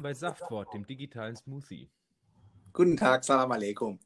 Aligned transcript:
willkommen 0.00 0.14
bei 0.14 0.14
Saftwort, 0.14 0.72
dem 0.72 0.86
digitalen 0.86 1.36
Smoothie. 1.36 1.90
Guten 2.72 2.96
Tag, 2.96 3.22
Salam 3.22 3.52
alaikum. 3.52 3.98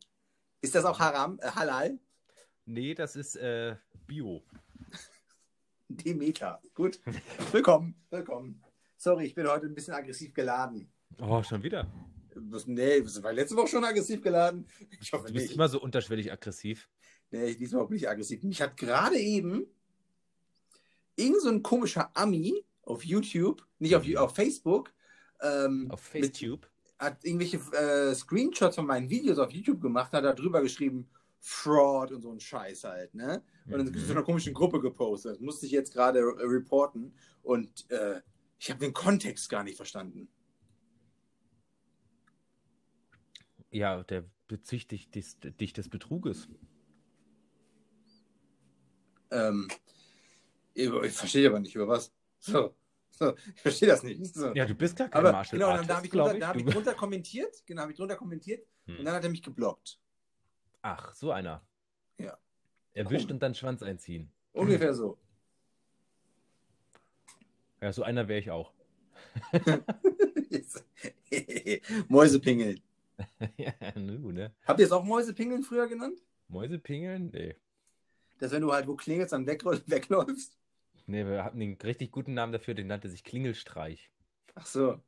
Ist 0.60 0.74
das 0.74 0.84
auch 0.84 0.98
Haram, 0.98 1.38
äh, 1.40 1.46
Halal? 1.50 2.00
Nee, 2.67 2.94
das 2.94 3.14
ist 3.14 3.36
äh, 3.36 3.76
Bio. 4.04 4.42
Demeter. 5.88 6.60
Gut. 6.75 6.99
willkommen, 7.52 7.94
willkommen. 8.11 8.61
Sorry, 8.96 9.27
ich 9.27 9.36
bin 9.36 9.46
heute 9.46 9.66
ein 9.66 9.75
bisschen 9.75 9.95
aggressiv 9.95 10.34
geladen. 10.34 10.91
Oh, 11.20 11.41
schon 11.45 11.62
wieder? 11.62 11.87
Nee, 12.67 13.01
das 13.01 13.23
war 13.23 13.33
letzte 13.33 13.55
Woche 13.55 13.69
schon 13.69 13.85
aggressiv 13.85 14.21
geladen. 14.21 14.67
Ich 15.01 15.13
hoffe 15.13 15.29
Du 15.29 15.33
bist 15.33 15.47
nicht. 15.47 15.55
immer 15.55 15.69
so 15.69 15.81
unterschwellig 15.81 16.33
aggressiv. 16.33 16.89
Nee, 17.31 17.55
diesmal 17.55 17.87
bin 17.87 17.99
ich 17.99 18.09
aggressiv. 18.09 18.43
Mich 18.43 18.61
hat 18.61 18.77
gerade 18.77 19.19
eben 19.19 19.65
irgend 21.15 21.41
so 21.41 21.51
ein 21.51 21.63
komischer 21.63 22.11
Ami 22.17 22.65
auf 22.83 23.05
YouTube, 23.05 23.65
nicht 23.79 23.95
auf, 23.95 24.05
auf 24.17 24.35
Facebook, 24.35 24.94
ähm, 25.41 25.91
Auf 25.91 26.01
FaceTube. 26.01 26.66
hat 26.98 27.25
irgendwelche 27.25 27.59
äh, 27.77 28.15
Screenshots 28.15 28.77
von 28.77 28.87
meinen 28.87 29.11
Videos 29.11 29.38
auf 29.38 29.52
YouTube 29.52 29.80
gemacht, 29.80 30.12
hat 30.12 30.24
da 30.24 30.33
drüber 30.33 30.62
geschrieben, 30.62 31.09
Fraud 31.41 32.12
und 32.12 32.23
so 32.23 32.33
ein 32.33 32.41
Scheiß 32.41 32.84
halt, 32.84 33.15
ne? 33.15 33.43
Und 33.70 33.79
dann 33.79 33.88
Mhm. 33.88 33.95
in 33.95 34.07
so 34.07 34.12
einer 34.12 34.23
komischen 34.23 34.55
Gruppe 34.55 34.80
gepostet. 34.80 35.33
Das 35.33 35.41
musste 35.41 35.66
ich 35.66 35.73
jetzt 35.73 35.93
gerade 35.93 36.20
reporten 36.23 37.15
und 37.43 37.91
äh, 37.91 38.20
ich 38.59 38.70
habe 38.70 38.80
den 38.80 38.95
Kontext 38.95 39.48
gar 39.51 39.62
nicht 39.65 39.77
verstanden. 39.77 40.29
Ja, 43.71 44.02
der 44.05 44.24
bezichtigt 44.48 45.15
dich, 45.15 45.38
dich 45.41 45.73
des 45.74 45.88
Betruges. 45.91 46.48
Ähm, 49.30 49.69
ich, 50.74 50.91
ich 50.93 51.12
verstehe 51.12 51.48
aber 51.48 51.60
nicht, 51.60 51.74
über 51.74 51.88
was. 51.88 52.12
So, 52.38 52.74
so 53.18 53.34
ich 53.54 53.60
verstehe 53.62 53.88
das 53.88 54.02
nicht. 54.02 54.34
So. 54.34 54.52
Ja, 54.54 54.64
du 54.66 54.74
bist 54.74 54.96
gar 54.96 55.09
kein 55.09 55.18
aber 55.20 55.32
Martial 55.32 55.59
genau, 55.59 55.66
dann 55.77 55.77
Artist, 55.78 55.91
da 55.91 55.96
habe 55.96 56.06
ich, 56.06 56.12
drunter- 56.12 56.38
da 56.38 56.48
hab 56.48 56.56
ich 56.56 56.64
drunter 56.64 56.95
kommentiert, 56.95 57.62
genau, 57.66 57.82
habe 57.82 57.92
ich 57.92 57.98
drunter 57.98 58.16
kommentiert 58.16 58.66
Hm. 58.87 58.98
und 58.98 59.04
dann 59.04 59.14
hat 59.14 59.24
er 59.24 59.30
mich 59.30 59.42
geblockt. 59.42 59.98
Ach, 60.82 61.15
so 61.15 61.30
einer. 61.30 61.62
Ja. 62.18 62.37
Erwischt 62.93 63.26
Cool. 63.26 63.32
und 63.32 63.43
dann 63.43 63.54
Schwanz 63.54 63.82
einziehen. 63.82 64.30
Ungefähr 64.52 64.94
so. 64.94 65.18
Ja, 67.80 67.92
so 67.92 68.02
einer 68.02 68.28
wäre 68.28 68.38
ich 68.40 68.50
auch. 68.50 68.72
Mäusepingeln. 72.08 72.80
ja, 73.58 73.72
nu, 73.96 74.32
ne? 74.32 74.52
Habt 74.66 74.80
ihr 74.80 74.86
es 74.86 74.92
auch 74.92 75.04
Mäusepingeln 75.04 75.62
früher 75.62 75.86
genannt? 75.86 76.18
Mäusepingeln? 76.48 77.30
Nee. 77.32 77.54
Dass 78.38 78.52
wenn 78.52 78.62
du 78.62 78.72
halt 78.72 78.86
wo 78.86 78.94
klingelst, 78.96 79.32
dann 79.32 79.46
wegläufst? 79.46 80.56
Nee, 81.06 81.24
wir 81.27 81.44
hatten 81.44 81.60
den 81.60 81.74
richtig 81.83 82.10
guten 82.12 82.34
Namen 82.34 82.52
dafür, 82.52 82.74
den 82.74 82.86
nannte 82.86 83.08
sich 83.08 83.24
Klingelstreich. 83.24 84.10
Ach 84.55 84.66
so. 84.66 85.00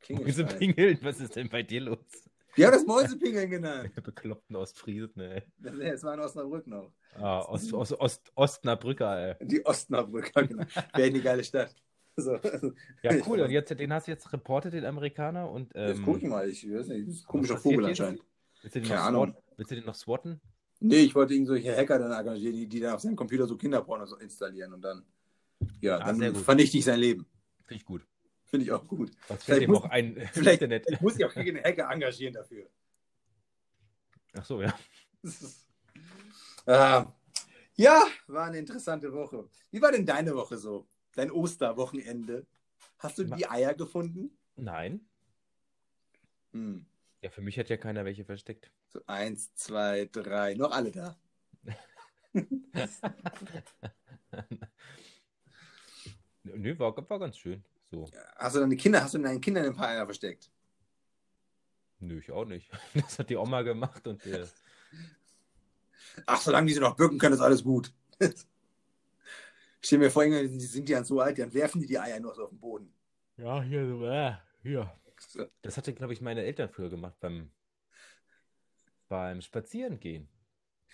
Klingelstreich. 0.00 0.46
Mäusepingeln? 0.46 0.98
Was 1.02 1.20
ist 1.20 1.36
denn 1.36 1.48
bei 1.48 1.62
dir 1.62 1.80
los? 1.80 1.98
Wir 2.54 2.66
haben 2.66 2.72
das 2.74 2.86
Mäusepingeln 2.86 3.50
genannt. 3.50 3.92
Bekloppten 4.02 4.56
Ostfriesen, 4.56 5.20
ey. 5.20 5.42
Das, 5.58 5.74
nee, 5.74 5.90
das 5.90 6.02
war 6.04 6.14
in 6.14 6.20
Osnabrück 6.20 6.66
noch. 6.66 6.92
Ah, 7.14 7.40
Ost, 7.40 7.72
Ost, 7.72 7.92
Ost, 8.00 8.32
Ostnerbrücker, 8.34 9.36
ey. 9.40 9.46
Die 9.46 9.64
Osnabrücker, 9.64 10.46
genau. 10.46 10.64
Wäre 10.94 11.08
eine 11.08 11.20
geile 11.20 11.44
Stadt. 11.44 11.74
So. 12.18 12.38
Ja, 13.02 13.14
cool. 13.26 13.40
Und 13.42 13.50
jetzt, 13.50 13.78
den 13.78 13.92
hast 13.92 14.06
du 14.06 14.10
jetzt 14.12 14.32
reportet, 14.32 14.72
den 14.72 14.86
Amerikaner. 14.86 15.50
Und, 15.50 15.74
Jetzt 15.74 15.98
ähm, 15.98 16.04
guck 16.04 16.16
ich 16.22 16.28
mal, 16.28 16.48
ich 16.48 16.66
weiß 16.70 16.88
nicht, 16.88 17.08
das 17.08 17.14
ist 17.16 17.24
ein 17.24 17.26
komischer 17.26 17.58
Vogel 17.58 17.88
jetzt? 17.88 18.00
anscheinend. 18.00 18.22
Willst 18.62 18.74
du 18.76 18.80
den, 18.80 18.88
Keine 18.88 19.00
noch 19.00 19.06
Ahnung. 19.06 19.24
swat- 19.34 19.42
willst 19.58 19.70
du 19.70 19.74
den 19.74 19.84
noch 19.84 19.94
swatten? 19.94 20.40
Nee, 20.80 21.00
ich 21.00 21.14
wollte 21.14 21.34
irgendwelche 21.34 21.74
Hacker 21.76 21.98
dann 21.98 22.12
engagieren, 22.12 22.54
die, 22.54 22.66
die 22.66 22.80
dann 22.80 22.94
auf 22.94 23.00
seinem 23.00 23.16
Computer 23.16 23.46
so 23.46 23.56
Kinderporno 23.56 24.04
so 24.06 24.16
installieren 24.16 24.72
und 24.74 24.82
dann, 24.82 25.04
ja, 25.80 25.98
Ah, 25.98 26.12
dann 26.12 26.34
vernichte 26.36 26.76
ich 26.78 26.84
sein 26.84 27.00
Leben. 27.00 27.26
Finde 27.64 27.74
ich 27.80 27.84
gut. 27.86 28.06
Finde 28.44 28.64
ich 28.66 28.72
auch 28.72 28.86
gut. 28.86 29.10
Was 29.28 29.42
Vielleicht 29.44 29.68
muss- 29.68 29.78
auch 29.78 29.90
ein 29.90 30.16
Vielleicht 30.32 30.62
Internet? 30.62 30.86
ich 30.90 31.00
muss 31.00 31.16
ich 31.18 31.24
auch 31.24 31.32
gegen 31.34 31.58
Hacker 31.62 31.90
engagieren 31.90 32.34
dafür. 32.34 32.68
Ach 34.34 34.44
so, 34.44 34.62
ja. 34.62 34.78
Ah, 36.68 37.06
ja, 37.76 38.04
war 38.26 38.46
eine 38.46 38.58
interessante 38.58 39.12
Woche. 39.12 39.48
Wie 39.70 39.80
war 39.80 39.92
denn 39.92 40.04
deine 40.04 40.34
Woche 40.34 40.56
so? 40.58 40.88
Dein 41.14 41.30
Osterwochenende? 41.30 42.44
Hast 42.98 43.18
du 43.18 43.24
die 43.24 43.46
Eier 43.48 43.72
gefunden? 43.74 44.36
Nein. 44.56 45.06
Hm. 46.52 46.84
Ja, 47.22 47.30
für 47.30 47.40
mich 47.40 47.56
hat 47.58 47.68
ja 47.68 47.76
keiner 47.76 48.04
welche 48.04 48.24
versteckt. 48.24 48.70
So 48.88 49.00
eins, 49.06 49.52
zwei, 49.54 50.08
drei, 50.10 50.54
noch 50.54 50.70
alle 50.70 50.90
da. 50.92 51.16
Nö, 56.44 56.78
war, 56.78 56.94
war 57.10 57.18
ganz 57.18 57.36
schön. 57.38 57.64
So. 57.90 58.04
Hast 58.36 58.56
du 58.56 58.60
deine 58.60 58.76
Kinder, 58.76 59.02
hast 59.02 59.14
du 59.14 59.18
deinen 59.18 59.40
Kindern 59.40 59.64
ein 59.66 59.74
paar 59.74 59.88
Eier 59.88 60.04
versteckt? 60.04 60.50
Nö, 61.98 62.18
ich 62.18 62.30
auch 62.30 62.44
nicht. 62.44 62.70
Das 62.94 63.18
hat 63.18 63.30
die 63.30 63.36
Oma 63.36 63.62
gemacht 63.62 64.06
und 64.06 64.24
äh, 64.26 64.46
Ach, 66.26 66.40
solange 66.40 66.66
die 66.68 66.74
sie 66.74 66.80
noch 66.80 66.96
bücken 66.96 67.18
können, 67.18 67.34
ist 67.34 67.40
alles 67.40 67.62
gut. 67.64 67.92
Stell 69.80 69.98
mir 69.98 70.10
vor, 70.10 70.22
sind 70.24 70.58
die- 70.58 70.66
sind 70.66 70.88
dann 70.90 71.04
so 71.04 71.20
alt, 71.20 71.38
dann 71.38 71.52
werfen 71.52 71.80
die 71.80 71.86
die 71.86 71.98
Eier 71.98 72.18
nur 72.20 72.34
so 72.34 72.44
auf 72.44 72.50
den 72.50 72.58
Boden. 72.58 72.92
ja, 73.36 73.62
hier 73.62 73.86
so, 73.86 74.04
äh, 74.06 74.34
hier. 74.62 74.92
So. 75.18 75.46
Das 75.62 75.76
hatte, 75.76 75.94
glaube 75.94 76.12
ich, 76.12 76.20
meine 76.20 76.42
Eltern 76.42 76.68
früher 76.68 76.90
gemacht 76.90 77.18
beim, 77.20 77.50
beim 79.08 79.40
Spazierengehen. 79.40 80.28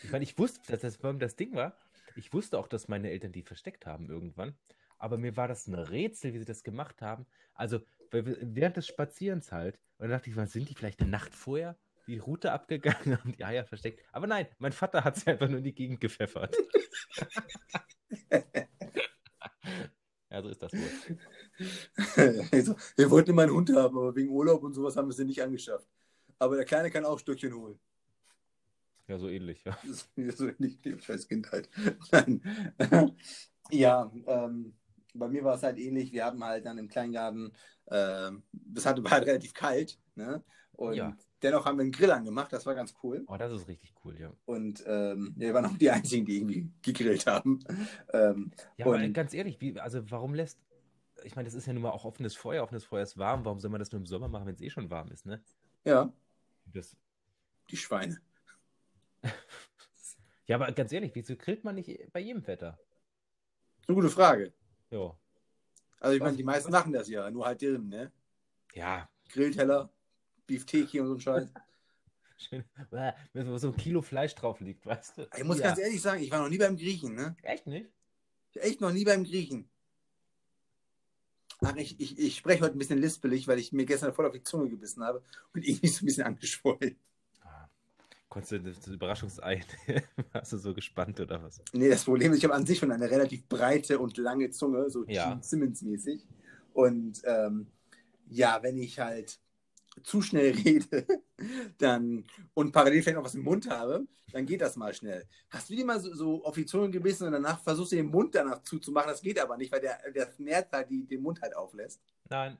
Ich 0.03 0.11
meine, 0.11 0.25
ich 0.25 0.39
wusste, 0.39 0.61
dass 0.71 0.81
das 0.81 0.99
das 1.19 1.37
Ding 1.37 1.55
war. 1.55 1.79
Ich 2.17 2.33
wusste 2.33 2.59
auch, 2.59 2.69
dass 2.69 2.89
meine 2.89 3.11
Eltern 3.11 3.33
die 3.33 3.43
versteckt 3.43 3.87
haben 3.87 4.09
irgendwann. 4.09 4.57
Aber 4.99 5.19
mir 5.19 5.37
war 5.37 5.49
das 5.49 5.67
ein 5.67 5.75
Rätsel, 5.75 6.33
wie 6.33 6.39
sie 6.39 6.45
das 6.45 6.63
gemacht 6.63 7.03
haben. 7.03 7.27
Also 7.55 7.81
während 8.11 8.77
des 8.77 8.87
Spazierens 8.87 9.51
halt. 9.53 9.79
Und 9.99 10.09
dann 10.09 10.11
dachte 10.11 10.31
ich, 10.31 10.37
was 10.37 10.53
sind 10.53 10.69
die 10.69 10.75
vielleicht 10.75 11.01
eine 11.01 11.11
Nacht 11.11 11.35
vorher 11.35 11.77
die 12.07 12.19
Route 12.19 12.53
abgegangen 12.53 13.19
und 13.25 13.39
die 13.39 13.45
Eier 13.45 13.65
versteckt? 13.65 14.01
Aber 14.13 14.27
nein, 14.27 14.47
mein 14.59 14.73
Vater 14.73 15.05
hat 15.05 15.17
sie 15.17 15.29
einfach 15.31 15.49
nur 15.49 15.59
in 15.59 15.65
die 15.65 15.75
Gegend 15.75 16.01
gepfeffert. 16.01 16.57
ja, 20.31 20.43
so 20.43 20.49
ist 20.49 20.63
das 20.63 20.73
wohl. 20.73 20.91
Also, 22.53 22.77
wir 22.97 23.11
wollten 23.11 23.31
immer 23.31 23.43
einen 23.43 23.53
Hund 23.53 23.75
haben, 23.75 23.97
aber 23.97 24.15
wegen 24.15 24.31
Urlaub 24.31 24.63
und 24.63 24.73
sowas 24.73 24.97
haben 24.97 25.09
wir 25.09 25.15
sie 25.15 25.25
nicht 25.25 25.43
angeschafft. 25.43 25.89
Aber 26.39 26.57
der 26.57 26.65
Kleine 26.65 26.91
kann 26.91 27.05
auch 27.05 27.19
Stückchen 27.19 27.55
holen. 27.55 27.79
Ja, 29.13 29.19
so 29.19 29.29
ähnlich, 29.29 29.63
ja. 29.65 29.77
So 30.35 30.51
nicht 30.59 30.83
die 30.87 30.99
scheiß 30.99 31.29
Kindheit. 31.29 31.69
Nein. 32.13 32.41
ja, 33.71 34.11
ähm, 34.27 34.73
bei 35.13 35.29
mir 35.29 35.45
war 35.45 35.57
es 35.57 35.63
halt 35.63 35.79
ähnlich. 35.79 36.13
Wir 36.13 36.25
haben 36.25 36.43
halt 36.43 36.65
dann 36.65 36.79
im 36.79 36.89
Kleingarten, 36.89 37.53
ähm, 37.91 38.43
das 38.53 38.87
hatte, 38.87 39.05
war 39.05 39.11
halt 39.11 39.27
relativ 39.27 39.53
kalt. 39.53 39.99
Ne? 40.15 40.43
Und 40.73 40.95
Ja. 40.95 41.15
dennoch 41.43 41.67
haben 41.67 41.77
wir 41.77 41.83
einen 41.83 41.93
Grill 41.93 42.11
angemacht, 42.11 42.55
das 42.55 42.65
war 42.65 42.75
ganz 42.75 42.95
cool. 43.03 43.23
Oh, 43.29 43.37
das 43.37 43.53
ist 43.53 43.69
richtig 43.69 43.93
cool, 44.03 44.19
ja. 44.19 44.33
Und 44.47 44.83
ähm, 44.87 45.35
wir 45.37 45.53
waren 45.53 45.67
auch 45.67 45.77
die 45.77 45.91
Einzigen, 45.91 46.25
die 46.25 46.37
irgendwie 46.39 46.71
gegrillt 46.81 47.27
haben. 47.27 47.59
Ähm, 48.15 48.51
Ja, 48.79 48.87
aber 48.87 48.95
Und- 48.95 49.13
ganz 49.13 49.35
ehrlich, 49.35 49.61
wie, 49.61 49.79
also 49.79 50.11
warum 50.11 50.33
lässt, 50.33 50.59
ich 51.23 51.37
meine, 51.37 51.45
das 51.47 51.55
ist 51.55 51.67
ja 51.67 51.75
nun 51.75 51.83
mal 51.83 51.91
auch 51.91 52.07
offenes 52.07 52.35
Feuer, 52.35 52.63
offenes 52.63 52.85
Feuer 52.85 53.03
ist 53.03 53.19
warm, 53.19 53.45
warum 53.45 53.61
soll 53.61 53.71
man 53.71 53.79
das 53.79 53.93
nur 53.93 54.01
im 54.01 54.07
Sommer 54.07 54.29
machen, 54.29 54.47
wenn 54.47 54.55
es 54.55 54.63
eh 54.63 54.71
schon 54.71 54.89
warm 54.89 55.11
ist, 55.13 55.27
ne? 55.27 55.43
ja, 55.85 56.11
Das, 56.65 56.97
die 57.71 57.77
Schweine. 57.77 58.19
Ja, 60.53 60.57
aber 60.57 60.71
ganz 60.73 60.93
ehrlich, 60.93 61.13
wieso 61.15 61.35
grillt 61.35 61.65
man 61.65 61.77
nicht 61.77 62.13
bei 62.13 62.21
jedem 62.21 62.47
Wetter? 62.47 62.73
Das 62.73 63.85
ist 63.85 63.89
eine 63.89 63.95
gute 63.97 64.11
Frage. 64.11 64.53
Ja. 64.91 65.17
Also 65.99 66.15
ich 66.15 66.23
meine, 66.23 66.37
die 66.37 66.45
meisten 66.45 66.71
machen 66.71 66.93
das 66.93 67.09
ja, 67.09 67.31
nur 67.31 67.47
halt 67.47 67.63
drin, 67.63 67.89
ne? 67.89 68.13
Ja, 68.75 69.09
Grillteller, 69.31 69.91
Beefteki 70.47 71.01
und 71.01 71.07
so 71.07 71.15
ein 71.15 71.21
Scheiß. 71.21 71.49
schön, 72.37 72.65
wenn 73.33 73.59
so 73.59 73.69
ein 73.69 73.77
Kilo 73.77 74.03
Fleisch 74.03 74.35
drauf 74.35 74.61
liegt, 74.61 74.85
weißt 74.85 75.19
du? 75.19 75.29
Ich 75.37 75.45
muss 75.45 75.59
ja. 75.59 75.69
ganz 75.69 75.79
ehrlich 75.79 76.03
sagen, 76.03 76.23
ich 76.23 76.31
war 76.31 76.41
noch 76.41 76.51
nie 76.51 76.59
beim 76.59 76.77
Griechen, 76.77 77.15
ne? 77.15 77.35
Echt 77.43 77.67
nicht? 77.67 77.91
Echt 78.55 78.83
noch 78.83 78.93
nie 78.93 79.05
beim 79.05 79.25
Griechen. 79.25 79.71
Ach, 81.63 81.75
ich, 81.77 81.99
ich, 81.99 82.19
ich 82.19 82.37
spreche 82.37 82.63
heute 82.63 82.77
ein 82.77 82.79
bisschen 82.79 82.99
lispelig, 82.99 83.49
weil 83.49 83.59
ich 83.59 83.73
mir 83.73 83.87
gestern 83.87 84.13
voll 84.13 84.27
auf 84.27 84.33
die 84.33 84.43
Zunge 84.43 84.69
gebissen 84.69 85.03
habe 85.03 85.23
und 85.55 85.67
irgendwie 85.67 85.89
so 85.89 86.03
ein 86.03 86.07
bisschen 86.07 86.27
angeschwollen. 86.27 86.99
Konntest 88.33 88.53
du 88.53 88.61
das 88.61 88.87
Überraschungsei, 88.87 89.61
hast 90.33 90.55
du 90.55 90.57
so 90.57 90.73
gespannt 90.73 91.21
oder 91.21 91.43
was? 91.43 91.61
Nee, 91.75 91.91
das 91.91 92.05
Problem 92.05 92.33
ist, 92.33 92.39
ich 92.39 92.45
habe 92.45 92.55
an 92.55 92.65
sich 92.65 92.79
schon 92.79 92.91
eine 92.91 93.11
relativ 93.11 93.47
breite 93.47 93.99
und 93.99 94.17
lange 94.17 94.49
Zunge, 94.49 94.89
so 94.89 95.05
Ja. 95.07 95.39
Simmons-mäßig. 95.43 96.27
Und 96.73 97.21
ähm, 97.25 97.67
ja, 98.31 98.63
wenn 98.63 98.79
ich 98.79 98.99
halt 98.99 99.39
zu 100.03 100.23
schnell 100.23 100.53
rede 100.65 101.07
dann, 101.77 102.25
und 102.55 102.73
parallel 102.73 103.03
vielleicht 103.03 103.19
noch 103.19 103.25
was 103.25 103.35
im 103.35 103.43
Mund 103.43 103.69
habe, 103.69 104.07
dann 104.33 104.47
geht 104.47 104.63
das 104.63 104.77
mal 104.77 104.95
schnell. 104.95 105.27
Hast 105.51 105.69
du 105.69 105.77
dir 105.77 105.85
mal 105.85 106.01
so, 106.01 106.15
so 106.15 106.43
auf 106.43 106.55
die 106.55 106.65
Zunge 106.65 106.89
gebissen 106.89 107.27
und 107.27 107.33
danach 107.33 107.61
versuchst 107.61 107.93
du 107.93 107.97
den 107.97 108.07
Mund 108.07 108.35
danach 108.35 108.63
zuzumachen? 108.63 109.11
Das 109.11 109.21
geht 109.21 109.39
aber 109.39 109.59
nicht, 109.59 109.71
weil 109.71 109.83
der, 109.83 109.99
der 110.11 110.33
Nerv 110.39 110.69
halt 110.73 110.89
die, 110.89 111.05
den 111.05 111.21
Mund 111.21 111.43
halt 111.43 111.55
auflässt. 111.55 112.01
Nein. 112.31 112.57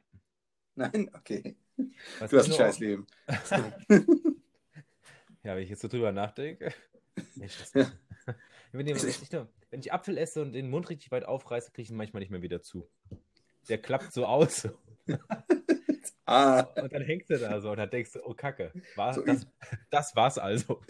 Nein? 0.75 1.11
Okay. 1.15 1.57
Was 2.19 2.31
Du 2.31 2.37
hast 2.37 2.49
ein 2.49 2.53
scheiß 2.53 2.79
Leben. 2.79 3.07
Ja, 5.45 5.57
wenn 5.57 5.63
ich 5.63 5.71
jetzt 5.71 5.83
so 5.83 5.89
drüber 5.89 6.13
nachdenke. 6.13 6.73
Mensch, 7.35 7.59
das, 7.59 7.73
Ja. 7.75 7.91
wenn, 8.73 8.87
ich, 8.87 9.03
wenn, 9.71 9.81
ich, 9.81 9.93
Apfel 9.93 10.17
esse 10.19 10.43
und 10.43 10.53
den 10.53 10.71
Mund 10.71 10.89
richtig 10.89 11.11
weit 11.11 11.25
aufreiße, 11.25 11.73
kriege 11.73 11.83
ich 11.85 11.91
ihn 11.91 11.97
manchmal 11.97 12.21
nicht 12.21 12.31
mehr 12.31 12.43
wieder 12.43 12.63
zu. 12.63 12.89
Der 13.69 13.79
klappt 13.79 14.13
so 14.13 14.27
aus. 14.27 14.69
Ah, 16.25 16.61
Und 16.81 16.93
dann 16.93 17.03
hängst 17.03 17.29
du 17.31 17.39
da 17.39 17.61
so 17.61 17.73
und 17.73 17.79
dann 17.79 17.91
denkst 17.91 18.13
du, 18.13 18.21
oh 18.25 18.33
Kacke, 18.33 18.73
war, 18.95 19.13
So 19.13 19.23
das, 19.23 19.47
das 19.91 20.15
war's 20.15 20.39
also. 20.39 20.81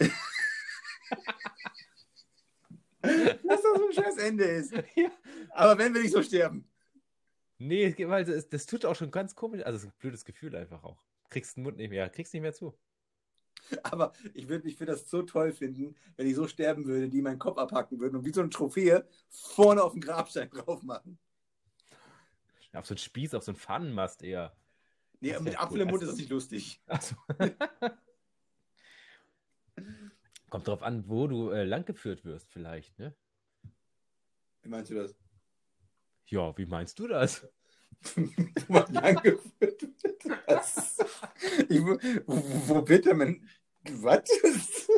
dass 3.01 3.41
das 3.43 3.61
so 3.63 3.87
ein 3.87 3.93
scheiß 3.93 4.17
Ende 4.17 4.43
ist. 4.43 4.73
Ja. 4.95 5.11
Aber 5.49 5.77
wenn 5.77 5.93
wir 5.93 6.01
nicht 6.01 6.13
so 6.13 6.21
sterben. 6.21 6.69
Nee, 7.57 7.95
weil 8.07 8.25
das, 8.25 8.47
das 8.47 8.65
tut 8.67 8.85
auch 8.85 8.95
schon 8.95 9.09
ganz 9.11 9.35
komisch. 9.35 9.63
Also, 9.63 9.77
es 9.77 9.83
ist 9.83 9.89
ein 9.89 9.99
blödes 9.99 10.23
Gefühl 10.23 10.55
einfach 10.55 10.83
auch. 10.83 11.03
Kriegst 11.29 11.57
den 11.57 11.63
Mund 11.63 11.77
nicht 11.77 11.89
mehr, 11.89 12.09
kriegst 12.09 12.33
nicht 12.33 12.43
mehr 12.43 12.53
zu. 12.53 12.77
Aber 13.83 14.13
ich 14.33 14.47
würde 14.47 14.67
ich 14.67 14.79
würd 14.79 14.89
das 14.89 15.09
so 15.09 15.21
toll 15.23 15.51
finden, 15.51 15.95
wenn 16.17 16.27
ich 16.27 16.35
so 16.35 16.47
sterben 16.47 16.85
würde, 16.85 17.09
die 17.09 17.21
meinen 17.21 17.39
Kopf 17.39 17.57
abhacken 17.57 17.99
würden 17.99 18.17
und 18.17 18.25
wie 18.25 18.33
so 18.33 18.41
eine 18.41 18.49
Trophäe 18.49 19.07
vorne 19.29 19.83
auf 19.83 19.93
den 19.93 20.01
Grabstein 20.01 20.49
drauf 20.49 20.83
machen. 20.83 21.17
Auf 22.73 22.85
so 22.87 22.93
einen 22.93 22.99
Spieß, 22.99 23.33
auf 23.35 23.43
so 23.43 23.51
einen 23.51 23.59
Pfannenmast 23.59 24.23
eher. 24.23 24.55
Nee, 25.19 25.33
Das 25.33 25.41
mit 25.43 25.59
Apfel 25.59 25.75
cool. 25.77 25.81
im 25.81 25.87
Mund 25.89 26.01
Also- 26.01 26.05
ist 26.05 26.11
das 26.13 26.19
nicht 26.19 26.29
lustig. 26.31 26.81
Achso. 26.87 27.15
Kommt 30.49 30.67
drauf 30.67 30.83
an, 30.83 31.07
wo 31.07 31.27
du 31.27 31.49
äh, 31.49 31.63
langgeführt 31.63 32.25
wirst, 32.25 32.51
vielleicht, 32.51 32.97
ne? 32.99 33.15
Wie 34.61 34.69
meinst 34.69 34.91
du 34.91 34.95
das? 34.95 35.15
Ja, 36.27 36.55
wie 36.57 36.65
meinst 36.65 36.97
du 36.99 37.07
das? 37.07 37.47
Wo 38.15 38.73
man 38.73 38.91
langgeführt 38.93 39.49
wird. 39.59 39.83
Was? 40.47 40.92
Wo, 41.69 41.97
wo 42.67 42.81
bitte, 42.81 43.13
man. 43.13 43.47
Was? 43.91 44.23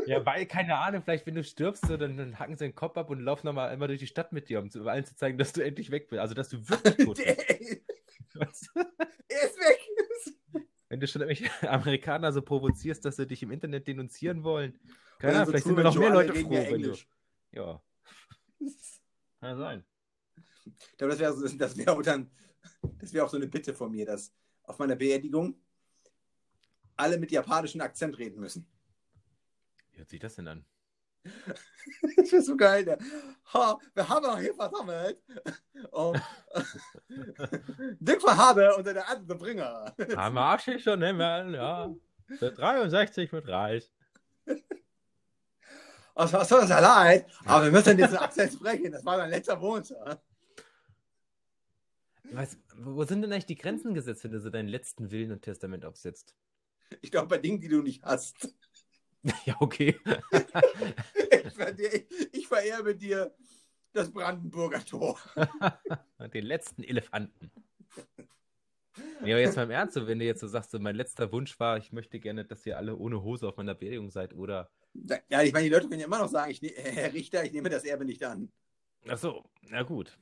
Ja, 0.06 0.24
weil, 0.26 0.46
keine 0.46 0.78
Ahnung, 0.78 1.02
vielleicht, 1.02 1.26
wenn 1.26 1.34
du 1.34 1.44
stirbst, 1.44 1.88
so, 1.88 1.98
dann, 1.98 2.18
dann 2.18 2.38
hacken 2.38 2.56
sie 2.56 2.66
den 2.66 2.76
Kopf 2.76 2.98
ab 2.98 3.10
und 3.10 3.20
laufen 3.20 3.48
nochmal 3.48 3.74
immer 3.74 3.88
durch 3.88 4.00
die 4.00 4.08
Stadt 4.08 4.32
mit 4.32 4.48
dir, 4.48 4.60
um 4.60 4.70
zu, 4.70 4.88
allen 4.88 5.06
zu 5.06 5.16
zeigen, 5.16 5.40
dass 5.40 5.54
du 5.54 5.64
endlich 5.64 5.90
weg 5.90 6.08
bist. 6.10 6.20
Also, 6.20 6.36
dass 6.36 6.50
du 6.50 6.70
wirklich 6.70 6.98
tot 6.98 7.18
bist. 7.18 7.26
Der, 8.36 8.46
du? 8.46 8.82
er 9.30 9.44
ist 9.46 9.58
weg. 9.58 9.80
Wenn 10.90 11.00
du 11.00 11.08
schon 11.08 11.24
Amerikaner 11.68 12.32
so 12.34 12.42
provozierst, 12.42 13.06
dass 13.06 13.16
sie 13.16 13.26
dich 13.26 13.42
im 13.42 13.52
Internet 13.52 13.88
denunzieren 13.88 14.44
wollen. 14.44 14.78
Keine 15.20 15.34
Ahnung, 15.34 15.46
so 15.46 15.52
vielleicht 15.52 15.66
sind 15.66 15.78
wir 15.78 15.84
noch 15.84 15.96
mehr 15.96 16.10
Leute 16.10 16.36
froh, 16.36 16.54
ja 16.54 16.70
wenn 16.70 16.82
du. 16.82 16.96
Ja, 17.54 17.82
kann 19.40 19.58
sein. 19.58 19.86
Ich 20.66 20.98
glaube, 20.98 21.12
das 21.12 21.20
wäre 21.20 21.34
so- 21.34 21.58
das 21.58 21.78
wär 21.78 21.92
auch 21.94 22.02
dann, 22.02 22.30
das 23.00 23.14
wäre 23.14 23.26
auch 23.26 23.30
so 23.30 23.38
eine 23.38 23.48
Bitte 23.48 23.74
von 23.74 23.92
mir, 23.92 24.06
dass 24.06 24.34
auf 24.64 24.80
meiner 24.80 24.96
Beerdigung 24.96 25.62
alle 26.97 27.18
mit 27.18 27.31
japanischem 27.31 27.81
Akzent 27.81 28.18
reden 28.18 28.39
müssen. 28.39 28.68
Wie 29.92 29.97
hört 30.00 30.09
sich 30.09 30.19
das 30.19 30.36
denn 30.36 30.47
an? 30.47 30.65
Das 32.18 32.31
wäre 32.31 32.42
so 32.42 32.57
geil. 32.57 32.86
Der. 32.86 32.97
Ha, 33.53 33.77
wir 33.94 34.09
haben 34.09 34.25
uns 34.25 34.42
hier 34.42 34.53
versammelt. 34.53 35.21
Um, 35.92 36.15
Dick 38.00 38.19
Verhabe 38.19 38.75
unter 38.75 38.94
der 38.94 39.07
andere 39.07 39.38
Bringer. 39.38 39.94
Am 40.15 40.38
Arsch 40.38 40.68
ist 40.69 40.83
schon 40.83 41.01
immer, 41.01 41.45
ja. 41.45 41.94
Für 42.38 42.51
63 42.51 43.31
mit 43.31 43.47
Reis. 43.47 43.94
Es 46.15 46.33
war 46.33 46.44
so 46.44 46.65
sehr 46.65 46.81
leid, 46.81 47.27
aber 47.45 47.65
wir 47.65 47.71
müssen 47.71 47.97
diesen 47.97 48.18
Akzent 48.18 48.53
sprechen. 48.53 48.92
Das 48.92 49.06
war 49.06 49.18
mein 49.18 49.30
letzter 49.30 49.62
Wunsch. 49.62 49.92
ja. 49.92 50.19
Was, 52.31 52.57
wo 52.75 53.03
sind 53.03 53.21
denn 53.21 53.31
eigentlich 53.31 53.45
die 53.45 53.57
Grenzen 53.57 53.94
gesetzt, 53.94 54.24
wenn 54.24 54.31
du 54.31 54.39
so 54.39 54.50
deinen 54.50 54.69
letzten 54.69 55.12
Willen 55.12 55.31
und 55.31 55.44
Testament 55.44 55.86
aufsetzt? 55.86 56.36
Ich 57.02 57.12
glaube, 57.12 57.28
bei 57.28 57.38
Dingen, 57.38 57.60
die 57.60 57.68
du 57.68 57.82
nicht 57.82 58.04
hast. 58.04 58.54
Ja, 59.46 59.56
okay. 59.60 60.00
Ich, 61.44 61.54
ver- 61.54 61.76
ich, 62.32 62.48
vererbe 62.48 62.96
dir 62.96 63.34
das 63.92 64.12
Brandenburger 64.12 64.86
Tor. 64.86 65.20
Und 66.20 66.32
den 66.36 66.46
letzten 66.46 66.84
Elefanten. 66.84 67.50
Nee, 69.24 69.34
aber 69.34 69.42
jetzt 69.42 69.56
mal 69.56 69.64
im 69.64 69.72
Ernst, 69.72 69.96
so, 69.96 70.06
wenn 70.06 70.20
du 70.20 70.26
jetzt 70.26 70.42
so 70.42 70.48
sagst, 70.48 70.70
so, 70.70 70.78
mein 70.78 70.96
letzter 70.96 71.32
Wunsch 71.32 71.60
war, 71.60 71.78
ich 71.78 71.92
möchte 71.92 72.20
gerne, 72.20 72.46
dass 72.46 72.66
ihr 72.68 72.78
alle 72.78 72.96
ohne 72.96 73.24
Hose 73.24 73.48
auf 73.48 73.58
meiner 73.58 73.74
Beerdigung 73.74 74.12
seid, 74.12 74.34
oder. 74.36 74.70
Ja, 75.30 75.42
ich 75.42 75.52
meine, 75.52 75.64
die 75.66 75.74
Leute 75.74 75.88
können 75.88 76.02
ja 76.02 76.06
immer 76.06 76.20
noch 76.20 76.30
sagen, 76.30 76.52
ich, 76.52 76.62
ne- 76.62 76.74
Herr 76.76 77.12
Richter, 77.12 77.44
ich 77.44 77.52
nehme 77.52 77.70
das 77.70 77.84
Erbe 77.84 78.06
nicht 78.06 78.24
an. 78.24 78.52
Ach 79.08 79.18
so, 79.18 79.44
na 79.64 79.81
gut. 79.81 80.18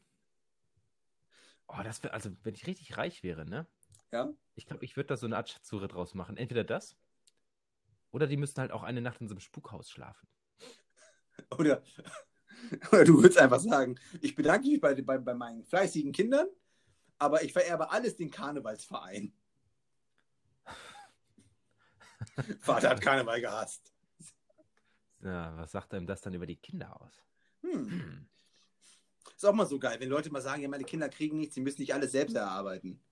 Oh, 1.68 1.82
das 1.84 2.02
wäre, 2.04 2.14
also, 2.14 2.30
wenn 2.44 2.56
ich 2.56 2.68
richtig 2.68 2.98
reich 2.98 3.22
wäre, 3.22 3.46
ne? 3.46 3.68
Ja? 4.14 4.32
Ich 4.54 4.68
glaube, 4.68 4.86
ich 4.86 4.96
würde 4.96 5.08
da 5.08 5.18
so 5.18 5.26
eine 5.26 5.36
Art 5.38 5.50
Schatzsuche 5.50 5.88
draus 5.88 6.14
machen. 6.14 6.38
Entweder 6.38 6.64
das, 6.64 6.96
oder 8.12 8.28
die 8.28 8.38
müssten 8.38 8.62
halt 8.62 8.72
auch 8.72 8.84
eine 8.84 9.02
Nacht 9.02 9.20
in 9.22 9.28
so 9.28 9.34
einem 9.34 9.40
Spukhaus 9.40 9.90
schlafen. 9.90 10.28
Oder, 11.58 11.82
oder 12.92 13.04
du 13.06 13.24
würdest 13.24 13.40
einfach 13.40 13.60
sagen, 13.60 14.00
ich 14.22 14.36
bedanke 14.36 14.68
mich 14.68 14.80
bei, 14.80 14.94
bei, 15.02 15.18
bei 15.18 15.34
meinen 15.34 15.64
fleißigen 15.64 16.12
Kindern, 16.12 16.48
aber 17.18 17.42
ich 17.42 17.54
vererbe 17.54 17.90
alles 17.90 18.16
den 18.16 18.30
Karnevalsverein. 18.30 19.34
Vater 22.60 22.92
hat 22.92 23.02
Karneval 23.02 23.42
gehasst. 23.42 23.92
Ja, 25.22 25.58
was 25.58 25.72
sagt 25.72 25.92
einem 25.96 26.06
das 26.06 26.22
dann 26.22 26.36
über 26.36 26.46
die 26.46 26.58
Kinder 26.58 27.02
aus? 27.02 27.26
Hm. 27.62 27.90
Hm. 27.90 28.30
Ist 29.36 29.46
auch 29.46 29.54
mal 29.54 29.66
so 29.66 29.80
geil, 29.80 30.00
wenn 30.00 30.10
Leute 30.10 30.30
mal 30.30 30.42
sagen, 30.42 30.62
ja, 30.62 30.70
meine 30.70 30.84
Kinder 30.84 31.10
kriegen 31.10 31.38
nichts, 31.38 31.56
sie 31.56 31.62
müssen 31.62 31.82
nicht 31.82 31.96
alles 31.96 32.12
selbst 32.12 32.36
erarbeiten. 32.36 33.04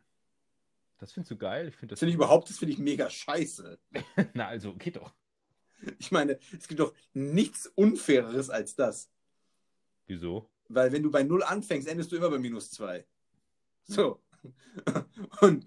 Das 1.01 1.13
findest 1.13 1.31
du 1.31 1.37
geil? 1.37 1.69
Ich 1.69 1.75
finde 1.75 1.93
Das 1.93 1.99
finde 1.99 2.11
ich 2.11 2.15
überhaupt, 2.15 2.47
das 2.47 2.59
finde 2.59 2.73
ich 2.73 2.79
mega 2.79 3.09
scheiße. 3.09 3.79
Na, 4.35 4.47
also, 4.47 4.75
geht 4.75 4.97
doch. 4.97 5.11
Ich 5.97 6.11
meine, 6.11 6.37
es 6.55 6.67
gibt 6.67 6.79
doch 6.79 6.93
nichts 7.15 7.65
Unfaireres 7.65 8.51
als 8.51 8.75
das. 8.75 9.09
Wieso? 10.05 10.47
Weil 10.69 10.91
wenn 10.91 11.01
du 11.01 11.09
bei 11.09 11.23
Null 11.23 11.41
anfängst, 11.41 11.87
endest 11.87 12.11
du 12.11 12.17
immer 12.17 12.29
bei 12.29 12.37
minus 12.37 12.69
zwei. 12.69 13.07
So. 13.83 14.21
Und, 15.41 15.65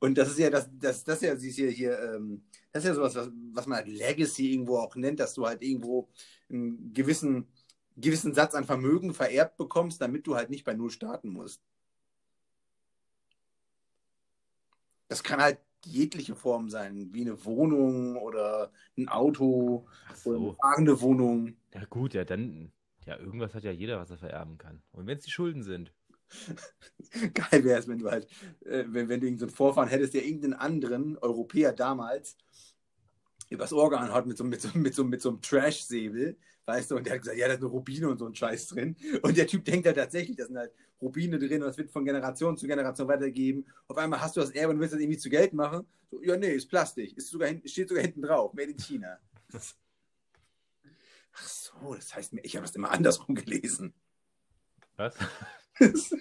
und 0.00 0.18
das 0.18 0.28
ist 0.28 0.38
ja 0.38 0.50
das, 0.50 0.68
das, 0.78 1.02
das 1.02 1.16
ist 1.16 1.22
ja, 1.22 1.36
siehst 1.36 1.56
hier, 1.56 1.70
hier, 1.70 1.98
ähm, 1.98 2.44
das 2.70 2.84
ist 2.84 2.88
ja 2.88 2.94
sowas, 2.94 3.14
was, 3.14 3.30
was 3.52 3.66
man 3.66 3.78
halt 3.78 3.88
Legacy 3.88 4.52
irgendwo 4.52 4.76
auch 4.78 4.96
nennt, 4.96 5.18
dass 5.18 5.32
du 5.32 5.46
halt 5.46 5.62
irgendwo 5.62 6.10
einen 6.50 6.92
gewissen, 6.92 7.46
gewissen 7.96 8.34
Satz 8.34 8.54
an 8.54 8.66
Vermögen 8.66 9.14
vererbt 9.14 9.56
bekommst, 9.56 10.02
damit 10.02 10.26
du 10.26 10.36
halt 10.36 10.50
nicht 10.50 10.64
bei 10.64 10.74
Null 10.74 10.90
starten 10.90 11.30
musst. 11.30 11.62
Das 15.08 15.22
kann 15.22 15.40
halt 15.40 15.58
jegliche 15.84 16.34
Form 16.34 16.68
sein, 16.68 17.10
wie 17.12 17.22
eine 17.22 17.44
Wohnung 17.44 18.16
oder 18.16 18.72
ein 18.98 19.08
Auto 19.08 19.86
Ach 20.08 20.16
oder 20.24 20.38
eine 20.38 20.46
so. 20.46 20.56
fahrende 20.60 21.00
Wohnung. 21.00 21.56
Ja, 21.74 21.84
gut, 21.84 22.14
ja, 22.14 22.24
dann. 22.24 22.72
Ja, 23.04 23.16
irgendwas 23.18 23.54
hat 23.54 23.62
ja 23.62 23.70
jeder, 23.70 24.00
was 24.00 24.10
er 24.10 24.18
vererben 24.18 24.58
kann. 24.58 24.82
Und 24.90 25.06
wenn 25.06 25.16
es 25.16 25.24
die 25.24 25.30
Schulden 25.30 25.62
sind. 25.62 25.92
Geil 27.34 27.64
wäre 27.64 27.78
es, 27.78 27.86
wenn 27.86 28.00
du 28.00 28.10
halt, 28.10 28.26
äh, 28.64 28.84
wenn, 28.88 29.08
wenn 29.08 29.20
du 29.20 29.26
irgendeinen 29.26 29.50
so 29.50 29.54
Vorfahren 29.54 29.88
hättest, 29.88 30.14
der 30.14 30.24
irgendeinen 30.24 30.54
anderen 30.54 31.16
Europäer 31.18 31.72
damals 31.72 32.36
übers 33.48 33.72
Ohr 33.72 33.90
gehauen 33.90 34.12
hat 34.12 34.26
mit 34.26 34.36
so, 34.36 34.44
mit 34.44 34.60
so, 34.60 34.76
mit 34.76 34.94
so, 34.94 35.04
mit 35.04 35.22
so 35.22 35.28
einem 35.30 35.40
Trash-Säbel, 35.40 36.36
weißt 36.66 36.90
du, 36.90 36.96
und 36.96 37.06
der 37.06 37.14
hat 37.14 37.20
gesagt, 37.22 37.38
ja, 37.38 37.46
da 37.48 37.54
ist 37.54 37.60
eine 37.60 37.70
Rubine 37.70 38.08
und 38.08 38.18
so 38.18 38.26
ein 38.26 38.34
Scheiß 38.34 38.66
drin. 38.68 38.96
Und 39.22 39.36
der 39.36 39.46
Typ 39.46 39.64
denkt 39.64 39.86
halt 39.86 39.96
tatsächlich, 39.96 40.36
da 40.36 40.44
sind 40.46 40.56
halt 40.58 40.72
Rubine 41.00 41.38
drin 41.38 41.62
und 41.62 41.68
das 41.68 41.78
wird 41.78 41.90
von 41.90 42.04
Generation 42.04 42.56
zu 42.56 42.66
Generation 42.66 43.08
weitergegeben. 43.08 43.66
Auf 43.88 43.96
einmal 43.96 44.20
hast 44.20 44.36
du 44.36 44.40
das 44.40 44.50
Erbe 44.50 44.72
und 44.74 44.80
willst 44.80 44.94
das 44.94 45.00
irgendwie 45.00 45.18
zu 45.18 45.30
Geld 45.30 45.52
machen. 45.52 45.86
So, 46.10 46.22
ja, 46.22 46.36
nee, 46.36 46.52
ist 46.52 46.68
Plastik. 46.68 47.16
Ist 47.16 47.30
sogar, 47.30 47.48
hin- 47.48 47.62
steht 47.66 47.88
sogar 47.88 48.02
hinten 48.02 48.22
drauf, 48.22 48.52
made 48.54 48.70
in 48.70 48.76
China. 48.78 49.18
Ach 51.38 51.48
so, 51.48 51.94
das 51.94 52.14
heißt, 52.14 52.34
ich 52.42 52.56
habe 52.56 52.66
das 52.66 52.74
immer 52.74 52.90
andersrum 52.90 53.34
gelesen. 53.34 53.94
Was? 54.96 55.14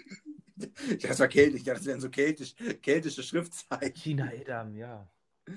Das 1.02 1.20
war 1.20 1.28
keltisch, 1.28 1.64
ja, 1.64 1.74
das 1.74 1.86
wären 1.86 2.00
so 2.00 2.10
keltisch, 2.10 2.56
keltische 2.82 3.24
Schriftzeichen. 3.24 3.94
China 3.94 4.32
Edam, 4.34 4.74
ja. 4.74 5.06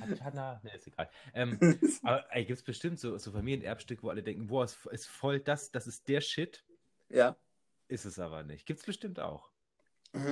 Hatana, 0.00 0.60
ne, 0.62 0.74
ist 0.74 0.86
egal. 0.86 1.08
Ähm, 1.34 1.58
aber 2.02 2.24
ey, 2.34 2.44
gibt 2.44 2.58
es 2.58 2.64
bestimmt 2.64 2.98
so, 2.98 3.16
so 3.18 3.32
Familienerbstücke, 3.32 4.02
wo 4.02 4.10
alle 4.10 4.22
denken, 4.22 4.46
boah, 4.48 4.64
ist, 4.64 4.86
ist 4.86 5.06
voll 5.06 5.40
das, 5.40 5.70
das 5.70 5.86
ist 5.86 6.08
der 6.08 6.20
Shit. 6.20 6.64
Ja. 7.08 7.36
Ist 7.88 8.04
es 8.04 8.18
aber 8.18 8.42
nicht. 8.44 8.66
Gibt 8.66 8.80
es 8.80 8.86
bestimmt 8.86 9.18
auch. 9.18 9.50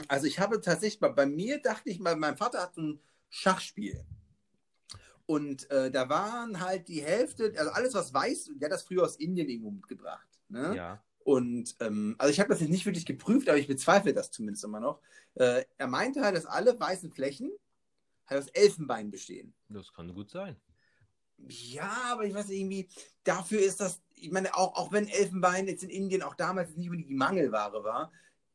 Also 0.09 0.27
ich 0.27 0.39
habe 0.39 0.61
tatsächlich, 0.61 1.01
bei, 1.01 1.09
bei 1.09 1.27
mir 1.27 1.61
dachte 1.61 1.91
ich 1.91 2.01
mal, 2.01 2.17
mein 2.17 2.37
Vater 2.37 2.61
hat 2.63 2.77
ein 2.77 3.01
Schachspiel. 3.29 4.05
Und 5.27 5.71
äh, 5.71 5.91
da 5.91 6.09
waren 6.09 6.61
halt 6.61 6.89
die 6.89 7.03
Hälfte, 7.03 7.53
also 7.57 7.71
alles, 7.73 7.95
was 7.95 8.15
weiß, 8.15 8.51
der 8.57 8.67
hat 8.67 8.73
das 8.73 8.85
früher 8.85 9.03
aus 9.03 9.17
Indien 9.17 9.49
irgendwo 9.49 9.71
mitgebracht. 9.71 10.29
Ne? 10.49 10.77
Ja. 10.77 11.03
Und 11.25 11.75
ähm, 11.81 12.15
also 12.19 12.31
ich 12.31 12.39
habe 12.39 12.51
das 12.51 12.61
jetzt 12.61 12.71
nicht 12.71 12.87
wirklich 12.87 13.07
geprüft, 13.07 13.49
aber 13.49 13.59
ich 13.59 13.67
bezweifle 13.67 14.13
das 14.15 14.31
zumindest 14.31 14.65
immer 14.65 14.79
noch. 14.79 15.01
Äh, 15.35 15.65
er 15.77 15.89
meinte 15.89 16.21
halt, 16.21 16.37
dass 16.37 16.47
alle 16.47 16.79
weißen 16.79 17.11
Flächen 17.11 17.51
halt 18.27 18.43
aus 18.43 18.49
Elfenbein 18.49 19.11
bestehen. 19.11 19.55
Das 19.69 19.93
kann 19.93 20.13
gut 20.15 20.31
sein. 20.31 20.57
Ja, 21.49 22.13
aber 22.13 22.25
ich 22.25 22.35
weiß 22.35 22.49
irgendwie, 22.51 22.89
dafür 23.25 23.61
ist 23.61 23.81
das, 23.81 24.01
ich 24.15 24.31
meine, 24.31 24.55
auch, 24.57 24.75
auch 24.77 24.93
wenn 24.93 25.07
Elfenbein 25.07 25.69
jetzt 25.69 25.85
in 25.85 25.91
Indien 25.91 26.23
auch 26.23 26.35
damals 26.35 26.75
nicht 26.77 26.87
unbedingt 26.87 27.11
die 27.11 27.15
Mangelware 27.15 27.85
war, 27.85 28.11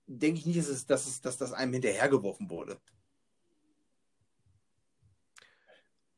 denke 0.07 0.39
ich 0.39 0.45
nicht, 0.45 0.59
dass, 0.59 0.67
es, 0.67 0.85
dass, 0.85 1.05
es, 1.07 1.21
dass 1.21 1.37
das 1.37 1.53
einem 1.53 1.73
hinterhergeworfen 1.73 2.49
wurde. 2.49 2.79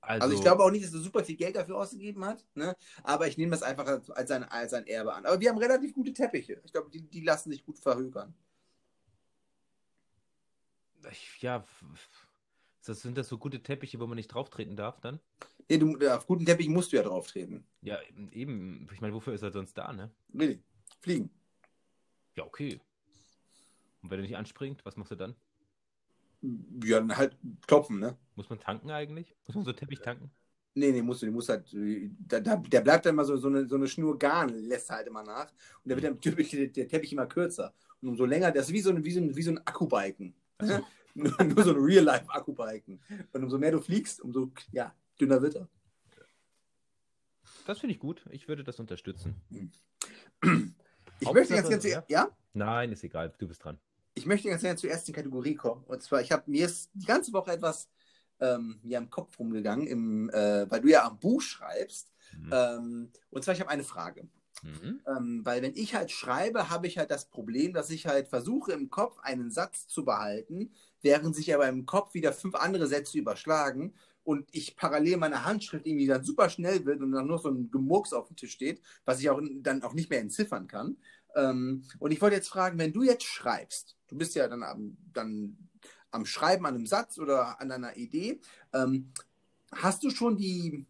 Also, 0.02 0.24
Also 0.24 0.36
ich 0.36 0.42
glaube 0.42 0.64
auch 0.64 0.72
nicht, 0.72 0.84
dass 0.86 0.94
er 0.94 1.00
super 1.00 1.24
viel 1.24 1.38
Geld 1.38 1.56
dafür 1.56 1.78
ausgegeben 1.78 2.26
hat, 2.26 2.46
ne? 2.56 2.76
aber 3.04 3.28
ich 3.28 3.38
nehme 3.38 3.52
das 3.52 3.64
einfach 3.64 3.86
als, 3.86 4.10
als, 4.10 4.28
sein, 4.28 4.44
als 4.44 4.72
sein 4.72 4.86
Erbe 4.86 5.14
an. 5.14 5.26
Aber 5.26 5.40
wir 5.40 5.50
haben 5.50 5.58
relativ 5.58 5.94
gute 5.94 6.12
Teppiche. 6.12 6.62
Ich 6.66 6.74
glaube, 6.74 6.90
die, 6.90 7.02
die 7.02 7.22
lassen 7.22 7.52
sich 7.52 7.64
gut 7.66 7.80
verhökern. 7.80 8.34
ich, 11.10 11.42
ja, 11.42 11.64
Das 12.86 13.02
sind 13.02 13.18
das 13.18 13.30
so 13.30 13.38
gute 13.38 13.64
Teppiche, 13.64 14.00
wo 14.00 14.08
man 14.08 14.18
nicht 14.18 14.28
drauf 14.28 14.50
treten 14.50 14.76
darf 14.76 15.00
dann? 15.00 15.20
Nee, 15.70 15.78
du, 15.78 15.98
auf 16.10 16.28
guten 16.28 16.46
Teppich 16.46 16.68
musst 16.68 16.92
du 16.92 16.98
ja 16.98 17.04
drauf 17.04 17.28
treten. 17.28 17.66
Ja, 17.82 17.98
eben. 18.32 18.88
Ich 18.94 19.00
meine, 19.00 19.14
wofür 19.14 19.34
ist 19.34 19.42
er 19.42 19.52
sonst 19.52 19.78
da, 19.78 19.94
ne? 19.94 20.12
Really. 20.34 20.62
Fliegen. 21.00 21.30
Ja, 22.36 22.46
okay. 22.46 22.80
Und 24.02 24.12
wenn 24.12 24.20
er 24.20 24.24
nicht 24.24 24.36
anspringt, 24.36 24.84
was 24.86 24.98
machst 24.98 25.12
du 25.12 25.16
dann? 25.16 25.36
Ja, 26.84 27.00
dann 27.00 27.16
halt 27.16 27.38
klopfen, 27.68 28.00
ne? 28.00 28.18
Muss 28.36 28.50
man 28.50 28.60
tanken 28.60 28.92
eigentlich? 28.92 29.34
Muss 29.48 29.56
man 29.56 29.66
so 29.66 29.72
Teppich 29.72 30.00
tanken? 30.00 30.30
Nee, 30.76 30.92
nee, 30.92 31.02
musst 31.02 31.22
du, 31.22 31.32
musst 31.32 31.50
halt, 31.50 31.74
da, 32.28 32.40
da, 32.40 32.56
der 32.58 32.82
bleibt 32.82 33.06
dann 33.06 33.14
immer 33.14 33.24
so, 33.24 33.38
so, 33.38 33.48
eine, 33.48 33.68
so 33.68 33.76
eine 33.76 33.88
Schnur 33.88 34.18
Garn, 34.18 34.50
lässt 34.50 34.90
halt 34.90 35.08
immer 35.08 35.24
nach. 35.24 35.52
Und 35.84 35.92
da 35.92 35.96
wird 35.96 36.04
dann 36.04 36.20
typisch 36.20 36.50
der, 36.50 36.68
der 36.68 36.88
Teppich 36.88 37.14
immer 37.14 37.28
kürzer. 37.28 37.74
Und 38.02 38.10
umso 38.10 38.26
länger, 38.26 38.52
das 38.52 38.68
ist 38.68 38.74
wie 38.74 38.82
so 38.82 38.90
ein, 38.90 39.06
wie 39.06 39.12
so 39.12 39.22
ein, 39.22 39.36
wie 39.36 39.44
so 39.44 39.52
ein 39.52 39.60
Akkubalken. 39.60 40.34
Also, 40.58 40.84
nur, 41.14 41.32
nur 41.44 41.64
so 41.64 41.72
ein 41.72 41.84
Real-Life-Akkubalken. 41.84 43.02
Und 43.32 43.44
umso 43.44 43.58
mehr 43.58 43.72
du 43.72 43.80
fliegst, 43.80 44.22
umso 44.22 44.52
ja, 44.72 44.94
dünner 45.20 45.42
wird 45.42 45.56
er. 45.56 45.70
das 47.66 47.80
finde 47.80 47.94
ich 47.94 48.00
gut. 48.00 48.26
Ich 48.30 48.48
würde 48.48 48.64
das 48.64 48.80
unterstützen. 48.80 49.36
Ich 51.20 51.28
Hauptsache, 51.28 51.54
möchte 51.54 51.70
ganz 51.70 51.84
gerne 51.84 52.06
ja. 52.10 52.28
Nein, 52.54 52.92
ist 52.92 53.04
egal. 53.04 53.34
Du 53.38 53.48
bist 53.48 53.64
dran. 53.64 53.80
Ich 54.14 54.26
möchte 54.26 54.50
ganz 54.50 54.62
gerne 54.62 54.78
zur 54.78 54.90
ersten 54.90 55.14
Kategorie 55.14 55.56
kommen. 55.56 55.84
Und 55.86 56.02
zwar, 56.02 56.20
ich 56.20 56.34
habe 56.34 56.44
mir 56.48 56.66
ist 56.66 56.90
die 56.94 57.06
ganze 57.06 57.32
Woche 57.32 57.52
etwas 57.52 57.88
ähm, 58.42 58.80
mir 58.84 58.98
im 58.98 59.10
Kopf 59.10 59.40
rumgegangen, 59.40 59.88
im, 59.88 60.30
äh, 60.32 60.70
weil 60.70 60.82
du 60.82 60.90
ja 60.90 61.06
am 61.06 61.20
Buch 61.20 61.42
schreibst. 61.42 62.12
Mhm. 62.38 62.52
Ähm, 62.52 63.12
und 63.30 63.44
zwar, 63.44 63.54
ich 63.54 63.62
habe 63.62 63.70
eine 63.70 63.84
Frage. 63.84 64.28
Mhm. 64.62 65.02
Ähm, 65.08 65.42
weil 65.46 65.62
wenn 65.62 65.76
ich 65.76 65.96
halt 65.96 66.12
schreibe, 66.12 66.70
habe 66.70 66.88
ich 66.88 66.98
halt 66.98 67.12
das 67.12 67.30
Problem, 67.30 67.74
dass 67.74 67.90
ich 67.90 68.06
halt 68.06 68.28
versuche 68.28 68.72
im 68.74 68.90
Kopf 68.90 69.20
einen 69.20 69.52
Satz 69.52 69.88
zu 69.88 70.06
behalten, 70.06 70.72
während 71.04 71.36
sich 71.36 71.54
aber 71.54 71.68
im 71.68 71.86
Kopf 71.86 72.14
wieder 72.16 72.34
fünf 72.34 72.56
andere 72.56 72.88
Sätze 72.88 73.20
überschlagen 73.20 73.94
und 74.24 74.48
ich 74.52 74.76
parallel 74.76 75.18
meine 75.18 75.46
Handschrift 75.46 75.86
irgendwie 75.86 76.08
dann 76.08 76.24
super 76.24 76.50
schnell 76.50 76.86
wird 76.86 77.02
und 77.02 77.12
dann 77.12 77.28
nur 77.28 77.40
so 77.40 77.50
ein 77.50 77.70
Gemurks 77.70 78.14
auf 78.14 78.28
dem 78.28 78.36
Tisch 78.36 78.54
steht, 78.54 78.82
was 79.06 79.20
ich 79.20 79.30
auch 79.30 79.42
dann 79.62 79.84
auch 79.84 79.94
nicht 79.94 80.10
mehr 80.10 80.20
entziffern 80.20 80.68
kann. 80.68 80.98
Ähm, 81.36 81.84
und 82.00 82.12
ich 82.12 82.22
wollte 82.22 82.38
jetzt 82.38 82.50
fragen, 82.50 82.80
wenn 82.80 82.94
du 82.94 83.04
jetzt 83.04 83.24
schreibst, 83.24 83.98
du 84.08 84.18
bist 84.18 84.36
ja 84.36 84.48
dann 84.48 84.64
am, 84.64 84.98
dann 85.14 85.58
am 86.12 86.26
Schreiben 86.26 86.66
an 86.66 86.76
einem 86.76 86.86
Satz 86.86 87.18
oder 87.18 87.60
an 87.60 87.72
einer 87.72 87.98
Idee, 87.98 88.40
ähm, 88.74 89.12
hast 89.72 90.04
du 90.04 90.10
schon 90.10 90.38
die 90.38 90.86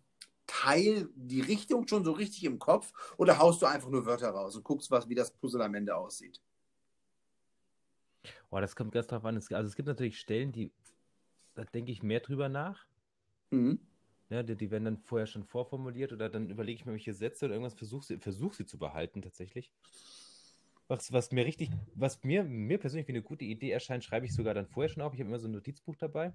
Teil, 0.45 1.09
die 1.15 1.41
Richtung 1.41 1.87
schon 1.87 2.03
so 2.03 2.11
richtig 2.11 2.43
im 2.43 2.59
Kopf 2.59 2.93
oder 3.17 3.39
haust 3.39 3.61
du 3.61 3.65
einfach 3.65 3.89
nur 3.89 4.05
Wörter 4.05 4.29
raus 4.29 4.55
und 4.55 4.63
guckst, 4.63 4.91
was, 4.91 5.07
wie 5.09 5.15
das 5.15 5.31
Puzzle 5.31 5.61
am 5.61 5.73
Ende 5.73 5.95
aussieht? 5.95 6.39
Oh, 8.53 8.59
das 8.61 8.75
kommt 8.75 8.91
ganz 8.91 9.07
drauf 9.07 9.25
an. 9.25 9.35
Es- 9.35 9.51
Also 9.51 9.67
es 9.67 9.75
gibt 9.75 9.87
natürlich 9.87 10.19
Stellen, 10.19 10.51
die, 10.51 10.71
da 11.55 11.63
denke 11.63 11.91
ich 11.91 12.03
mehr 12.03 12.19
drüber 12.19 12.49
nach. 12.49 12.85
Mhm. 13.49 13.79
Ja, 14.29 14.43
die, 14.43 14.55
die 14.55 14.69
werden 14.69 14.85
dann 14.85 14.97
vorher 14.99 15.25
schon 15.25 15.43
vorformuliert 15.43 16.13
oder 16.13 16.29
dann 16.29 16.51
überlege 16.51 16.75
ich 16.79 16.85
mir 16.85 16.91
welche 16.91 17.15
Sätze 17.15 17.45
oder 17.45 17.55
irgendwas, 17.55 17.73
versuche 17.73 18.05
sie, 18.05 18.17
versuch 18.19 18.53
sie 18.53 18.67
zu 18.67 18.77
behalten 18.77 19.23
tatsächlich. 19.23 19.71
Was, 20.87 21.11
was 21.11 21.31
mir 21.31 21.45
richtig, 21.45 21.71
was 21.95 22.23
mir, 22.23 22.43
mir 22.43 22.77
persönlich 22.77 23.07
wie 23.07 23.13
eine 23.13 23.23
gute 23.23 23.43
Idee 23.43 23.71
erscheint, 23.71 24.03
schreibe 24.03 24.27
ich 24.27 24.33
sogar 24.35 24.53
dann 24.53 24.67
vorher 24.67 24.89
schon 24.89 25.01
auf. 25.01 25.15
Ich 25.15 25.19
habe 25.19 25.29
immer 25.29 25.39
so 25.39 25.47
ein 25.47 25.51
Notizbuch 25.51 25.95
dabei. 25.95 26.31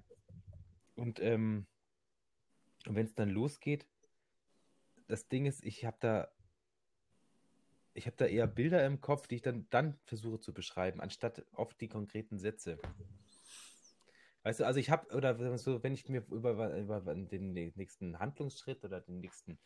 Und, 0.97 1.21
ähm, 1.21 1.67
und 2.85 2.95
wenn 2.95 3.05
es 3.05 3.15
dann 3.15 3.29
losgeht, 3.29 3.87
das 5.07 5.29
Ding 5.29 5.45
ist, 5.45 5.63
ich 5.63 5.85
habe 5.85 5.97
da, 6.01 6.27
ich 7.99 8.05
habe 8.05 8.15
da 8.15 8.25
eher 8.25 8.47
Bilder 8.47 8.85
im 8.85 9.01
Kopf, 9.01 9.27
die 9.27 9.35
ich 9.35 9.41
dann, 9.41 9.67
dann 9.69 9.99
versuche 10.05 10.39
zu 10.39 10.53
beschreiben, 10.53 11.01
anstatt 11.01 11.45
oft 11.53 11.79
die 11.81 11.89
konkreten 11.89 12.39
Sätze. 12.39 12.77
Weißt 14.43 14.61
du, 14.61 14.65
also 14.65 14.79
ich 14.79 14.89
habe, 14.89 15.13
oder 15.13 15.57
so, 15.57 15.83
wenn 15.83 15.93
ich 15.93 16.07
mir 16.07 16.23
über, 16.31 16.77
über 16.77 17.01
den 17.01 17.51
nächsten 17.51 18.17
Handlungsschritt 18.17 18.85
oder 18.85 19.01
den 19.01 19.19
nächsten, 19.19 19.59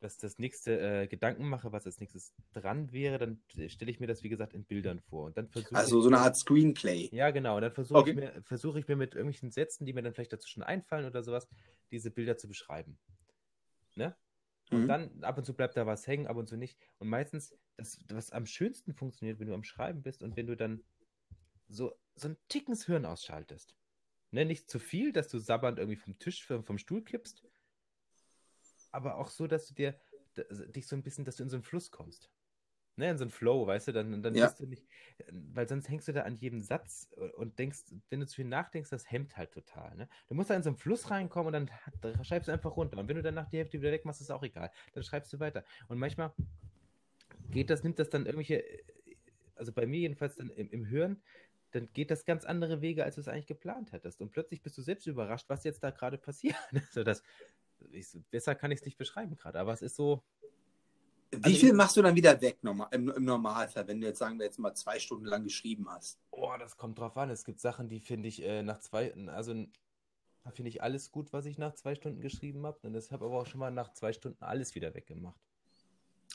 das, 0.00 0.16
das 0.16 0.38
nächste 0.38 0.80
äh, 0.80 1.06
Gedanken 1.06 1.46
mache, 1.46 1.72
was 1.72 1.84
als 1.84 2.00
nächstes 2.00 2.32
dran 2.54 2.90
wäre, 2.90 3.18
dann 3.18 3.42
stelle 3.68 3.90
ich 3.90 4.00
mir 4.00 4.06
das, 4.06 4.22
wie 4.22 4.30
gesagt, 4.30 4.54
in 4.54 4.64
Bildern 4.64 5.00
vor. 5.00 5.26
Und 5.26 5.36
dann 5.36 5.50
versuche 5.50 5.74
Also 5.74 6.00
so 6.00 6.08
eine 6.08 6.20
Art 6.20 6.38
Screenplay. 6.38 7.10
ja, 7.12 7.30
genau. 7.32 7.56
Und 7.56 7.62
dann 7.62 7.72
versuche 7.72 8.00
Okay. 8.00 8.10
ich, 8.12 8.16
mir, 8.16 8.42
versuche 8.44 8.78
ich 8.78 8.88
mir 8.88 8.96
mit 8.96 9.14
irgendwelchen 9.14 9.50
Sätzen, 9.50 9.84
die 9.84 9.92
mir 9.92 10.02
dann 10.02 10.14
vielleicht 10.14 10.32
dazu 10.32 10.48
schon 10.48 10.62
einfallen 10.62 11.04
oder 11.04 11.22
sowas, 11.22 11.46
diese 11.90 12.10
Bilder 12.10 12.38
zu 12.38 12.48
beschreiben. 12.48 12.98
Ne? 13.94 14.16
Und 14.70 14.82
Mhm. 14.82 14.88
dann 14.88 15.24
ab 15.24 15.38
und 15.38 15.44
zu 15.44 15.54
bleibt 15.54 15.76
da 15.76 15.86
was 15.86 16.06
hängen, 16.06 16.26
ab 16.26 16.36
und 16.36 16.48
zu 16.48 16.56
nicht. 16.56 16.78
Und 16.98 17.08
meistens, 17.08 17.56
das, 17.76 17.98
was 18.08 18.30
am 18.30 18.46
schönsten 18.46 18.94
funktioniert, 18.94 19.38
wenn 19.40 19.48
du 19.48 19.54
am 19.54 19.64
Schreiben 19.64 20.02
bist 20.02 20.22
und 20.22 20.36
wenn 20.36 20.46
du 20.46 20.56
dann 20.56 20.82
so, 21.68 21.94
so 22.14 22.28
ein 22.28 22.36
Tickens 22.48 22.86
Hirn 22.86 23.04
ausschaltest. 23.04 23.74
Ne? 24.30 24.44
Nicht 24.44 24.70
zu 24.70 24.78
viel, 24.78 25.12
dass 25.12 25.28
du 25.28 25.38
sabbernd 25.38 25.78
irgendwie 25.78 25.96
vom 25.96 26.18
Tisch, 26.18 26.44
vom, 26.46 26.64
vom 26.64 26.78
Stuhl 26.78 27.02
kippst, 27.02 27.44
aber 28.90 29.16
auch 29.16 29.28
so, 29.28 29.46
dass 29.46 29.66
du 29.66 29.74
dir 29.74 29.98
dich 30.36 30.86
so 30.86 30.96
ein 30.96 31.02
bisschen, 31.02 31.24
dass 31.24 31.36
du 31.36 31.42
in 31.44 31.50
so 31.50 31.56
einen 31.56 31.62
Fluss 31.62 31.90
kommst. 31.90 32.30
Ne, 32.96 33.10
in 33.10 33.18
so 33.18 33.24
einen 33.24 33.30
Flow, 33.32 33.66
weißt 33.66 33.88
du, 33.88 33.92
dann, 33.92 34.22
dann 34.22 34.34
Ja. 34.36 34.46
bist 34.46 34.60
du 34.60 34.66
nicht, 34.66 34.86
weil 35.32 35.68
sonst 35.68 35.88
hängst 35.88 36.06
du 36.06 36.12
da 36.12 36.22
an 36.22 36.36
jedem 36.36 36.60
Satz 36.60 37.08
und 37.36 37.58
denkst, 37.58 37.86
wenn 38.08 38.20
du 38.20 38.26
zu 38.26 38.36
viel 38.36 38.44
nachdenkst, 38.44 38.88
das 38.90 39.10
hemmt 39.10 39.36
halt 39.36 39.50
total. 39.52 39.96
Ne? 39.96 40.08
Du 40.28 40.34
musst 40.34 40.50
da 40.50 40.54
in 40.54 40.62
so 40.62 40.68
einen 40.70 40.76
Fluss 40.76 41.10
reinkommen 41.10 41.48
und 41.48 41.52
dann 41.52 41.70
da 42.00 42.24
schreibst 42.24 42.46
du 42.48 42.52
einfach 42.52 42.76
runter. 42.76 42.98
Und 42.98 43.08
wenn 43.08 43.16
du 43.16 43.22
dann 43.22 43.34
nach 43.34 43.48
die 43.48 43.58
Hälfte 43.58 43.80
wieder 43.80 43.90
weg 43.90 44.04
machst, 44.04 44.20
ist 44.20 44.30
auch 44.30 44.44
egal. 44.44 44.70
Dann 44.92 45.02
schreibst 45.02 45.32
du 45.32 45.40
weiter. 45.40 45.64
Und 45.88 45.98
manchmal 45.98 46.32
geht 47.50 47.68
das, 47.70 47.82
nimmt 47.82 47.98
das 47.98 48.10
dann 48.10 48.26
irgendwelche, 48.26 48.64
also 49.56 49.72
bei 49.72 49.86
mir 49.86 49.98
jedenfalls 50.00 50.36
dann 50.36 50.50
im, 50.50 50.70
im 50.70 50.88
Hören, 50.88 51.20
dann 51.72 51.88
geht 51.92 52.12
das 52.12 52.24
ganz 52.24 52.44
andere 52.44 52.80
Wege, 52.80 53.02
als 53.02 53.16
du 53.16 53.20
es 53.20 53.26
eigentlich 53.28 53.46
geplant 53.48 53.90
hättest. 53.90 54.20
Und 54.20 54.30
plötzlich 54.30 54.62
bist 54.62 54.78
du 54.78 54.82
selbst 54.82 55.06
überrascht, 55.08 55.48
was 55.48 55.64
jetzt 55.64 55.82
da 55.82 55.90
gerade 55.90 56.18
passiert. 56.18 56.54
Also 56.88 57.02
das, 57.02 57.24
ich, 57.90 58.06
besser 58.30 58.54
kann 58.54 58.70
ich 58.70 58.80
es 58.80 58.84
nicht 58.84 58.96
beschreiben 58.98 59.36
gerade, 59.36 59.58
aber 59.58 59.72
es 59.72 59.82
ist 59.82 59.96
so, 59.96 60.22
Wie 61.38 61.44
Also 61.44 61.58
viel 61.58 61.72
machst 61.72 61.96
du 61.96 62.02
dann 62.02 62.14
wieder 62.14 62.40
weg 62.40 62.62
normal, 62.62 62.88
im, 62.92 63.08
im 63.08 63.24
Normalfall, 63.24 63.86
wenn 63.86 64.00
du 64.00 64.06
jetzt 64.06 64.18
sagen 64.18 64.38
wir 64.38 64.46
jetzt 64.46 64.58
mal 64.58 64.74
zwei 64.74 64.98
Stunden 64.98 65.26
lang 65.26 65.44
geschrieben 65.44 65.88
hast? 65.88 66.18
Oh, 66.30 66.52
das 66.58 66.76
kommt 66.76 66.98
drauf 66.98 67.16
an. 67.16 67.30
Es 67.30 67.44
gibt 67.44 67.60
Sachen, 67.60 67.88
die 67.88 68.00
finde 68.00 68.28
ich 68.28 68.42
äh, 68.42 68.62
nach 68.62 68.80
zwei, 68.80 69.14
also 69.28 69.54
da 70.44 70.50
finde 70.50 70.68
ich 70.68 70.82
alles 70.82 71.10
gut, 71.10 71.32
was 71.32 71.46
ich 71.46 71.58
nach 71.58 71.74
zwei 71.74 71.94
Stunden 71.94 72.20
geschrieben 72.20 72.66
habe. 72.66 72.78
Und 72.82 72.92
das 72.92 73.10
habe 73.10 73.24
aber 73.24 73.40
auch 73.40 73.46
schon 73.46 73.60
mal 73.60 73.70
nach 73.70 73.92
zwei 73.94 74.12
Stunden 74.12 74.42
alles 74.44 74.74
wieder 74.74 74.94
weggemacht. 74.94 75.40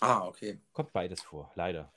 Ah, 0.01 0.25
okay. 0.25 0.59
Kommt 0.73 0.93
beides 0.93 1.21
vor, 1.21 1.51
leider. 1.55 1.91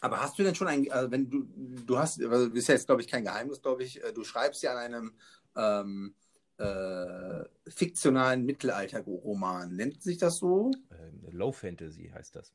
Aber 0.00 0.20
hast 0.20 0.38
du 0.38 0.42
denn 0.42 0.54
schon 0.54 0.68
ein, 0.68 0.90
also 0.92 1.10
wenn 1.10 1.28
du, 1.28 1.46
du 1.84 1.98
hast, 1.98 2.22
also 2.22 2.46
ist 2.52 2.68
ja 2.68 2.74
jetzt 2.74 2.86
glaube 2.86 3.02
ich 3.02 3.08
kein 3.08 3.24
Geheimnis, 3.24 3.60
glaube 3.60 3.82
ich, 3.82 4.02
äh, 4.02 4.12
du 4.12 4.22
schreibst 4.24 4.62
ja 4.62 4.72
an 4.72 4.78
einem 4.78 5.12
ähm, 5.56 6.14
äh, 6.58 7.44
fiktionalen 7.68 8.44
Mittelalter-Roman. 8.44 9.74
Nennt 9.74 10.02
sich 10.02 10.18
das 10.18 10.38
so? 10.38 10.70
Ähm, 10.90 11.20
Low 11.30 11.52
Fantasy 11.52 12.10
heißt 12.12 12.36
das. 12.36 12.52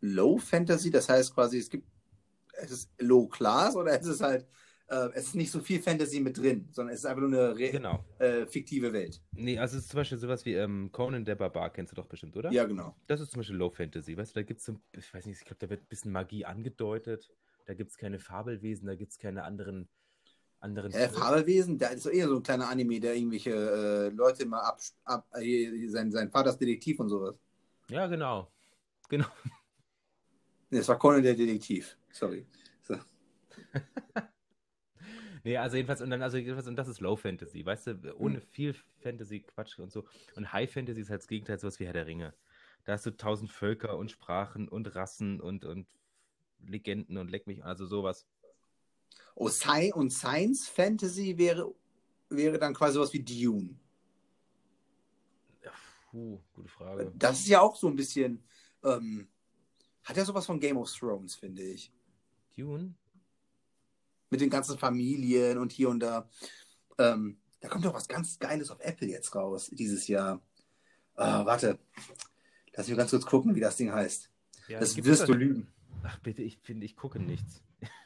Low 0.00 0.38
Fantasy, 0.38 0.90
das 0.90 1.08
heißt 1.08 1.34
quasi, 1.34 1.58
es 1.58 1.70
gibt, 1.70 1.86
es 2.58 2.70
ist 2.70 2.90
Low 3.00 3.26
Class 3.28 3.74
oder 3.76 3.98
es 3.98 4.06
ist 4.06 4.20
halt, 4.20 4.46
äh, 4.88 5.08
es 5.14 5.28
ist 5.28 5.34
nicht 5.34 5.50
so 5.50 5.60
viel 5.60 5.80
Fantasy 5.80 6.20
mit 6.20 6.36
drin, 6.38 6.68
sondern 6.70 6.94
es 6.94 7.00
ist 7.00 7.06
einfach 7.06 7.22
nur 7.22 7.30
eine 7.30 7.56
re 7.56 7.70
Genau. 7.70 8.04
äh, 8.18 8.46
fiktive 8.46 8.92
Welt. 8.92 9.22
Nee, 9.32 9.58
also 9.58 9.76
es 9.76 9.84
ist 9.84 9.90
zum 9.90 9.98
Beispiel 9.98 10.18
sowas 10.18 10.44
wie 10.44 10.54
ähm, 10.54 10.90
Conan 10.92 11.24
der 11.24 11.34
Barbar, 11.36 11.70
kennst 11.72 11.92
du 11.92 11.96
doch 11.96 12.06
bestimmt, 12.06 12.36
oder? 12.36 12.52
Ja, 12.52 12.64
genau. 12.64 12.94
Das 13.06 13.20
ist 13.20 13.32
zum 13.32 13.40
Beispiel 13.40 13.56
Low 13.56 13.70
Fantasy. 13.70 14.16
Weißt 14.16 14.36
du, 14.36 14.40
da 14.40 14.42
gibt 14.44 14.60
es 14.60 14.66
so, 14.66 14.78
ich 14.92 15.12
weiß 15.12 15.26
nicht, 15.26 15.38
ich 15.38 15.44
glaube, 15.44 15.58
da 15.60 15.70
wird 15.70 15.82
ein 15.82 15.88
bisschen 15.88 16.12
Magie 16.12 16.44
angedeutet. 16.44 17.30
Da 17.64 17.74
gibt 17.74 17.90
es 17.90 17.96
keine 17.96 18.18
Fabelwesen, 18.20 18.86
da 18.86 18.94
gibt 18.94 19.10
es 19.12 19.18
keine 19.18 19.42
anderen, 19.42 19.88
anderen 20.60 20.92
Äh. 20.92 21.08
Fabelwesen, 21.08 21.78
da 21.78 21.88
ist 21.88 22.06
doch 22.06 22.10
eher 22.10 22.28
so 22.28 22.36
ein 22.36 22.42
kleiner 22.42 22.68
Anime, 22.68 23.00
der 23.00 23.14
irgendwelche 23.16 23.50
äh, 23.52 24.08
Leute 24.10 24.46
mal 24.46 24.60
ab, 24.60 24.80
ab 25.04 25.26
äh, 25.38 25.88
sein, 25.88 26.10
sein 26.10 26.30
Vaters 26.30 26.58
Detektiv 26.58 27.00
und 27.00 27.08
sowas. 27.08 27.36
Ja, 27.88 28.06
genau. 28.06 28.52
Genau. 29.08 29.26
Nee, 30.70 30.78
das 30.78 30.88
war 30.88 30.98
Conan 30.98 31.22
der 31.22 31.34
Detektiv. 31.34 31.96
Sorry. 32.10 32.46
So. 32.82 32.96
Nee, 35.44 35.56
also 35.58 35.76
jedenfalls, 35.76 36.00
und 36.02 36.10
dann, 36.10 36.22
also 36.22 36.36
jedenfalls, 36.38 36.66
und 36.66 36.76
das 36.76 36.88
ist 36.88 37.00
Low 37.00 37.16
Fantasy, 37.16 37.64
weißt 37.64 37.86
du, 37.88 38.16
ohne 38.18 38.40
Hm. 38.40 38.46
viel 38.50 38.74
Fantasy-Quatsch 39.00 39.78
und 39.78 39.92
so. 39.92 40.04
Und 40.34 40.52
High 40.52 40.70
Fantasy 40.72 41.00
ist 41.00 41.10
halt 41.10 41.20
das 41.22 41.28
Gegenteil, 41.28 41.58
sowas 41.58 41.78
wie 41.78 41.86
Herr 41.86 41.92
der 41.92 42.06
Ringe. 42.06 42.34
Da 42.84 42.92
hast 42.92 43.06
du 43.06 43.10
tausend 43.16 43.50
Völker 43.50 43.96
und 43.96 44.10
Sprachen 44.10 44.68
und 44.68 44.94
Rassen 44.94 45.40
und, 45.40 45.64
und 45.64 45.86
Legenden 46.60 47.16
und 47.18 47.30
leck 47.30 47.46
mich, 47.46 47.64
also 47.64 47.86
sowas. 47.86 48.26
Oh, 49.38 49.50
Sci 49.50 49.92
und 49.94 50.10
Science 50.10 50.66
Fantasy 50.66 51.36
wäre, 51.36 51.72
wäre 52.30 52.58
dann 52.58 52.72
quasi 52.72 52.98
was 52.98 53.12
wie 53.12 53.22
Dune. 53.22 53.78
Ja, 55.62 55.70
puh, 56.10 56.40
gute 56.54 56.68
Frage. 56.68 57.12
Das 57.14 57.40
ist 57.40 57.48
ja 57.48 57.60
auch 57.60 57.76
so 57.76 57.86
ein 57.86 57.96
bisschen, 57.96 58.42
ähm, 58.82 59.28
hat 60.04 60.16
ja 60.16 60.24
sowas 60.24 60.46
von 60.46 60.58
Game 60.58 60.78
of 60.78 60.90
Thrones, 60.90 61.34
finde 61.34 61.62
ich. 61.62 61.92
Dune? 62.56 62.94
Mit 64.30 64.40
den 64.40 64.48
ganzen 64.48 64.78
Familien 64.78 65.58
und 65.58 65.70
hier 65.70 65.90
und 65.90 66.00
da. 66.00 66.30
Ähm, 66.96 67.38
da 67.60 67.68
kommt 67.68 67.84
doch 67.84 67.92
was 67.92 68.08
ganz 68.08 68.38
Geiles 68.38 68.70
auf 68.70 68.80
Apple 68.80 69.08
jetzt 69.08 69.34
raus, 69.34 69.68
dieses 69.70 70.08
Jahr. 70.08 70.40
Ah, 71.14 71.44
warte. 71.44 71.78
Lass 72.72 72.88
mich 72.88 72.96
ganz 72.96 73.10
kurz 73.10 73.26
gucken, 73.26 73.54
wie 73.54 73.60
das 73.60 73.76
Ding 73.76 73.92
heißt. 73.92 74.30
Ja, 74.68 74.80
das 74.80 74.96
wirst 74.96 75.28
du 75.28 75.34
lügen. 75.34 75.70
Ach 76.08 76.18
bitte, 76.20 76.42
ich 76.42 76.58
finde, 76.58 76.86
ich 76.86 76.94
gucke 76.96 77.18
nichts. 77.18 77.64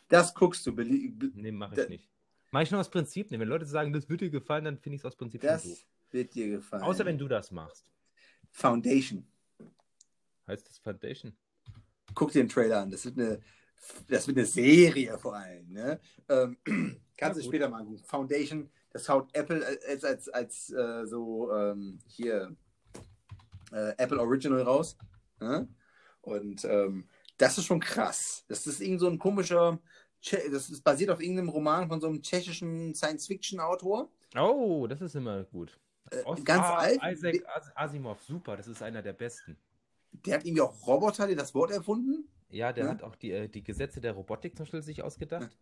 Das 0.08 0.34
guckst 0.34 0.66
du. 0.66 0.72
Nee, 0.72 1.52
mache 1.52 1.82
ich 1.82 1.88
nicht. 1.88 2.08
Mach 2.50 2.62
ich 2.62 2.70
nur 2.70 2.80
aus 2.80 2.90
Prinzip 2.90 3.30
nicht. 3.30 3.38
Wenn 3.38 3.48
Leute 3.48 3.66
sagen, 3.66 3.92
das 3.92 4.08
wird 4.08 4.22
dir 4.22 4.30
gefallen, 4.30 4.64
dann 4.64 4.78
finde 4.78 4.96
ich 4.96 5.02
es 5.02 5.04
aus 5.04 5.16
Prinzip 5.16 5.42
Das 5.42 5.62
doof. 5.62 5.86
wird 6.10 6.34
dir 6.34 6.48
gefallen. 6.48 6.82
Außer 6.82 7.04
wenn 7.04 7.18
du 7.18 7.28
das 7.28 7.50
machst. 7.50 7.90
Foundation. 8.50 9.26
Heißt 10.46 10.68
das 10.68 10.78
Foundation? 10.78 11.36
Guck 12.14 12.32
dir 12.32 12.42
den 12.42 12.48
Trailer 12.48 12.80
an. 12.80 12.90
Das 12.90 13.04
wird 13.04 13.18
eine, 13.18 13.40
das 14.08 14.26
wird 14.26 14.38
eine 14.38 14.46
Serie 14.46 15.16
vor 15.18 15.36
allem. 15.36 15.68
Ne? 15.70 16.00
Ähm, 16.28 16.56
kannst 17.16 17.38
du 17.38 17.44
später 17.44 17.68
mal 17.68 17.80
angucken. 17.80 18.02
Foundation, 18.04 18.70
das 18.90 19.08
haut 19.08 19.28
Apple 19.34 19.64
als, 19.86 20.04
als, 20.04 20.28
als 20.30 20.70
äh, 20.70 21.06
so 21.06 21.54
ähm, 21.54 21.98
hier 22.06 22.56
äh, 23.72 23.92
Apple 23.98 24.18
Original 24.18 24.62
raus. 24.62 24.96
Ne? 25.38 25.68
Und 26.22 26.64
ähm, 26.64 27.08
das 27.40 27.56
ist 27.58 27.64
schon 27.64 27.80
krass. 27.80 28.44
Das 28.48 28.66
ist 28.66 28.80
irgend 28.80 29.00
so 29.00 29.08
ein 29.08 29.18
komischer, 29.18 29.78
das 30.22 30.68
ist 30.68 30.82
basiert 30.82 31.10
auf 31.10 31.20
irgendeinem 31.20 31.48
Roman 31.48 31.88
von 31.88 32.00
so 32.00 32.06
einem 32.06 32.22
tschechischen 32.22 32.94
Science-Fiction-Autor. 32.94 34.10
Oh, 34.36 34.86
das 34.86 35.00
ist 35.00 35.14
immer 35.16 35.44
gut. 35.44 35.78
Äh, 36.10 36.22
ganz 36.44 36.64
ah, 36.64 36.76
alt. 36.76 37.00
Isaac 37.02 37.42
As- 37.54 37.76
Asimov, 37.76 38.22
super. 38.22 38.56
Das 38.56 38.66
ist 38.66 38.82
einer 38.82 39.02
der 39.02 39.14
besten. 39.14 39.56
Der 40.12 40.34
hat 40.34 40.44
irgendwie 40.44 40.60
auch 40.60 40.86
Roboter, 40.86 41.26
die 41.26 41.34
das 41.34 41.54
Wort 41.54 41.70
erfunden. 41.70 42.28
Ja, 42.50 42.72
der 42.72 42.84
Ja. 42.84 42.90
hat 42.90 43.02
auch 43.02 43.16
die, 43.16 43.30
äh, 43.30 43.48
die 43.48 43.62
Gesetze 43.62 44.00
der 44.00 44.12
Robotik 44.12 44.56
zum 44.56 44.64
Beispiel 44.64 44.82
sich 44.82 45.02
ausgedacht. 45.02 45.56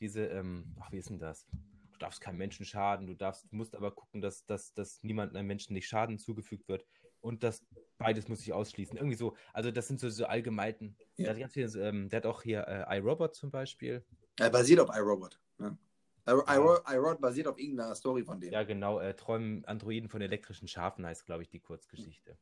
Diese, 0.00 0.24
ähm, 0.26 0.74
ach, 0.80 0.90
wie 0.92 0.98
ist 0.98 1.10
denn 1.10 1.18
das? 1.18 1.46
Du 1.92 1.98
darfst 1.98 2.20
keinem 2.20 2.38
Menschen 2.38 2.64
schaden, 2.64 3.06
du 3.06 3.14
darfst, 3.14 3.44
du 3.50 3.56
musst 3.56 3.74
aber 3.74 3.90
gucken, 3.90 4.22
dass, 4.22 4.46
dass, 4.46 4.72
dass 4.72 5.02
niemandem 5.02 5.36
einem 5.36 5.48
Menschen 5.48 5.74
nicht 5.74 5.88
Schaden 5.88 6.18
zugefügt 6.18 6.68
wird. 6.68 6.86
Und 7.20 7.42
das 7.42 7.64
beides 8.00 8.28
muss 8.28 8.40
sich 8.40 8.52
ausschließen. 8.52 8.96
Irgendwie 8.96 9.16
so, 9.16 9.36
also 9.52 9.70
das 9.70 9.86
sind 9.86 10.00
so, 10.00 10.08
so 10.08 10.24
allgemeinen. 10.24 10.96
Ja. 11.16 11.24
Der, 11.24 11.34
hat 11.34 11.40
ganz 11.40 11.52
viele, 11.52 11.88
ähm, 11.88 12.08
der 12.08 12.18
hat 12.18 12.26
auch 12.26 12.42
hier 12.42 12.66
äh, 12.66 12.96
iRobot 12.98 13.34
zum 13.34 13.50
Beispiel. 13.50 14.02
Er 14.38 14.50
basiert 14.50 14.80
auf 14.80 14.88
iRobot. 14.96 15.38
Ne? 15.58 15.76
IRobot 16.26 16.82
iRobot 16.90 17.20
basiert 17.20 17.46
auf 17.46 17.58
irgendeiner 17.58 17.94
Story 17.94 18.24
von 18.24 18.40
dem. 18.40 18.52
Ja, 18.52 18.64
genau, 18.64 18.98
äh, 19.00 19.14
Träumen 19.14 19.64
Androiden 19.66 20.08
von 20.08 20.22
elektrischen 20.22 20.66
Schafen 20.66 21.04
heißt, 21.04 21.26
glaube 21.26 21.42
ich, 21.42 21.50
die 21.50 21.60
Kurzgeschichte. 21.60 22.36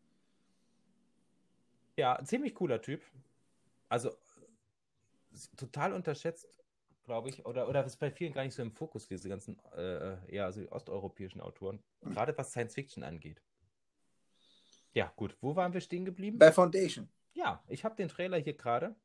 Ja, 1.96 2.22
ziemlich 2.24 2.54
cooler 2.54 2.80
Typ. 2.80 3.02
Also 3.88 4.12
total 5.56 5.92
unterschätzt, 5.92 6.46
glaube 7.04 7.30
ich, 7.30 7.44
oder, 7.46 7.68
oder 7.68 7.84
ist 7.84 7.96
bei 7.96 8.10
vielen 8.12 8.32
gar 8.32 8.44
nicht 8.44 8.54
so 8.54 8.62
im 8.62 8.70
Fokus, 8.70 9.08
diese 9.08 9.28
ganzen, 9.28 9.58
äh, 9.76 10.34
ja, 10.34 10.44
also 10.44 10.60
die 10.60 10.70
osteuropäischen 10.70 11.40
Autoren, 11.40 11.82
gerade 12.02 12.36
was 12.36 12.50
Science 12.50 12.74
Fiction 12.74 13.02
angeht. 13.02 13.42
Ja, 14.98 15.12
gut, 15.14 15.36
wo 15.40 15.54
waren 15.54 15.72
wir 15.72 15.80
stehen 15.80 16.04
geblieben? 16.04 16.40
Bei 16.40 16.50
Foundation. 16.50 17.08
Ja, 17.32 17.62
ich 17.68 17.84
habe 17.84 17.94
den 17.94 18.08
Trailer 18.08 18.36
hier 18.38 18.54
gerade, 18.54 18.96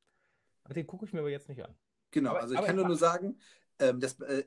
aber 0.63 0.73
den 0.73 0.87
gucke 0.87 1.05
ich 1.05 1.13
mir 1.13 1.19
aber 1.19 1.29
jetzt 1.29 1.47
nicht 1.49 1.63
an. 1.63 1.75
Genau, 2.09 2.31
Aber- 2.31 2.41
also 2.41 2.53
ich 2.55 2.57
aber 2.57 2.65
kann 2.65 2.75
nur, 2.77 2.87
nur 2.87 2.97
sagen, 2.97 3.37
ähm, 3.77 3.99
dass, 3.99 4.19
äh, 4.21 4.43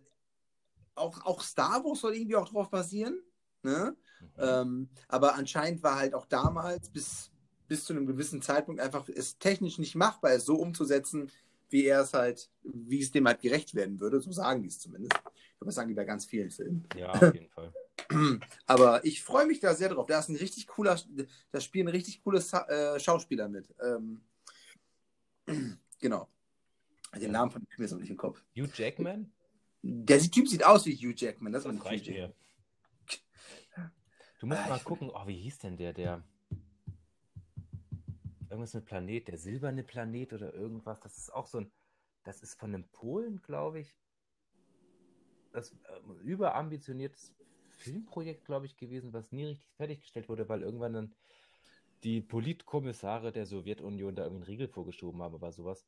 auch, 0.97 1.25
auch 1.25 1.41
Star 1.43 1.85
Wars 1.85 2.01
soll 2.01 2.17
irgendwie 2.17 2.35
auch 2.35 2.49
drauf 2.49 2.69
basieren. 2.69 3.23
Ne? 3.63 3.97
Mhm. 4.21 4.29
Ähm, 4.39 4.89
aber 5.07 5.37
anscheinend 5.37 5.85
war 5.85 6.01
halt 6.01 6.15
auch 6.15 6.27
damals 6.27 6.91
bis, 6.91 7.31
bis 7.69 7.85
zu 7.85 7.93
einem 7.93 8.07
gewissen 8.07 8.43
Zeitpunkt 8.43 8.81
einfach 8.81 9.09
es 9.09 9.39
technisch 9.39 9.79
nicht 9.79 9.95
machbar, 9.95 10.33
es 10.33 10.47
so 10.47 10.57
umzusetzen, 10.57 11.31
wie 11.69 11.85
er 11.85 12.01
es 12.01 12.13
halt, 12.13 12.51
wie 12.65 13.01
es 13.01 13.13
dem 13.13 13.25
halt 13.29 13.41
gerecht 13.41 13.73
werden 13.77 14.01
würde. 14.01 14.21
So 14.21 14.33
sagen 14.33 14.63
die 14.63 14.69
es 14.69 14.81
zumindest. 14.81 15.13
Ich 15.15 15.23
glaube, 15.59 15.67
das 15.67 15.77
sagen 15.77 15.89
die 15.91 15.95
bei 15.95 16.05
ganz 16.05 16.27
vielen 16.27 16.51
Filmen. 16.51 16.89
Ja, 16.97 17.11
auf 17.31 17.35
jeden 17.35 17.51
Fall. 17.51 17.73
Aber 18.67 19.05
ich 19.05 19.23
freue 19.23 19.47
mich 19.47 19.61
da 19.61 19.75
sehr 19.75 19.89
drauf. 19.89 20.07
Da 20.07 20.19
ist 20.19 20.29
ein 20.29 20.37
richtig 20.37 20.67
cooler, 20.67 21.01
da 21.51 21.61
spielen 21.61 21.89
richtig 21.89 22.23
coole 22.23 22.39
äh, 22.39 23.01
Schauspieler 23.01 23.49
mit. 23.49 23.75
Ähm, 23.83 24.21
genau. 26.01 26.29
Den 27.15 27.33
Namen 27.33 27.51
von 27.51 27.63
dem 27.63 27.69
Film 27.69 27.85
ist 27.85 27.93
noch 27.93 28.01
nicht 28.01 28.11
im 28.11 28.17
Kopf. 28.17 28.43
Hugh 28.55 28.71
Jackman? 28.75 29.33
Der 29.83 30.21
Typ 30.21 30.49
sieht 30.49 30.65
aus 30.65 30.85
wie 30.85 30.95
Hugh 30.95 31.15
Jackman. 31.17 31.53
Das, 31.53 31.65
Das 31.65 31.85
reicht 31.85 32.09
mir. 32.09 32.35
Du 34.39 34.47
musst 34.47 34.61
Ah, 34.61 34.69
mal 34.69 34.81
gucken, 34.81 35.11
oh, 35.11 35.27
wie 35.27 35.41
hieß 35.41 35.61
denn 35.61 35.77
der, 35.79 35.95
der 35.95 36.23
irgendwas 38.51 38.75
mit 38.75 38.85
Planet, 38.85 39.29
der 39.29 39.39
silberne 39.39 39.83
Planet 39.83 40.33
oder 40.35 40.53
irgendwas, 40.55 41.01
das 41.01 41.17
ist 41.17 41.33
auch 41.33 41.47
so 41.47 41.59
ein, 41.59 41.73
das 42.25 42.43
ist 42.43 42.59
von 42.59 42.75
einem 42.75 42.85
Polen, 42.89 43.41
glaube 43.43 43.81
ich, 43.81 43.97
das 45.53 45.73
ähm, 45.73 46.19
überambitioniertes 46.21 47.35
Filmprojekt, 47.87 48.45
glaube 48.45 48.67
ich, 48.67 48.77
gewesen, 48.77 49.13
was 49.13 49.31
nie 49.31 49.45
richtig 49.45 49.71
fertiggestellt 49.77 50.29
wurde, 50.29 50.49
weil 50.49 50.63
irgendwann 50.63 50.93
dann 50.93 51.15
die 52.03 52.21
Politkommissare 52.21 53.31
der 53.31 53.47
Sowjetunion 53.47 54.17
da 54.17 54.25
irgendwie 54.25 54.43
einen 54.43 54.51
Riegel 54.51 54.69
vorgeschoben 54.69 55.23
haben, 55.23 55.37
aber 55.37 55.53
sowas. 55.53 55.87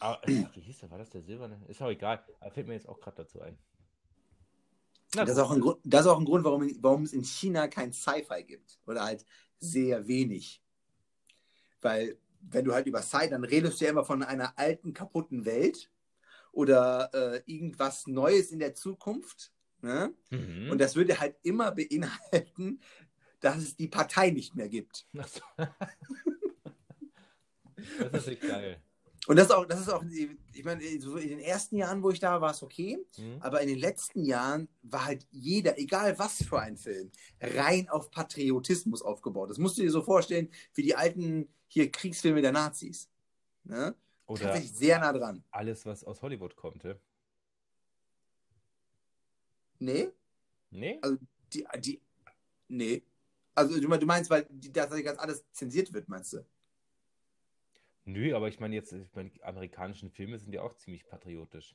Aber, 0.00 0.26
äh, 0.26 0.44
wie 0.54 0.60
hieß 0.60 0.78
der? 0.78 0.90
War 0.90 0.98
das 0.98 1.10
der 1.10 1.22
silberne? 1.22 1.60
Ist 1.68 1.82
auch 1.82 1.90
egal, 1.90 2.24
aber 2.40 2.50
fällt 2.50 2.68
mir 2.68 2.74
jetzt 2.74 2.88
auch 2.88 3.00
gerade 3.00 3.18
dazu 3.18 3.42
ein. 3.42 3.58
Na 5.14 5.24
Das 5.24 5.36
ist, 5.36 5.42
auch 5.42 5.50
ein 5.50 5.60
Grund, 5.60 5.78
das 5.84 6.02
ist 6.02 6.06
auch 6.06 6.18
ein 6.18 6.24
Grund, 6.24 6.44
warum, 6.44 6.70
warum 6.80 7.02
es 7.02 7.12
in 7.12 7.24
China 7.24 7.68
kein 7.68 7.92
Sci-Fi 7.92 8.44
gibt. 8.44 8.78
Oder 8.86 9.04
halt 9.04 9.26
sehr 9.58 10.06
wenig. 10.06 10.62
Weil, 11.82 12.16
wenn 12.40 12.64
du 12.64 12.72
halt 12.72 12.86
über 12.86 13.02
Sci, 13.02 13.28
dann 13.28 13.44
redest 13.44 13.80
du 13.80 13.84
ja 13.84 13.90
immer 13.90 14.04
von 14.04 14.22
einer 14.22 14.58
alten, 14.58 14.94
kaputten 14.94 15.44
Welt 15.44 15.90
oder 16.52 17.10
äh, 17.12 17.42
irgendwas 17.46 18.06
Neues 18.06 18.50
in 18.50 18.58
der 18.58 18.74
Zukunft. 18.74 19.52
Ne? 19.82 20.14
Mhm. 20.30 20.70
Und 20.70 20.78
das 20.78 20.96
würde 20.96 21.18
halt 21.18 21.36
immer 21.42 21.72
beinhalten, 21.72 22.80
dass 23.40 23.56
es 23.58 23.76
die 23.76 23.88
Partei 23.88 24.30
nicht 24.30 24.54
mehr 24.54 24.68
gibt. 24.68 25.06
So. 25.12 25.40
das 27.76 28.06
ist 28.06 28.12
natürlich 28.12 28.40
geil. 28.40 28.82
Und 29.26 29.36
das 29.36 29.46
ist 29.46 29.52
auch, 29.52 29.66
das 29.66 29.80
ist 29.80 29.88
auch, 29.90 30.02
ich 30.52 30.64
meine, 30.64 30.82
so 31.00 31.16
in 31.16 31.28
den 31.28 31.40
ersten 31.40 31.76
Jahren, 31.76 32.02
wo 32.02 32.10
ich 32.10 32.20
da 32.20 32.32
war, 32.32 32.40
war 32.40 32.50
es 32.52 32.62
okay. 32.62 32.98
Mhm. 33.18 33.36
Aber 33.40 33.60
in 33.60 33.68
den 33.68 33.78
letzten 33.78 34.24
Jahren 34.24 34.68
war 34.82 35.04
halt 35.04 35.26
jeder, 35.30 35.78
egal 35.78 36.18
was 36.18 36.42
für 36.42 36.60
ein 36.60 36.76
Film, 36.76 37.10
rein 37.40 37.88
auf 37.90 38.10
Patriotismus 38.10 39.02
aufgebaut. 39.02 39.50
Das 39.50 39.58
musst 39.58 39.78
du 39.78 39.82
dir 39.82 39.90
so 39.90 40.02
vorstellen, 40.02 40.48
wie 40.74 40.82
die 40.82 40.94
alten 40.94 41.48
hier 41.68 41.90
Kriegsfilme 41.90 42.42
der 42.42 42.52
Nazis. 42.52 43.08
Ne? 43.64 43.94
Oder 44.30 44.44
Tatsächlich 44.44 44.72
sehr 44.76 45.00
nah 45.00 45.12
dran. 45.12 45.42
alles, 45.50 45.84
was 45.86 46.04
aus 46.04 46.22
Hollywood 46.22 46.54
kommt. 46.54 46.84
ja? 46.84 46.94
Nee? 49.80 50.08
Nee? 50.70 51.00
Also 51.02 51.16
die, 51.52 51.66
die, 51.78 52.00
nee. 52.68 53.02
Also 53.56 53.80
du, 53.80 54.06
meinst, 54.06 54.30
weil 54.30 54.46
das 54.48 54.90
ganz 55.02 55.18
alles 55.18 55.44
zensiert 55.50 55.92
wird, 55.92 56.08
meinst 56.08 56.32
du? 56.32 56.46
Nö, 58.04 58.32
aber 58.36 58.46
ich 58.46 58.60
meine 58.60 58.76
jetzt, 58.76 58.92
ich 58.92 59.12
meine, 59.16 59.30
die 59.30 59.42
amerikanischen 59.42 60.12
Filme 60.12 60.38
sind 60.38 60.52
ja 60.52 60.62
auch 60.62 60.76
ziemlich 60.76 61.04
patriotisch. 61.08 61.74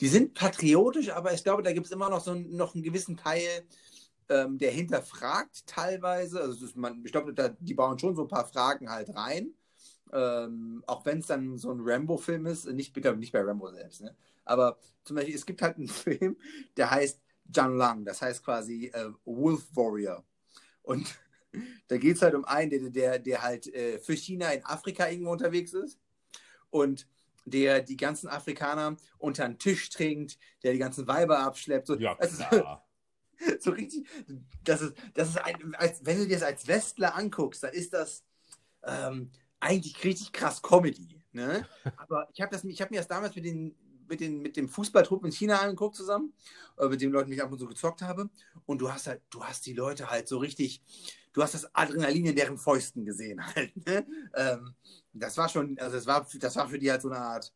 Die 0.00 0.08
sind 0.08 0.34
patriotisch, 0.34 1.10
aber 1.10 1.34
ich 1.34 1.44
glaube, 1.44 1.62
da 1.62 1.72
gibt 1.72 1.86
es 1.86 1.92
immer 1.92 2.10
noch 2.10 2.20
so 2.20 2.32
einen, 2.32 2.56
noch 2.56 2.74
einen 2.74 2.82
gewissen 2.82 3.16
Teil, 3.16 3.64
ähm, 4.28 4.58
der 4.58 4.72
hinterfragt 4.72 5.68
teilweise. 5.68 6.40
Also 6.40 6.66
man, 6.74 7.04
ich 7.04 7.12
glaube, 7.12 7.32
da, 7.32 7.50
die 7.50 7.74
bauen 7.74 7.96
schon 8.00 8.16
so 8.16 8.22
ein 8.22 8.28
paar 8.28 8.48
Fragen 8.48 8.90
halt 8.90 9.14
rein. 9.14 9.54
Ähm, 10.12 10.84
auch 10.86 11.04
wenn 11.06 11.18
es 11.18 11.26
dann 11.26 11.58
so 11.58 11.72
ein 11.72 11.80
Rambo-Film 11.80 12.46
ist, 12.46 12.66
nicht, 12.66 12.96
nicht 12.96 13.32
bei 13.32 13.40
Rambo 13.40 13.70
selbst, 13.70 14.02
ne? 14.02 14.14
Aber 14.44 14.78
zum 15.02 15.16
Beispiel, 15.16 15.34
es 15.34 15.46
gibt 15.46 15.62
halt 15.62 15.76
einen 15.76 15.88
Film, 15.88 16.36
der 16.76 16.90
heißt 16.90 17.20
John 17.54 17.76
Lang, 17.76 18.04
das 18.04 18.22
heißt 18.22 18.44
quasi 18.44 18.86
äh, 18.92 19.10
Wolf 19.24 19.64
Warrior. 19.74 20.24
Und 20.82 21.18
da 21.88 21.96
geht 21.96 22.16
es 22.16 22.22
halt 22.22 22.34
um 22.34 22.44
einen, 22.44 22.70
der, 22.70 22.90
der, 22.90 23.18
der 23.18 23.42
halt 23.42 23.72
äh, 23.74 23.98
für 23.98 24.14
China 24.14 24.50
in 24.52 24.64
Afrika 24.64 25.08
irgendwo 25.08 25.32
unterwegs 25.32 25.72
ist 25.72 25.98
und 26.70 27.06
der 27.44 27.82
die 27.82 27.96
ganzen 27.96 28.28
Afrikaner 28.28 28.96
unter 29.18 29.46
den 29.46 29.58
Tisch 29.58 29.90
trinkt, 29.90 30.38
der 30.62 30.72
die 30.72 30.78
ganzen 30.78 31.06
Weiber 31.06 31.40
abschleppt. 31.40 31.86
So, 31.86 31.94
Ja, 31.96 32.14
klar. 32.14 32.86
so 33.60 33.70
richtig, 33.72 34.06
das 34.62 34.80
ist, 34.80 34.94
das 35.14 35.30
ist 35.30 35.38
ein, 35.38 35.74
als, 35.74 36.04
wenn 36.06 36.18
du 36.18 36.26
dir 36.26 36.34
das 36.34 36.42
als 36.42 36.66
Westler 36.66 37.14
anguckst, 37.14 37.62
dann 37.62 37.72
ist 37.72 37.92
das 37.92 38.24
ähm, 38.82 39.30
eigentlich 39.64 40.04
richtig 40.04 40.32
krass 40.32 40.62
Comedy. 40.62 41.20
Ne? 41.32 41.66
Aber 41.96 42.28
ich 42.32 42.40
habe 42.40 42.56
hab 42.56 42.90
mir 42.90 42.98
das 42.98 43.08
damals 43.08 43.34
mit, 43.34 43.44
den, 43.44 43.74
mit, 44.08 44.20
den, 44.20 44.42
mit 44.42 44.56
dem 44.56 44.68
Fußballtrupp 44.68 45.24
in 45.24 45.32
China 45.32 45.58
angeguckt 45.58 45.96
zusammen, 45.96 46.32
äh, 46.78 46.86
mit 46.86 47.00
den 47.00 47.10
Leuten, 47.10 47.30
die 47.30 47.36
ich 47.36 47.42
ab 47.42 47.50
und 47.50 47.58
zu 47.58 47.66
gezockt 47.66 48.02
habe. 48.02 48.28
Und 48.66 48.80
du 48.80 48.92
hast 48.92 49.06
halt, 49.06 49.22
du 49.30 49.42
hast 49.42 49.66
die 49.66 49.72
Leute 49.72 50.10
halt 50.10 50.28
so 50.28 50.38
richtig, 50.38 50.82
du 51.32 51.42
hast 51.42 51.54
das 51.54 51.74
Adrenalin 51.74 52.26
in 52.26 52.36
deren 52.36 52.58
Fäusten 52.58 53.04
gesehen 53.04 53.44
halt. 53.54 53.74
Ne? 53.86 54.06
Ähm, 54.34 54.74
das 55.12 55.36
war 55.36 55.48
schon, 55.48 55.78
also 55.78 55.96
das 55.96 56.06
war, 56.06 56.26
das 56.38 56.56
war 56.56 56.68
für 56.68 56.78
die 56.78 56.90
halt 56.90 57.02
so 57.02 57.08
eine 57.08 57.18
Art, 57.18 57.52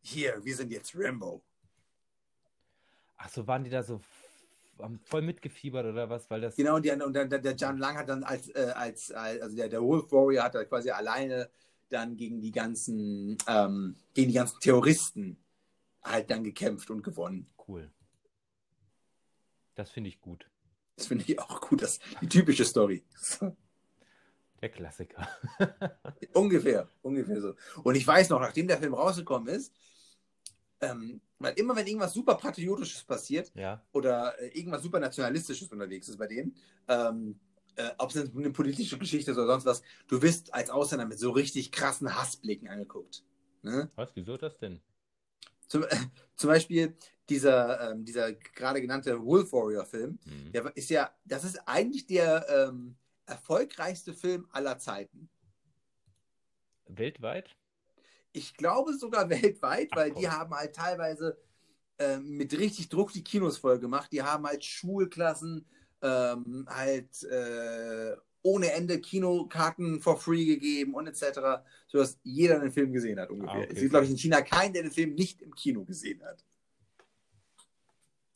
hier, 0.00 0.44
wir 0.44 0.56
sind 0.56 0.72
jetzt 0.72 0.92
Rambo. 0.96 1.42
Ach 3.16 3.28
so, 3.28 3.46
waren 3.46 3.62
die 3.62 3.70
da 3.70 3.84
so 3.84 4.00
haben 4.78 5.00
voll 5.04 5.22
mitgefiebert 5.22 5.86
oder 5.86 6.08
was? 6.08 6.30
Weil 6.30 6.40
das. 6.40 6.56
Genau, 6.56 6.76
und, 6.76 6.84
die, 6.84 6.90
und 6.90 7.12
dann, 7.14 7.28
der 7.28 7.54
John 7.54 7.78
Lang 7.78 7.96
hat 7.96 8.08
dann 8.08 8.24
als, 8.24 8.48
äh, 8.48 8.72
als, 8.74 9.10
als 9.12 9.42
also 9.42 9.56
der, 9.56 9.68
der 9.68 9.82
Wolf 9.82 10.10
Warrior 10.10 10.44
hat 10.44 10.54
er 10.54 10.64
quasi 10.64 10.90
alleine 10.90 11.50
dann 11.88 12.16
gegen 12.16 12.40
die 12.40 12.52
ganzen, 12.52 13.36
ähm, 13.46 13.96
gegen 14.14 14.28
die 14.28 14.34
ganzen 14.34 14.60
Terroristen 14.60 15.36
halt 16.02 16.30
dann 16.30 16.42
gekämpft 16.44 16.90
und 16.90 17.02
gewonnen. 17.02 17.46
Cool. 17.68 17.90
Das 19.74 19.90
finde 19.90 20.08
ich 20.08 20.20
gut. 20.20 20.48
Das 20.96 21.06
finde 21.06 21.24
ich 21.26 21.38
auch 21.38 21.60
gut, 21.60 21.82
das 21.82 22.00
die 22.20 22.28
typische 22.28 22.64
Story. 22.64 23.04
Der 24.60 24.68
Klassiker. 24.68 25.28
ungefähr, 26.34 26.88
ungefähr 27.02 27.40
so. 27.40 27.54
Und 27.82 27.96
ich 27.96 28.06
weiß 28.06 28.28
noch, 28.28 28.38
nachdem 28.38 28.68
der 28.68 28.78
Film 28.78 28.94
rausgekommen 28.94 29.52
ist, 29.52 29.74
ähm, 30.82 31.20
weil 31.38 31.54
immer 31.54 31.74
wenn 31.74 31.86
irgendwas 31.86 32.12
super 32.12 32.34
Patriotisches 32.34 33.04
passiert 33.04 33.50
Ja. 33.54 33.82
oder 33.92 34.38
äh, 34.40 34.48
irgendwas 34.58 34.82
super 34.82 35.00
Nationalistisches 35.00 35.72
unterwegs 35.72 36.08
ist 36.08 36.18
bei 36.18 36.26
denen, 36.26 36.54
ähm, 36.88 37.38
äh, 37.76 37.90
ob 37.98 38.10
es 38.14 38.16
eine 38.34 38.50
politische 38.50 38.98
Geschichte 38.98 39.30
ist 39.30 39.38
oder 39.38 39.46
sonst 39.46 39.64
was, 39.64 39.82
du 40.08 40.20
wirst 40.20 40.52
als 40.52 40.68
Ausländer 40.68 41.06
mit 41.06 41.18
so 41.18 41.30
richtig 41.30 41.72
krassen 41.72 42.14
Hassblicken 42.14 42.68
angeguckt. 42.68 43.24
Ne? 43.62 43.90
Was? 43.94 44.10
Wieso 44.14 44.36
das 44.36 44.58
denn? 44.58 44.80
Zum, 45.68 45.84
zum 46.36 46.48
Beispiel 46.48 46.94
dieser, 47.28 47.92
ähm, 47.92 48.04
dieser 48.04 48.32
gerade 48.34 48.80
genannte 48.82 49.24
Wolf 49.24 49.52
Warrior 49.52 49.86
Film, 49.86 50.18
Hm. 50.24 50.52
der 50.52 50.76
ist 50.76 50.90
ja, 50.90 51.14
das 51.24 51.44
ist 51.44 51.56
eigentlich 51.66 52.06
der 52.06 52.46
ähm, 52.48 52.96
erfolgreichste 53.26 54.12
Film 54.12 54.46
aller 54.50 54.78
Zeiten. 54.78 55.30
Weltweit? 56.88 57.56
Ich 58.32 58.56
glaube 58.56 58.94
sogar 58.94 59.28
weltweit, 59.30 59.88
Ach, 59.92 59.96
weil 59.96 60.12
die 60.12 60.28
haben 60.28 60.54
halt 60.54 60.74
teilweise 60.74 61.38
ähm, 61.98 62.36
mit 62.36 62.56
richtig 62.58 62.88
Druck 62.88 63.12
die 63.12 63.24
Kinos 63.24 63.58
voll 63.58 63.78
gemacht. 63.78 64.12
Die 64.12 64.22
haben 64.22 64.46
halt 64.46 64.64
Schulklassen 64.64 65.66
ähm, 66.02 66.66
halt 66.68 67.22
äh, 67.24 68.16
ohne 68.42 68.72
Ende 68.72 69.00
Kinokarten 69.00 70.00
for 70.00 70.18
free 70.18 70.44
gegeben 70.46 70.94
und 70.94 71.06
etc., 71.06 71.62
sodass 71.86 72.18
jeder 72.24 72.58
den 72.60 72.72
Film 72.72 72.92
gesehen 72.92 73.20
hat 73.20 73.30
ungefähr. 73.30 73.60
Ah, 73.60 73.62
okay. 73.62 73.72
Es 73.72 73.78
gibt, 73.78 73.90
glaube 73.90 74.04
ich, 74.06 74.10
in 74.10 74.18
China 74.18 74.42
keinen, 74.42 74.72
der 74.72 74.82
den 74.82 74.92
Film 74.92 75.14
nicht 75.14 75.42
im 75.42 75.54
Kino 75.54 75.84
gesehen 75.84 76.22
hat. 76.24 76.44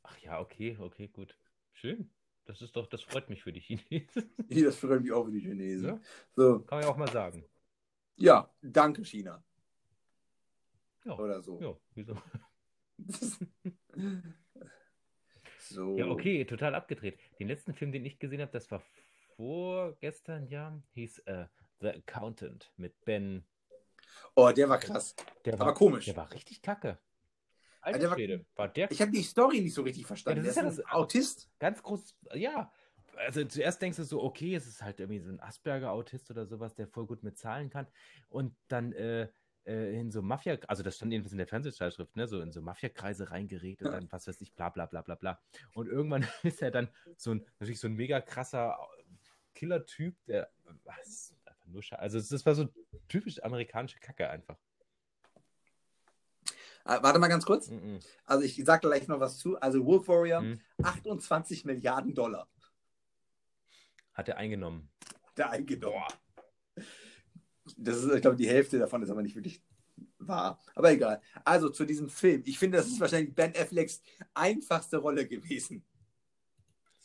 Ach 0.03 0.19
ja, 0.21 0.41
okay, 0.41 0.77
okay, 0.81 1.09
gut. 1.09 1.37
Schön. 1.75 2.11
Das 2.47 2.63
ist 2.63 2.77
doch, 2.77 2.87
das 2.87 3.03
freut 3.03 3.29
mich 3.29 3.43
für 3.43 3.53
die 3.53 3.61
Chinesen. 3.61 4.09
Das 4.49 4.77
freut 4.77 5.03
mich 5.03 5.13
auch 5.13 5.25
für 5.25 5.33
die 5.33 5.41
Chinesen. 5.41 5.87
Ja, 5.89 6.01
So, 6.37 6.61
kann 6.61 6.79
man 6.79 6.85
ja 6.85 6.89
auch 6.93 6.97
mal 6.97 7.11
sagen. 7.11 7.45
ja, 8.17 8.51
danke 8.63 9.05
China. 9.05 9.43
Ja, 11.07 11.17
Oder 11.19 11.41
so. 11.41 11.61
ja 11.61 11.77
wieso? 11.95 12.17
so. 15.61 15.97
Ja, 15.97 16.07
okay, 16.09 16.45
total 16.45 16.75
abgedreht. 16.75 17.19
Den 17.39 17.49
letzten 17.49 17.75
Film, 17.75 17.93
den 17.93 18.05
ich 18.05 18.19
gesehen 18.19 18.41
habe, 18.41 18.51
das 18.53 18.71
war 18.71 18.83
vorgestern, 19.37 20.47
ja, 20.49 20.77
hieß 20.95 21.21
äh, 21.21 21.47
The 21.81 21.89
Accountant 21.89 22.73
mit 22.77 22.99
Ben. 23.05 23.45
Oh, 24.35 24.51
der 24.51 24.69
war 24.69 24.79
krass. 24.79 25.15
Der 25.45 25.55
Aber 25.55 25.67
war, 25.67 25.75
komisch. 25.75 26.07
der 26.07 26.17
war 26.17 26.33
richtig 26.33 26.63
kacke. 26.63 26.89
Ja, 26.89 26.99
Alter 27.83 27.99
der 28.01 28.11
war- 28.11 28.45
war 28.57 28.69
der 28.69 28.91
Ich 28.91 29.01
habe 29.01 29.13
die 29.13 29.23
Story 29.23 29.61
nicht 29.61 29.75
so 29.75 29.83
richtig 29.83 30.07
verstanden. 30.07 30.41
Ja, 30.41 30.47
das 30.47 30.55
der 30.55 30.65
ist 30.69 30.77
ja 30.79 30.83
ein 30.83 30.85
das- 30.89 30.93
Autist. 30.95 31.51
ganz 31.61 31.83
groß, 31.83 32.17
ja. 32.35 32.73
Also 33.17 33.45
zuerst 33.45 33.81
denkst 33.81 33.97
du 33.97 34.05
so, 34.05 34.23
okay, 34.23 34.55
es 34.57 34.67
ist 34.67 34.83
halt 34.83 34.99
irgendwie 35.01 35.21
so 35.21 35.31
ein 35.31 35.41
Asperger-Autist 35.41 36.31
oder 36.31 36.47
sowas, 36.47 36.75
der 36.75 36.87
voll 36.89 37.07
gut 37.07 37.23
mit 37.23 37.39
Zahlen 37.39 37.71
kann. 37.71 37.87
Und 38.29 38.55
dann 38.69 38.93
äh, 38.93 39.23
äh, 39.23 39.29
in 39.73 40.11
so 40.13 40.23
Mafia, 40.23 40.59
also 40.69 40.83
das 40.85 40.97
stand 40.97 41.11
jedenfalls 41.13 41.33
in 41.33 41.39
der 41.39 41.47
Fernsehzeitschrift, 41.49 42.15
ne, 42.17 42.29
so 42.29 42.41
in 42.41 42.53
so 42.53 42.63
Mafiakreise 42.63 43.31
reingerät 43.33 43.83
und 43.83 43.91
dann 43.93 44.11
was 44.13 44.29
weiß 44.29 44.41
ich, 44.41 44.55
bla 44.55 44.69
bla 44.69 44.87
bla 44.87 45.03
bla 45.03 45.17
bla. 45.17 45.41
Und 45.75 45.89
irgendwann 45.89 46.27
ist 46.45 46.63
er 46.63 46.71
dann 46.71 46.89
so 47.17 47.33
ein, 47.33 47.45
natürlich 47.59 47.81
so 47.81 47.89
ein 47.89 47.95
mega 47.95 48.21
krasser 48.21 48.79
Killer-Typ, 49.55 50.15
der 50.27 50.51
was, 50.85 51.35
einfach 51.45 51.67
nur 51.67 51.83
sche- 51.83 51.97
Also 51.97 52.19
das 52.21 52.47
war 52.47 52.55
so 52.55 52.69
typisch 53.09 53.43
amerikanische 53.43 53.99
Kacke 53.99 54.29
einfach. 54.31 54.57
Ah, 56.85 57.03
warte 57.03 57.19
mal 57.19 57.27
ganz 57.27 57.45
kurz. 57.45 57.69
Mhm. 57.69 57.99
Also 58.25 58.45
ich 58.45 58.63
sage 58.65 58.87
gleich 58.87 59.09
noch 59.09 59.19
was 59.19 59.39
zu. 59.39 59.59
Also 59.61 59.85
Wolf 59.85 60.07
Warrior, 60.07 60.43
Mhm. 60.43 60.61
28 60.83 61.65
Milliarden 61.65 62.15
Dollar 62.15 62.49
Hat 64.15 64.29
er 64.29 64.37
eingenommen. 64.37 64.89
da 65.35 65.51
eingenommen. 65.51 66.05
Das 67.77 67.97
ist, 67.97 68.13
ich 68.13 68.23
glaube, 68.23 68.37
die 68.37 68.49
Hälfte 68.49 68.79
davon 68.79 69.03
ist 69.03 69.11
aber 69.11 69.23
nicht 69.23 69.35
wirklich 69.35 69.63
wahr. 70.19 70.61
Aber 70.75 70.91
egal. 70.91 71.21
Also 71.45 71.69
zu 71.69 71.85
diesem 71.85 72.09
Film. 72.09 72.43
Ich 72.45 72.59
finde, 72.59 72.79
das 72.79 72.87
ist 72.87 73.01
wahrscheinlich 73.01 73.35
Ben 73.35 73.53
Afflecks 73.57 74.03
einfachste 74.35 74.99
Rolle 74.99 75.27
gewesen. 75.27 75.85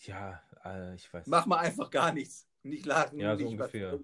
Ja, 0.03 0.41
äh, 0.65 0.95
ich 0.95 1.11
weiß. 1.13 1.27
Mach 1.27 1.45
mal 1.45 1.57
einfach 1.57 1.89
gar 1.89 2.13
nichts. 2.13 2.47
Nicht 2.63 2.85
lachen. 2.85 3.19
Ja, 3.19 3.35
so 3.35 3.43
nicht 3.43 3.51
ungefähr. 3.51 3.99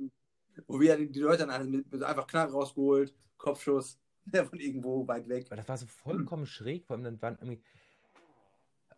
Wo 0.68 0.80
wir 0.80 0.98
die 0.98 1.20
Leute 1.20 1.46
dann 1.46 1.70
mit, 1.70 1.92
mit 1.92 2.04
einfach 2.04 2.26
Knarre 2.28 2.52
rausgeholt, 2.52 3.14
Kopfschuss 3.38 4.00
von 4.50 4.60
irgendwo 4.60 5.08
weit 5.08 5.28
weg. 5.28 5.50
Weil 5.50 5.58
das 5.58 5.68
war 5.68 5.78
so 5.78 5.86
vollkommen 5.86 6.46
schräg, 6.46 6.86
vor 6.86 6.96
allem 6.96 7.04
dann 7.04 7.22
waren 7.22 7.38
irgendwie. 7.40 7.62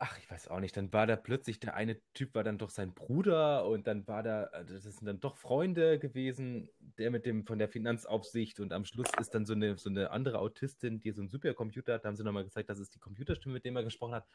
Ach, 0.02 0.18
ich 0.18 0.32
weiß 0.32 0.48
auch 0.48 0.62
nicht. 0.62 0.78
Dann 0.78 0.94
war 0.94 1.08
da 1.08 1.18
plötzlich 1.18 1.60
der 1.60 1.76
eine 1.76 2.00
Typ 2.14 2.34
war 2.34 2.46
dann 2.46 2.58
doch 2.58 2.70
sein 2.70 2.94
Bruder 2.94 3.66
und 3.68 3.86
dann 3.86 4.08
war 4.08 4.24
da, 4.24 4.44
also 4.46 4.74
das 4.74 4.84
sind 4.84 5.06
dann 5.06 5.20
doch 5.20 5.36
Freunde 5.36 6.00
gewesen, 6.00 6.70
der 6.80 7.12
mit 7.12 7.26
dem 7.26 7.46
von 7.46 7.60
der 7.60 7.68
Finanzaufsicht 7.68 8.62
und 8.62 8.72
am 8.72 8.86
Schluss 8.86 9.10
ist 9.20 9.36
dann 9.36 9.46
so 9.46 9.52
eine, 9.54 9.78
so 9.78 9.90
eine 9.90 10.12
andere 10.12 10.40
Autistin, 10.40 11.02
die 11.02 11.12
so 11.12 11.22
einen 11.22 11.28
Supercomputer 11.28 11.96
hat, 11.96 12.06
da 12.06 12.08
haben 12.08 12.16
sie 12.16 12.24
nochmal 12.24 12.46
gesagt, 12.46 12.70
das 12.70 12.80
ist 12.80 12.96
die 12.96 13.00
Computerstimme, 13.00 13.56
mit 13.56 13.66
dem 13.66 13.76
er 13.76 13.84
gesprochen 13.84 14.16
hat. 14.16 14.26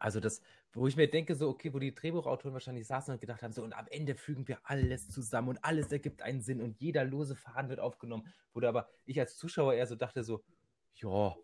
Also 0.00 0.18
das, 0.18 0.42
wo 0.72 0.88
ich 0.88 0.96
mir 0.96 1.08
denke, 1.08 1.36
so, 1.36 1.48
okay, 1.48 1.72
wo 1.72 1.78
die 1.78 1.94
Drehbuchautoren 1.94 2.52
wahrscheinlich 2.52 2.88
saßen 2.88 3.14
und 3.14 3.20
gedacht 3.20 3.44
haben, 3.44 3.52
so, 3.52 3.62
und 3.62 3.74
am 3.74 3.86
Ende 3.88 4.16
fügen 4.16 4.48
wir 4.48 4.58
alles 4.64 5.08
zusammen 5.08 5.50
und 5.50 5.64
alles 5.64 5.92
ergibt 5.92 6.22
einen 6.22 6.42
Sinn 6.42 6.60
und 6.60 6.80
jeder 6.80 7.04
lose 7.04 7.36
Faden 7.36 7.70
wird 7.70 7.78
aufgenommen, 7.78 8.26
wurde 8.52 8.68
aber 8.68 8.88
ich 9.04 9.20
als 9.20 9.36
Zuschauer 9.36 9.74
eher 9.74 9.86
so 9.86 9.94
dachte 9.94 10.24
so, 10.24 10.42
ja, 10.96 11.36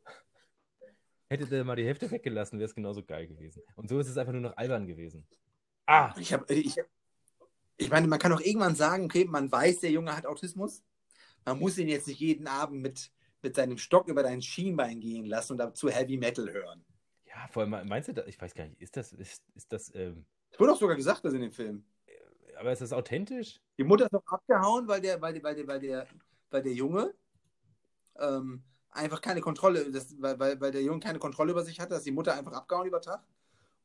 hättet 1.30 1.50
ihr 1.52 1.64
mal 1.64 1.76
die 1.76 1.84
Hälfte 1.84 2.10
weggelassen, 2.10 2.58
wäre 2.58 2.68
es 2.68 2.74
genauso 2.74 3.02
geil 3.02 3.26
gewesen. 3.26 3.62
Und 3.76 3.88
so 3.88 3.98
ist 3.98 4.08
es 4.08 4.16
einfach 4.16 4.32
nur 4.32 4.42
noch 4.42 4.56
albern 4.56 4.86
gewesen. 4.86 5.26
Ah, 5.86 6.14
Ich, 6.18 6.32
hab, 6.32 6.50
ich, 6.50 6.76
ich 7.76 7.90
meine, 7.90 8.06
man 8.08 8.18
kann 8.18 8.32
auch 8.32 8.40
irgendwann 8.40 8.74
sagen, 8.74 9.04
okay, 9.04 9.24
man 9.24 9.50
weiß, 9.50 9.80
der 9.80 9.90
Junge 9.90 10.16
hat 10.16 10.26
Autismus. 10.26 10.82
Man 11.44 11.58
muss 11.58 11.78
ihn 11.78 11.88
jetzt 11.88 12.06
nicht 12.06 12.20
jeden 12.20 12.46
Abend 12.46 12.82
mit, 12.82 13.10
mit 13.42 13.54
seinem 13.54 13.78
Stock 13.78 14.08
über 14.08 14.22
dein 14.22 14.42
Schienbein 14.42 15.00
gehen 15.00 15.26
lassen 15.26 15.52
und 15.52 15.58
dazu 15.58 15.88
Heavy 15.88 16.16
Metal 16.18 16.52
hören. 16.52 16.84
ja, 17.24 17.46
vor 17.50 17.62
allem, 17.62 17.88
meinst 17.88 18.08
du, 18.08 18.14
das, 18.14 18.26
ich 18.26 18.40
weiß 18.40 18.54
gar 18.54 18.66
nicht, 18.66 18.80
ist 18.80 18.96
das, 18.96 19.12
ist, 19.12 19.42
ist 19.54 19.72
das, 19.72 19.94
ähm, 19.94 20.26
Es 20.50 20.58
wurde 20.58 20.72
auch 20.72 20.78
sogar 20.78 20.96
gesagt, 20.96 21.24
das 21.24 21.32
in 21.34 21.40
dem 21.42 21.52
Film. 21.52 21.84
aber 22.58 22.72
ist 22.72 22.82
das 22.82 22.92
authentisch? 22.92 23.60
Die 23.78 23.84
Mutter 23.84 24.06
ist 24.06 24.12
noch 24.12 24.26
abgehauen, 24.26 24.88
weil 24.88 25.00
der, 25.00 25.20
weil 25.20 25.32
der, 25.32 25.42
weil 25.42 25.54
der, 25.54 25.66
weil 25.68 25.80
der, 25.80 26.06
weil 26.50 26.62
der 26.62 26.72
Junge 26.72 27.14
ähm, 28.18 28.62
einfach 28.90 29.20
keine 29.20 29.40
Kontrolle, 29.40 29.90
das, 29.90 30.14
weil, 30.20 30.38
weil, 30.38 30.60
weil 30.60 30.72
der 30.72 30.82
Junge 30.82 31.00
keine 31.00 31.18
Kontrolle 31.18 31.52
über 31.52 31.64
sich 31.64 31.80
hatte, 31.80 31.90
dass 31.94 32.02
die 32.04 32.10
Mutter 32.10 32.34
einfach 32.34 32.52
abgehauen 32.52 32.86
über 32.86 33.00
Tag. 33.00 33.22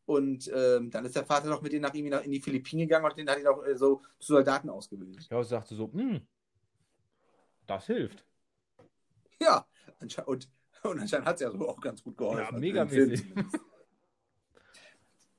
Und 0.06 0.52
ähm, 0.54 0.92
dann 0.92 1.06
ist 1.06 1.16
der 1.16 1.26
Vater 1.26 1.48
noch 1.48 1.62
mit 1.62 1.72
denen 1.72 1.84
nach 1.84 1.94
ihm 1.94 2.10
nach, 2.10 2.24
in 2.24 2.32
die 2.32 2.42
Philippinen 2.42 2.82
gegangen 2.88 3.06
und 3.06 3.18
den 3.18 3.30
hat 3.30 3.40
ihn 3.40 3.48
auch 3.48 3.64
äh, 3.66 3.78
so 3.78 4.02
zu 4.20 4.34
Soldaten 4.34 4.70
ausgebildet. 4.70 5.28
Ja, 5.30 5.40
ich 5.40 5.48
sagte 5.48 5.76
so, 5.76 5.92
hm, 5.94 6.28
das 7.68 7.86
hilft. 7.86 8.26
Ja, 9.42 9.66
und, 10.26 10.50
und 10.84 11.00
anscheinend 11.00 11.28
hat 11.28 11.36
es 11.36 11.42
ja 11.42 11.52
so 11.52 11.70
auch 11.70 11.80
ganz 11.80 12.04
gut 12.04 12.18
geholfen. 12.18 12.62
Ja, 12.62 12.82
Also 12.82 12.94
Film 12.94 13.16
zumindest. 13.16 13.60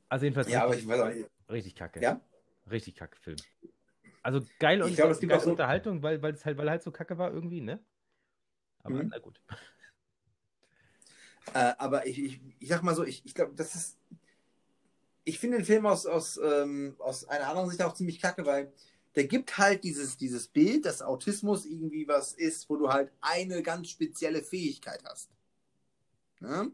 Also 0.09 0.25
jedenfalls 0.27 0.49
Ja, 0.49 0.63
aber 0.63 0.71
richtig, 0.73 0.85
ich 0.85 0.91
weiß 0.91 1.01
auch 1.01 1.51
richtig 1.51 1.75
kacke. 1.75 2.01
Ja? 2.01 2.21
Richtig 2.71 2.95
kacke 2.95 3.17
Film. 3.19 3.37
Also 4.23 4.41
geil 4.59 4.81
und 4.81 4.91
Ich 4.91 4.97
glaube, 4.97 5.13
es 5.13 5.21
gibt 5.21 5.33
auch 5.33 5.43
so- 5.43 5.51
Unterhaltung, 5.51 6.03
weil, 6.03 6.23
weil 6.23 6.33
es 6.33 6.45
halt, 6.45 6.57
weil 6.57 6.71
halt 6.71 6.83
so 6.83 6.91
kacke 6.91 7.19
war 7.19 7.33
irgendwie, 7.33 7.61
ne? 7.61 7.85
Aber 8.85 9.03
Mhm. 9.03 9.09
na 9.11 9.19
gut. 9.19 9.41
Äh, 11.53 11.75
aber 11.79 12.07
ich, 12.07 12.19
ich, 12.19 12.41
ich 12.59 12.69
sag 12.69 12.83
mal 12.83 12.95
so, 12.95 13.05
ich, 13.05 13.25
ich 13.25 13.35
glaube, 13.35 13.55
das 13.55 13.75
ist. 13.75 13.99
Ich 15.25 15.39
finde 15.39 15.57
den 15.57 15.67
Film 15.67 15.87
aus, 15.87 16.05
aus, 16.07 16.39
ähm, 16.43 16.97
aus 16.99 17.25
einer 17.27 17.49
anderen 17.49 17.71
Sicht 17.71 17.83
auch 17.83 17.95
ziemlich 17.95 18.21
kacke, 18.21 18.45
weil 18.45 18.73
der 19.15 19.25
gibt 19.25 19.57
halt 19.57 19.85
dieses, 19.85 20.17
dieses 20.19 20.49
Bild, 20.49 20.85
dass 20.85 21.01
Autismus 21.01 21.65
irgendwie 21.65 22.07
was 22.07 22.33
ist, 22.33 22.69
wo 22.69 22.77
du 22.77 22.91
halt 22.91 23.11
eine 23.21 23.63
ganz 23.63 23.89
spezielle 23.89 24.43
Fähigkeit 24.43 25.03
hast. 25.05 25.31
Ne? 26.41 26.73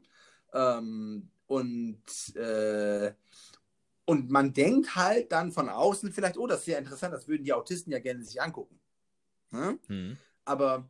Ähm, 0.53 1.31
und, 1.47 2.03
äh, 2.37 3.13
und 4.05 4.31
man 4.31 4.53
denkt 4.53 4.97
halt 4.97 5.31
dann 5.31 5.53
von 5.53 5.69
außen 5.69 6.13
vielleicht, 6.13 6.37
oh, 6.37 6.47
das 6.49 6.61
ist 6.61 6.67
ja 6.67 6.79
interessant, 6.79 7.15
das 7.15 7.29
würden 7.29 7.45
die 7.45 7.53
Autisten 7.53 7.93
ja 7.93 8.01
gerne 8.01 8.25
sich 8.25 8.41
angucken. 8.43 8.81
Ne? 9.53 9.79
Hm. 9.87 10.17
aber 10.45 10.89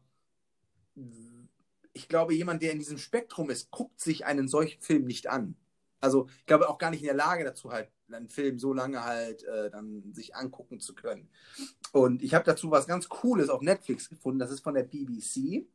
ich 1.92 2.08
glaube, 2.08 2.34
jemand, 2.34 2.62
der 2.62 2.72
in 2.72 2.78
diesem 2.78 2.98
Spektrum 2.98 3.50
ist, 3.50 3.70
guckt 3.70 4.00
sich 4.00 4.24
einen 4.24 4.48
solchen 4.48 4.80
Film 4.80 5.04
nicht 5.04 5.28
an. 5.28 5.56
Also 6.00 6.28
ich 6.38 6.46
glaube 6.46 6.68
auch 6.68 6.78
gar 6.78 6.90
nicht 6.90 7.00
in 7.00 7.06
der 7.06 7.16
Lage 7.16 7.44
dazu, 7.44 7.70
halt 7.70 7.90
einen 8.10 8.28
Film 8.28 8.58
so 8.58 8.72
lange 8.72 9.04
halt 9.04 9.44
äh, 9.44 9.70
dann 9.70 10.12
sich 10.14 10.34
angucken 10.34 10.80
zu 10.80 10.94
können. 10.94 11.28
Und 11.92 12.22
ich 12.22 12.34
habe 12.34 12.44
dazu 12.44 12.70
was 12.70 12.86
ganz 12.86 13.08
Cooles 13.08 13.50
auf 13.50 13.60
Netflix 13.60 14.08
gefunden. 14.08 14.38
Das 14.38 14.50
ist 14.50 14.62
von 14.62 14.74
der 14.74 14.84
BBC. 14.84 15.66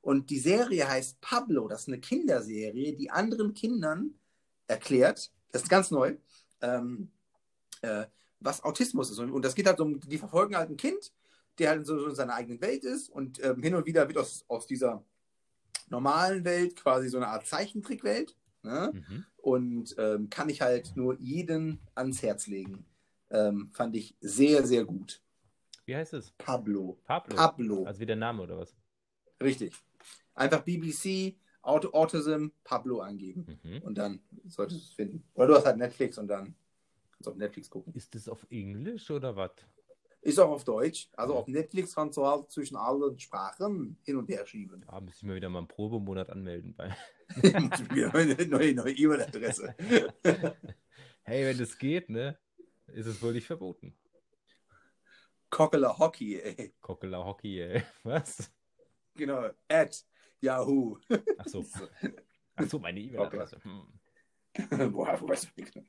Und 0.00 0.30
die 0.30 0.38
Serie 0.38 0.88
heißt 0.88 1.20
Pablo. 1.20 1.68
Das 1.68 1.82
ist 1.82 1.88
eine 1.88 2.00
Kinderserie, 2.00 2.94
die 2.94 3.10
anderen 3.10 3.54
Kindern 3.54 4.14
erklärt, 4.66 5.30
das 5.52 5.62
ist 5.62 5.68
ganz 5.68 5.90
neu, 5.90 6.16
ähm, 6.62 7.10
äh, 7.82 8.06
was 8.40 8.64
Autismus 8.64 9.10
ist. 9.10 9.18
Und, 9.18 9.30
und 9.30 9.44
das 9.44 9.54
geht 9.54 9.66
halt 9.66 9.80
um, 9.80 10.00
die 10.00 10.18
verfolgen 10.18 10.56
halt 10.56 10.70
ein 10.70 10.76
Kind, 10.76 11.12
der 11.58 11.70
halt 11.70 11.86
so, 11.86 11.98
so 11.98 12.08
in 12.08 12.14
seiner 12.14 12.34
eigenen 12.34 12.60
Welt 12.60 12.84
ist 12.84 13.08
und 13.08 13.42
ähm, 13.44 13.62
hin 13.62 13.74
und 13.74 13.86
wieder 13.86 14.06
wird 14.08 14.18
aus, 14.18 14.44
aus 14.48 14.66
dieser 14.66 15.04
normalen 15.88 16.44
Welt 16.44 16.76
quasi 16.76 17.08
so 17.08 17.16
eine 17.16 17.28
Art 17.28 17.46
Zeichentrickwelt. 17.46 18.36
Ne? 18.62 18.92
Mhm. 18.94 19.24
Und 19.36 19.94
ähm, 19.98 20.30
kann 20.30 20.48
ich 20.48 20.62
halt 20.62 20.96
nur 20.96 21.18
jeden 21.20 21.80
ans 21.94 22.22
Herz 22.22 22.46
legen. 22.46 22.86
Ähm, 23.30 23.70
fand 23.72 23.94
ich 23.94 24.16
sehr, 24.20 24.66
sehr 24.66 24.84
gut. 24.84 25.22
Wie 25.84 25.94
heißt 25.94 26.14
es? 26.14 26.32
Pablo. 26.38 26.98
Pablo. 27.04 27.36
Pablo. 27.36 27.84
Also 27.84 28.00
wie 28.00 28.06
der 28.06 28.16
Name 28.16 28.42
oder 28.42 28.56
was? 28.56 28.74
Richtig. 29.42 29.74
Einfach 30.34 30.62
BBC 30.62 31.36
Auto 31.60 31.90
Autism 31.92 32.48
Pablo 32.62 33.00
eingeben. 33.00 33.58
Mhm. 33.62 33.82
Und 33.82 33.98
dann 33.98 34.20
solltest 34.46 34.80
du 34.80 34.84
es 34.84 34.92
finden. 34.92 35.24
Oder 35.34 35.48
du 35.48 35.54
hast 35.56 35.66
halt 35.66 35.76
Netflix 35.76 36.16
und 36.18 36.28
dann 36.28 36.54
kannst 37.12 37.26
du 37.26 37.30
auf 37.30 37.36
Netflix 37.36 37.68
gucken. 37.68 37.92
Ist 37.94 38.14
das 38.14 38.28
auf 38.28 38.46
Englisch 38.50 39.10
oder 39.10 39.36
was? 39.36 39.52
Ist 40.24 40.38
auch 40.40 40.50
auf 40.50 40.64
Deutsch. 40.64 41.10
Also 41.16 41.34
Ja. 41.34 41.40
auf 41.40 41.46
Netflix 41.48 41.94
kannst 41.94 42.16
du 42.16 42.26
halt 42.26 42.50
zwischen 42.50 42.76
allen 42.76 43.18
Sprachen 43.18 43.98
hin 44.04 44.16
und 44.16 44.28
her 44.30 44.46
schieben. 44.46 44.82
Ah, 44.88 45.00
müsste 45.00 45.18
ich 45.18 45.22
mir 45.24 45.34
wieder 45.34 45.50
mal 45.50 45.58
einen 45.58 45.68
Probemonat 45.68 46.30
anmelden. 46.30 46.74
Bei... 46.74 46.96
neue, 47.94 48.48
neue, 48.48 48.74
neue 48.74 48.92
E-Mail-Adresse. 48.92 49.74
Hey, 51.26 51.46
wenn 51.46 51.56
das 51.56 51.78
geht, 51.78 52.10
ne? 52.10 52.38
Ist 52.88 53.06
es 53.06 53.22
wohl 53.22 53.32
nicht 53.32 53.46
verboten. 53.46 53.96
Cockler 55.48 55.98
Hockey, 55.98 56.38
ey. 56.38 56.74
Cockela 56.82 57.24
Hockey, 57.24 57.62
ey. 57.62 57.82
Was? 58.02 58.52
Genau. 59.14 59.48
At 59.66 60.04
Yahoo. 60.42 60.98
Ach 61.38 61.46
so. 61.46 61.64
Ach 62.56 62.68
so, 62.68 62.78
meine 62.78 63.00
E-Mail-Adresse. 63.00 63.58
Hm. 63.64 64.92
Boah, 64.92 65.18
mehr. 65.56 65.84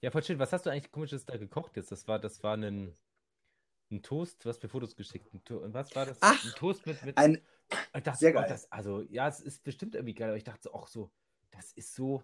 Ja, 0.00 0.10
voll 0.10 0.22
schön. 0.22 0.38
Was 0.38 0.54
hast 0.54 0.64
du 0.64 0.70
eigentlich 0.70 0.90
komisches 0.90 1.26
da 1.26 1.36
gekocht 1.36 1.76
jetzt? 1.76 1.92
Das 1.92 2.08
war, 2.08 2.18
das 2.18 2.42
war 2.42 2.56
ein, 2.56 2.96
ein 3.90 4.02
Toast. 4.02 4.44
Hast 4.46 4.62
mir 4.62 4.68
Fotos 4.68 4.96
geschickt. 4.96 5.32
Ein 5.34 5.44
to 5.44 5.62
was 5.72 5.94
war 5.94 6.06
das? 6.06 6.18
Ach, 6.20 6.44
ein 6.44 6.52
Toast 6.52 6.86
mit. 6.86 7.04
mit 7.04 7.16
Ein, 7.16 7.40
ich 7.94 8.02
dachte, 8.02 8.18
sehr 8.18 8.30
oh, 8.30 8.34
geil. 8.34 8.46
Das, 8.48 8.70
also, 8.70 9.02
ja, 9.02 9.28
es 9.28 9.40
ist 9.40 9.62
bestimmt 9.62 9.94
irgendwie 9.94 10.14
geil, 10.14 10.28
aber 10.28 10.36
ich 10.36 10.44
dachte 10.44 10.72
auch 10.72 10.88
so, 10.88 11.10
das 11.50 11.72
ist 11.72 11.94
so. 11.94 12.22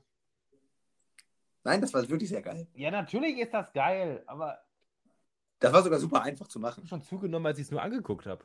nein, 1.64 1.81
das 1.81 1.92
war 1.94 2.09
wirklich 2.09 2.31
sehr 2.31 2.42
geil. 2.42 2.66
Ja, 2.74 2.90
natürlich 2.90 3.38
ist 3.38 3.52
das 3.52 3.72
geil, 3.72 4.22
aber 4.26 4.59
Das 5.59 5.72
war 5.72 5.83
sogar 5.83 5.98
super 5.98 6.22
einfach 6.22 6.48
zu 6.48 6.59
ich 6.59 6.62
machen. 6.62 6.76
habe 6.79 6.88
schon 6.88 7.02
zugenommen, 7.02 7.46
als 7.46 7.59
ich 7.59 7.64
es 7.64 7.70
nur 7.70 7.83
angeguckt 7.83 8.26
habe. 8.26 8.44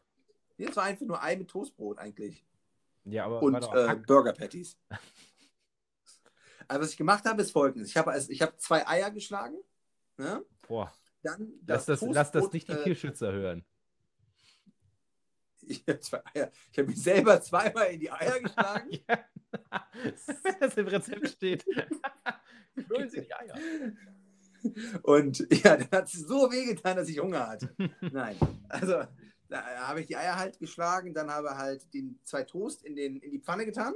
Jetzt 0.58 0.76
war 0.76 0.84
einfach 0.84 1.06
nur 1.06 1.22
Ei 1.22 1.36
mit 1.36 1.50
Toastbrot 1.50 1.98
eigentlich. 1.98 2.46
Ja, 3.06 3.26
aber 3.26 3.42
Und 3.42 3.56
äh. 3.56 3.96
Burger 3.96 4.34
Patties. 4.34 4.78
Also 6.68 6.84
was 6.84 6.92
ich 6.92 6.98
gemacht 6.98 7.26
habe, 7.26 7.42
ist 7.42 7.52
folgendes. 7.52 7.90
Ich 7.90 7.98
habe, 7.98 8.12
also, 8.12 8.32
ich 8.32 8.42
habe 8.42 8.56
zwei 8.58 8.88
Eier 8.88 9.12
geschlagen. 9.12 9.58
Ne? 10.18 10.46
Boah, 10.68 10.94
Dann 11.24 11.54
lass 11.68 11.86
das, 11.86 12.02
lass 12.02 12.32
das 12.32 12.52
nicht 12.52 12.68
die 12.68 12.74
äh, 12.74 12.84
Tierschützer 12.84 13.32
hören. 13.32 13.66
Ich 15.64 15.86
habe. 15.88 16.52
Ich 16.72 16.88
mich 16.88 17.02
selber 17.02 17.40
zweimal 17.40 17.92
in 17.92 18.00
die 18.00 18.12
Eier 18.12 18.40
geschlagen. 18.40 18.90
Ja. 19.08 19.20
Wenn 20.44 20.60
das 20.60 20.78
im 20.78 20.88
Rezept 20.88 21.28
steht. 21.28 21.66
Holen 22.90 23.10
Sie 23.10 23.22
die 23.22 23.34
Eier. 23.34 23.56
Und 25.04 25.40
ja, 25.64 25.78
dann 25.78 25.92
hat 25.92 26.06
es 26.06 26.22
so 26.22 26.50
wehgetan, 26.52 26.96
dass 26.96 27.10
ich 27.10 27.20
Hunger 27.20 27.48
hatte. 27.48 27.76
Nein. 28.00 28.38
Also, 28.70 29.04
da 29.50 29.88
habe 29.88 30.02
ich 30.02 30.08
die 30.08 30.16
Eier 30.16 30.38
halt 30.38 30.58
geschlagen, 30.58 31.14
dann 31.14 31.30
habe 31.30 31.58
halt 31.58 31.94
den 31.94 32.20
zwei 32.24 32.44
Toast 32.44 32.84
in, 32.84 32.96
den, 32.96 33.18
in 33.18 33.32
die 33.32 33.40
Pfanne 33.40 33.66
getan 33.66 33.94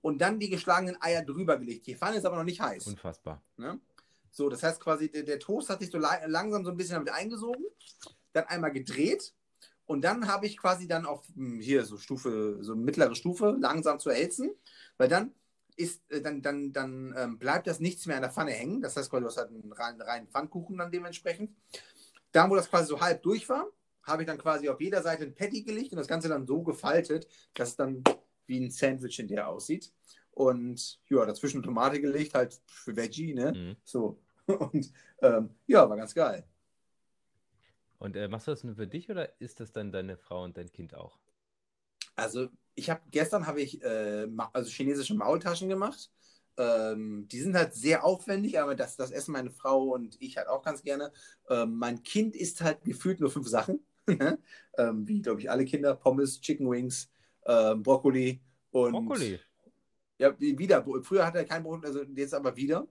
und 0.00 0.20
dann 0.20 0.38
die 0.38 0.48
geschlagenen 0.48 0.96
Eier 1.00 1.22
drüber 1.22 1.58
gelegt. 1.58 1.86
Die 1.86 1.96
Pfanne 1.96 2.16
ist 2.16 2.24
aber 2.24 2.36
noch 2.36 2.44
nicht 2.44 2.60
heiß. 2.60 2.86
Unfassbar. 2.86 3.42
Ne? 3.56 3.78
So, 4.30 4.48
das 4.48 4.62
heißt 4.62 4.80
quasi, 4.80 5.10
der, 5.10 5.22
der 5.22 5.38
Toast 5.38 5.70
hat 5.70 5.80
sich 5.80 5.90
so 5.90 5.98
la 5.98 6.24
langsam 6.26 6.64
so 6.64 6.70
ein 6.70 6.76
bisschen 6.76 6.94
damit 6.94 7.10
eingesogen, 7.10 7.64
dann 8.32 8.44
einmal 8.44 8.72
gedreht 8.72 9.34
und 9.88 10.02
dann 10.02 10.28
habe 10.28 10.46
ich 10.46 10.58
quasi 10.58 10.86
dann 10.86 11.06
auf 11.06 11.26
hm, 11.34 11.60
hier 11.60 11.84
so 11.84 11.96
Stufe, 11.96 12.58
so 12.60 12.76
mittlere 12.76 13.14
Stufe 13.14 13.56
langsam 13.58 13.98
zu 13.98 14.10
erhitzen, 14.10 14.50
weil 14.98 15.08
dann 15.08 15.32
ist, 15.76 16.02
äh, 16.10 16.20
dann, 16.20 16.42
dann, 16.42 16.72
dann 16.74 17.14
ähm, 17.16 17.38
bleibt 17.38 17.66
das 17.66 17.80
nichts 17.80 18.04
mehr 18.04 18.16
an 18.16 18.22
der 18.22 18.30
Pfanne 18.30 18.50
hängen. 18.50 18.82
Das 18.82 18.96
heißt 18.96 19.10
du 19.10 19.24
hast 19.24 19.38
halt 19.38 19.48
einen 19.48 19.72
reinen, 19.72 20.02
reinen 20.02 20.28
Pfannkuchen 20.28 20.76
dann 20.76 20.92
dementsprechend. 20.92 21.56
Dann, 22.32 22.50
wo 22.50 22.56
das 22.56 22.68
quasi 22.68 22.88
so 22.88 23.00
halb 23.00 23.22
durch 23.22 23.48
war, 23.48 23.66
habe 24.02 24.22
ich 24.22 24.26
dann 24.26 24.38
quasi 24.38 24.68
auf 24.68 24.80
jeder 24.80 25.02
Seite 25.02 25.24
ein 25.24 25.34
Patty 25.34 25.62
gelegt 25.62 25.92
und 25.92 25.98
das 25.98 26.08
Ganze 26.08 26.28
dann 26.28 26.46
so 26.46 26.62
gefaltet, 26.62 27.26
dass 27.54 27.70
es 27.70 27.76
dann 27.76 28.02
wie 28.46 28.60
ein 28.60 28.70
Sandwich 28.70 29.18
in 29.18 29.28
der 29.28 29.48
aussieht. 29.48 29.90
Und 30.38 31.00
ja, 31.08 31.26
dazwischen 31.26 31.64
Tomate 31.64 32.00
gelegt, 32.00 32.34
halt 32.34 32.60
für 32.64 32.94
Veggie, 32.94 33.34
ne? 33.34 33.52
Mhm. 33.52 33.76
So. 33.82 34.20
Und 34.46 34.92
ähm, 35.20 35.50
ja, 35.66 35.90
war 35.90 35.96
ganz 35.96 36.14
geil. 36.14 36.44
Und 37.98 38.14
äh, 38.14 38.28
machst 38.28 38.46
du 38.46 38.52
das 38.52 38.62
nur 38.62 38.76
für 38.76 38.86
dich 38.86 39.10
oder 39.10 39.40
ist 39.40 39.58
das 39.58 39.72
dann 39.72 39.90
deine 39.90 40.16
Frau 40.16 40.44
und 40.44 40.56
dein 40.56 40.70
Kind 40.70 40.94
auch? 40.94 41.18
Also 42.14 42.50
ich 42.76 42.88
habe 42.88 43.00
gestern 43.10 43.48
habe 43.48 43.60
ich 43.60 43.82
äh, 43.82 44.28
also 44.52 44.70
chinesische 44.70 45.14
Maultaschen 45.14 45.68
gemacht. 45.68 46.08
Ähm, 46.56 47.26
die 47.26 47.40
sind 47.40 47.56
halt 47.56 47.74
sehr 47.74 48.04
aufwendig, 48.04 48.60
aber 48.60 48.76
das, 48.76 48.94
das 48.94 49.10
essen 49.10 49.32
meine 49.32 49.50
Frau 49.50 49.88
und 49.88 50.16
ich 50.20 50.36
halt 50.36 50.46
auch 50.46 50.62
ganz 50.62 50.84
gerne. 50.84 51.10
Ähm, 51.50 51.74
mein 51.78 52.04
Kind 52.04 52.36
isst 52.36 52.60
halt 52.60 52.84
gefühlt 52.84 53.18
nur 53.18 53.30
fünf 53.30 53.48
Sachen. 53.48 53.80
ne? 54.06 54.38
ähm, 54.78 55.08
wie, 55.08 55.20
glaube 55.20 55.40
ich, 55.40 55.50
alle 55.50 55.64
Kinder. 55.64 55.96
Pommes, 55.96 56.40
Chicken 56.40 56.70
Wings, 56.70 57.10
ähm, 57.44 57.82
Brokkoli 57.82 58.40
und 58.70 58.92
Brokkoli. 58.92 59.40
Ja, 60.18 60.38
wie- 60.40 60.58
wieder. 60.58 60.84
Früher 61.02 61.24
hatte 61.26 61.38
er 61.38 61.44
kein 61.44 61.62
Brot, 61.62 61.84
also 61.84 62.02
jetzt 62.02 62.34
aber 62.34 62.56
wieder. 62.56 62.86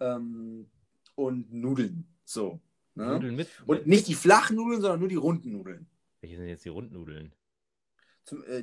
Ähm, 0.00 0.70
und 1.14 1.52
Nudeln. 1.52 2.06
So. 2.24 2.60
Ne? 2.94 3.06
Nudeln 3.06 3.36
mit. 3.36 3.48
Und 3.66 3.86
nicht 3.86 4.08
die 4.08 4.14
flachen 4.14 4.56
Nudeln, 4.56 4.80
sondern 4.80 5.00
nur 5.00 5.08
die 5.08 5.16
runden 5.16 5.52
Nudeln. 5.52 5.86
Welche 6.20 6.36
sind 6.36 6.46
jetzt 6.48 6.64
die 6.64 6.68
Rundnudeln? 6.70 7.32
Zum, 8.24 8.44
äh, 8.44 8.62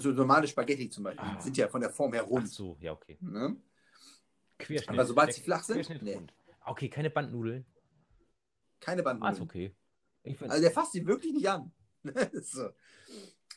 so 0.00 0.10
normale 0.12 0.46
Spaghetti 0.46 0.90
zum 0.90 1.04
Beispiel. 1.04 1.24
Ah. 1.26 1.40
Sind 1.40 1.56
ja 1.56 1.68
von 1.68 1.80
der 1.80 1.90
Form 1.90 2.12
her 2.12 2.22
Ach 2.26 2.30
rund. 2.30 2.48
so, 2.48 2.76
ja, 2.80 2.92
okay. 2.92 3.16
Ne? 3.20 3.56
Querschnitt. 4.58 4.90
Aber 4.90 5.06
sobald 5.06 5.32
sie 5.32 5.40
flach 5.40 5.62
sind, 5.64 6.02
nee. 6.02 6.14
rund. 6.14 6.32
Okay, 6.66 6.88
keine 6.88 7.08
Bandnudeln. 7.10 7.64
Keine 8.80 9.04
Ah, 9.06 9.12
ist 9.12 9.20
Bandnudeln. 9.20 9.72
okay. 10.24 10.36
Also 10.46 10.60
der 10.60 10.70
fasst 10.70 10.92
sie 10.92 11.06
wirklich 11.06 11.32
nicht 11.32 11.48
an. 11.48 11.72
so. 12.42 12.68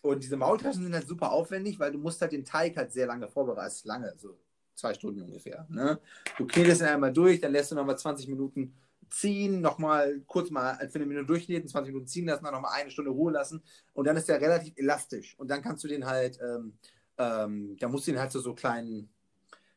Und 0.01 0.23
diese 0.23 0.37
Maultaschen 0.37 0.83
sind 0.83 0.93
halt 0.93 1.07
super 1.07 1.31
aufwendig, 1.31 1.79
weil 1.79 1.91
du 1.91 1.99
musst 1.99 2.21
halt 2.21 2.31
den 2.31 2.45
Teig 2.45 2.75
halt 2.77 2.91
sehr 2.91 3.07
lange 3.07 3.27
vorbereiten. 3.27 3.75
Lange, 3.83 4.13
so 4.17 4.37
zwei 4.75 4.93
Stunden 4.93 5.21
ungefähr. 5.21 5.65
Ne? 5.69 5.99
Du 6.37 6.47
knetest 6.47 6.81
ihn 6.81 6.87
einmal 6.87 7.13
durch, 7.13 7.39
dann 7.39 7.51
lässt 7.51 7.71
du 7.71 7.75
nochmal 7.75 7.97
20 7.97 8.27
Minuten 8.27 8.73
ziehen, 9.09 9.61
nochmal 9.61 10.21
kurz 10.25 10.49
mal 10.49 10.75
für 10.89 10.95
eine 10.95 11.05
Minute 11.05 11.25
durchkneten, 11.25 11.67
20 11.67 11.93
Minuten 11.93 12.07
ziehen 12.07 12.25
lassen, 12.25 12.43
dann 12.43 12.53
nochmal 12.53 12.73
eine 12.73 12.89
Stunde 12.89 13.11
Ruhe 13.11 13.31
lassen 13.31 13.61
und 13.93 14.05
dann 14.07 14.17
ist 14.17 14.29
der 14.29 14.41
relativ 14.41 14.73
elastisch. 14.77 15.37
Und 15.37 15.49
dann 15.49 15.61
kannst 15.61 15.83
du 15.83 15.87
den 15.87 16.05
halt, 16.05 16.39
ähm, 16.41 16.73
ähm, 17.17 17.77
da 17.79 17.89
musst 17.89 18.07
du 18.07 18.11
den 18.11 18.19
halt 18.19 18.31
so, 18.31 18.39
so 18.39 18.55
kleinen. 18.55 19.09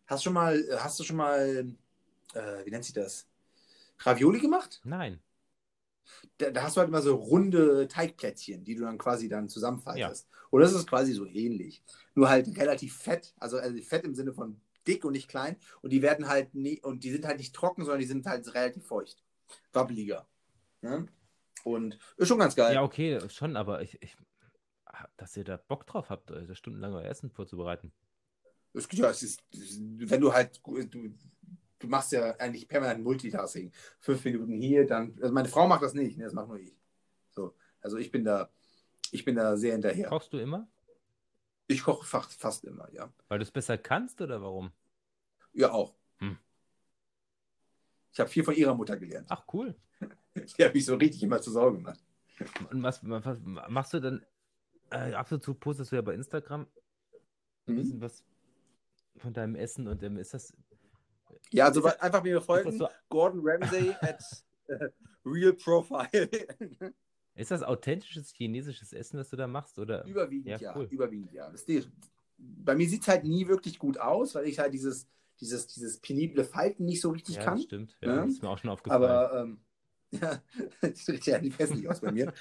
Hast 0.07 0.23
schon 0.23 0.33
mal, 0.33 0.63
hast 0.79 0.99
du 1.01 1.05
schon 1.05 1.17
mal, 1.17 1.67
äh, 2.35 2.65
wie 2.65 2.71
nennt 2.71 2.85
sich 2.85 2.95
das? 2.95 3.27
Ravioli 3.99 4.41
gemacht? 4.41 4.81
Nein. 4.85 5.21
Da, 6.39 6.51
da 6.51 6.63
hast 6.63 6.77
du 6.77 6.81
halt 6.81 6.89
immer 6.89 7.03
so 7.03 7.15
runde 7.17 7.89
Teigplättchen, 7.89 8.65
die 8.65 8.75
du 8.75 8.83
dann 8.83 8.99
quasi 8.99 9.29
dann 9.29 9.49
zusammenfaltest. 9.49 10.29
Und 10.51 10.61
das 10.61 10.73
ist 10.73 10.87
quasi 10.87 11.13
so 11.13 11.27
ähnlich. 11.27 11.83
Nur 12.15 12.29
halt 12.29 12.57
relativ 12.57 12.97
fett, 12.97 13.35
also, 13.39 13.59
also 13.59 13.77
fett 13.83 14.05
im 14.05 14.15
Sinne 14.15 14.33
von 14.33 14.61
dick 14.87 15.05
und 15.05 15.13
nicht 15.13 15.29
klein. 15.29 15.57
Und 15.83 15.91
die 15.91 16.03
werden 16.03 16.29
halt 16.29 16.55
nie, 16.55 16.81
und 16.81 17.05
die 17.05 17.11
sind 17.11 17.25
halt 17.25 17.39
nicht 17.39 17.55
trocken, 17.55 17.85
sondern 17.85 18.01
die 18.01 18.07
sind 18.07 18.27
halt 18.27 18.53
relativ 18.55 18.87
feucht. 18.87 19.23
Wabbeliger. 19.73 20.27
Ne? 20.83 21.07
Und 21.65 21.99
ist 22.17 22.29
schon 22.29 22.39
ganz 22.39 22.55
geil. 22.55 22.75
Ja, 22.75 22.83
okay, 22.83 23.21
schon, 23.31 23.57
aber 23.57 23.83
ich, 23.83 24.01
ich, 24.03 24.17
dass 25.17 25.37
ihr 25.37 25.45
da 25.45 25.57
Bock 25.57 25.87
drauf 25.87 26.11
habt, 26.11 26.33
stundenlang 26.53 26.95
euer 26.95 27.09
Essen 27.09 27.31
vorzubereiten. 27.31 27.93
Es, 28.75 28.89
ja, 28.93 29.09
es 29.09 29.23
ist, 29.23 29.43
wenn 29.53 30.21
du 30.21 30.33
halt, 30.33 30.61
du, 30.65 31.15
du 31.85 31.91
machst 31.91 32.13
ja 32.13 32.33
eigentlich 32.37 32.67
permanent 32.69 33.03
Multitasking. 33.05 33.73
Fünf 34.01 34.25
Minuten 34.25 34.53
hier, 34.61 34.87
dann, 34.87 35.17
also 35.21 35.33
meine 35.33 35.49
Frau 35.49 35.67
macht 35.67 35.83
das 35.83 35.95
nicht, 35.95 36.19
ne, 36.19 36.25
das 36.25 36.33
macht 36.33 36.49
nur 36.49 36.59
ich. 36.59 36.77
So, 37.31 37.55
also 37.81 37.97
ich 37.99 38.11
bin 38.11 38.25
da, 38.25 38.51
ich 39.11 39.25
bin 39.25 39.37
da 39.37 39.57
sehr 39.57 39.73
hinterher. 39.73 40.09
Kochst 40.09 40.33
du 40.33 40.39
immer? 40.39 40.69
Ich 41.67 41.83
koche 41.83 42.07
fast, 42.07 42.35
fast 42.41 42.65
immer, 42.65 42.93
ja. 42.93 43.13
Weil 43.29 43.39
du 43.39 43.43
es 43.45 43.51
besser 43.51 43.79
kannst 43.79 44.21
oder 44.21 44.43
warum? 44.43 44.73
Ja, 45.53 45.73
auch. 45.73 45.95
Hm. 46.19 46.39
Ich 48.13 48.21
habe 48.21 48.29
viel 48.31 48.45
von 48.45 48.55
ihrer 48.55 48.75
Mutter 48.75 48.97
gelernt. 48.97 49.27
Ach, 49.31 49.45
cool. 49.53 49.75
Die 50.35 50.65
habe 50.65 50.77
ich 50.77 50.85
so 50.85 50.97
richtig 50.97 51.23
immer 51.23 51.41
zu 51.41 51.51
Sorge 51.51 51.79
gemacht. 51.79 52.01
Und 52.71 52.83
was, 52.83 53.01
was 53.09 53.39
machst 53.69 53.95
du 53.95 54.01
dann? 54.01 54.25
Äh, 54.91 55.15
ab 55.15 55.31
und 55.33 55.43
zu 55.43 55.55
postest 55.55 55.93
du 55.93 55.97
ja 55.97 56.03
bei 56.03 56.15
Instagram 56.15 56.67
ein 57.67 57.75
Mhm. 57.75 57.77
bisschen 57.77 58.01
was 58.01 58.23
von 59.17 59.33
deinem 59.33 59.55
Essen 59.55 59.89
und 59.89 60.03
ähm, 60.03 60.19
ist 60.19 60.35
das, 60.35 60.53
Ja, 61.53 61.67
also 61.67 61.81
das- 61.81 62.01
einfach 62.01 62.23
mir 62.23 62.35
das 62.37 62.45
folgen. 62.47 62.73
so 62.77 62.89
Gordon 63.09 63.41
Ramsay 63.45 63.91
at 64.01 64.23
äh, 64.69 64.89
Real 65.25 65.53
Profile. 65.53 66.29
Ist 67.37 67.51
das 67.51 67.63
authentisches 67.65 68.31
chinesisches 68.33 68.93
Essen, 68.93 69.19
was 69.19 69.29
du 69.31 69.37
da 69.37 69.47
machst? 69.49 69.79
Oder? 69.79 70.05
überwiegend, 70.05 70.47
Ja, 70.47 70.57
ja. 70.59 70.77
cool. 70.77 70.87
Überwiegend, 70.91 71.33
ja. 71.33 71.51
Das 71.51 71.63
ist, 71.63 71.89
bei 72.39 72.77
mir 72.77 72.89
sieht 72.89 73.03
es 73.03 73.09
halt 73.09 73.25
nie 73.25 73.49
wirklich 73.49 73.79
gut 73.79 73.99
aus, 73.99 74.35
weil 74.37 74.47
ich 74.47 74.61
halt 74.61 74.73
dieses, 74.73 75.09
dieses, 75.41 75.67
dieses 75.67 75.99
penible 75.99 76.45
Falten 76.45 76.85
nicht 76.85 77.01
so 77.01 77.11
richtig 77.11 77.37
ja, 77.37 77.45
kann. 77.45 77.55
das 77.57 77.65
stimmt. 77.65 77.97
Ja, 78.01 78.09
Ja. 78.15 78.23
Das 78.23 78.35
ist 78.35 78.43
mir 78.43 78.49
auch 78.51 78.59
schon 78.59 78.71
aufgefallen. 78.71 79.03
Aber 79.03 79.41
ähm, 79.41 79.59
ja, 80.13 80.41
das 80.81 81.05
sieht 81.07 81.27
ja 81.27 81.41
nicht 81.41 81.59
hässlich 81.59 81.89
aus 81.89 82.01
bei 82.01 82.13
mir. 82.13 82.33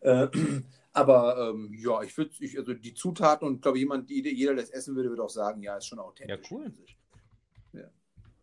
äh, 0.00 0.28
aber 0.92 1.50
ähm, 1.50 1.72
ja, 1.78 2.02
ich 2.02 2.16
würde, 2.16 2.34
also 2.56 2.74
die 2.74 2.94
Zutaten 2.94 3.46
und 3.46 3.62
glaube 3.62 3.78
jemand, 3.78 4.10
die, 4.10 4.26
jeder, 4.28 4.54
der 4.54 4.64
das 4.64 4.70
essen 4.70 4.96
würde, 4.96 5.10
würde 5.10 5.22
auch 5.22 5.30
sagen, 5.30 5.62
ja, 5.62 5.76
ist 5.76 5.86
schon 5.86 5.98
authentisch. 6.00 6.50
Ja, 6.50 6.56
cool. 6.56 6.72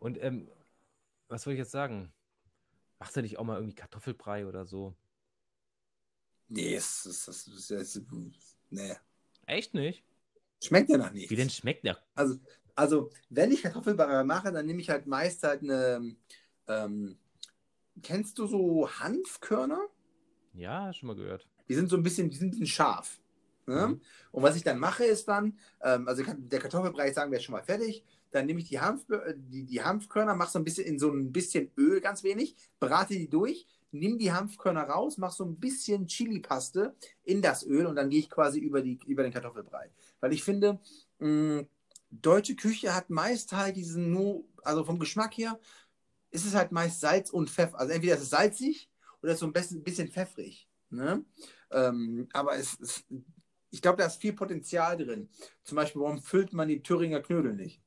Und 0.04 0.22
ähm, 0.22 0.50
was 1.28 1.44
soll 1.44 1.54
ich 1.54 1.58
jetzt 1.58 1.70
sagen? 1.70 2.12
Machst 2.98 3.16
du 3.16 3.22
nicht 3.22 3.38
auch 3.38 3.44
mal 3.44 3.56
irgendwie 3.56 3.74
Kartoffelbrei 3.74 4.46
oder 4.46 4.66
so? 4.66 4.94
Nee, 6.48 6.74
es 6.74 7.06
ist, 7.06 7.26
das 7.26 7.46
ist, 7.46 7.70
das 7.70 7.96
ist, 7.96 8.02
nee. 8.68 8.94
Echt 9.46 9.72
nicht? 9.72 10.04
Schmeckt 10.62 10.90
ja 10.90 10.98
nach 10.98 11.10
nichts. 11.10 11.30
Wie 11.30 11.36
denn 11.36 11.48
schmeckt 11.48 11.86
der? 11.86 11.98
Also, 12.14 12.36
also 12.74 13.10
wenn 13.30 13.50
ich 13.50 13.62
Kartoffelbrei 13.62 14.24
mache, 14.24 14.52
dann 14.52 14.66
nehme 14.66 14.82
ich 14.82 14.90
halt 14.90 15.06
meist 15.06 15.42
halt 15.42 15.62
eine. 15.62 16.14
Ähm, 16.68 17.16
kennst 18.02 18.38
du 18.38 18.46
so 18.46 18.90
Hanfkörner? 18.98 19.88
Ja, 20.52 20.92
schon 20.92 21.06
mal 21.06 21.16
gehört. 21.16 21.48
Die 21.66 21.74
sind 21.74 21.88
so 21.88 21.96
ein 21.96 22.02
bisschen, 22.02 22.28
die 22.28 22.36
sind 22.36 22.48
ein 22.48 22.50
bisschen 22.50 22.66
scharf. 22.66 23.22
Ne? 23.66 23.88
Mhm. 23.88 24.00
Und 24.32 24.42
was 24.42 24.56
ich 24.56 24.64
dann 24.64 24.78
mache, 24.78 25.04
ist 25.04 25.26
dann, 25.28 25.58
ähm, 25.80 26.06
also 26.06 26.22
der 26.22 26.60
Kartoffelbrei, 26.60 27.10
sagen 27.10 27.30
wir, 27.30 27.38
ist 27.38 27.44
schon 27.44 27.54
mal 27.54 27.64
fertig. 27.64 28.04
Dann 28.34 28.46
nehme 28.46 28.60
ich 28.60 28.68
die, 28.68 28.80
Hanf, 28.80 29.08
äh, 29.10 29.34
die, 29.36 29.64
die 29.64 29.82
Hanfkörner, 29.82 30.34
mache 30.34 30.50
so 30.50 30.58
ein 30.58 30.64
bisschen 30.64 30.86
in 30.86 30.98
so 30.98 31.10
ein 31.10 31.30
bisschen 31.30 31.70
Öl, 31.78 32.00
ganz 32.00 32.24
wenig, 32.24 32.56
brate 32.80 33.14
die 33.14 33.30
durch, 33.30 33.68
nimm 33.92 34.18
die 34.18 34.32
Hanfkörner 34.32 34.82
raus, 34.82 35.18
mache 35.18 35.36
so 35.36 35.44
ein 35.44 35.56
bisschen 35.60 36.08
Chili-Paste 36.08 36.96
in 37.22 37.40
das 37.40 37.64
Öl 37.64 37.86
und 37.86 37.94
dann 37.94 38.10
gehe 38.10 38.18
ich 38.18 38.28
quasi 38.28 38.58
über, 38.58 38.82
die, 38.82 38.98
über 39.06 39.22
den 39.22 39.32
Kartoffelbrei. 39.32 39.88
Weil 40.18 40.32
ich 40.32 40.42
finde, 40.42 40.80
mh, 41.20 41.64
deutsche 42.10 42.56
Küche 42.56 42.92
hat 42.92 43.08
meist 43.08 43.52
halt 43.52 43.76
diesen 43.76 44.10
nur, 44.10 44.44
also 44.64 44.84
vom 44.84 44.98
Geschmack 44.98 45.38
her, 45.38 45.60
ist 46.32 46.44
es 46.44 46.54
halt 46.54 46.72
meist 46.72 47.00
Salz 47.00 47.30
und 47.30 47.50
Pfeffer. 47.50 47.78
Also 47.78 47.92
entweder 47.92 48.16
ist 48.16 48.22
es 48.22 48.30
salzig 48.30 48.90
oder 49.22 49.32
ist 49.32 49.38
so 49.38 49.46
ein 49.46 49.52
bisschen, 49.52 49.84
bisschen 49.84 50.08
pfeffrig. 50.08 50.68
Ne? 50.90 51.24
Ähm, 51.70 52.28
aber 52.32 52.56
es 52.56 52.74
ist, 52.74 53.04
ich 53.70 53.80
glaube, 53.80 53.98
da 53.98 54.06
ist 54.06 54.20
viel 54.20 54.32
Potenzial 54.32 54.96
drin. 54.96 55.28
Zum 55.62 55.76
Beispiel, 55.76 56.02
warum 56.02 56.20
füllt 56.20 56.52
man 56.52 56.66
die 56.66 56.82
Thüringer 56.82 57.20
Knödel 57.20 57.54
nicht? 57.54 57.83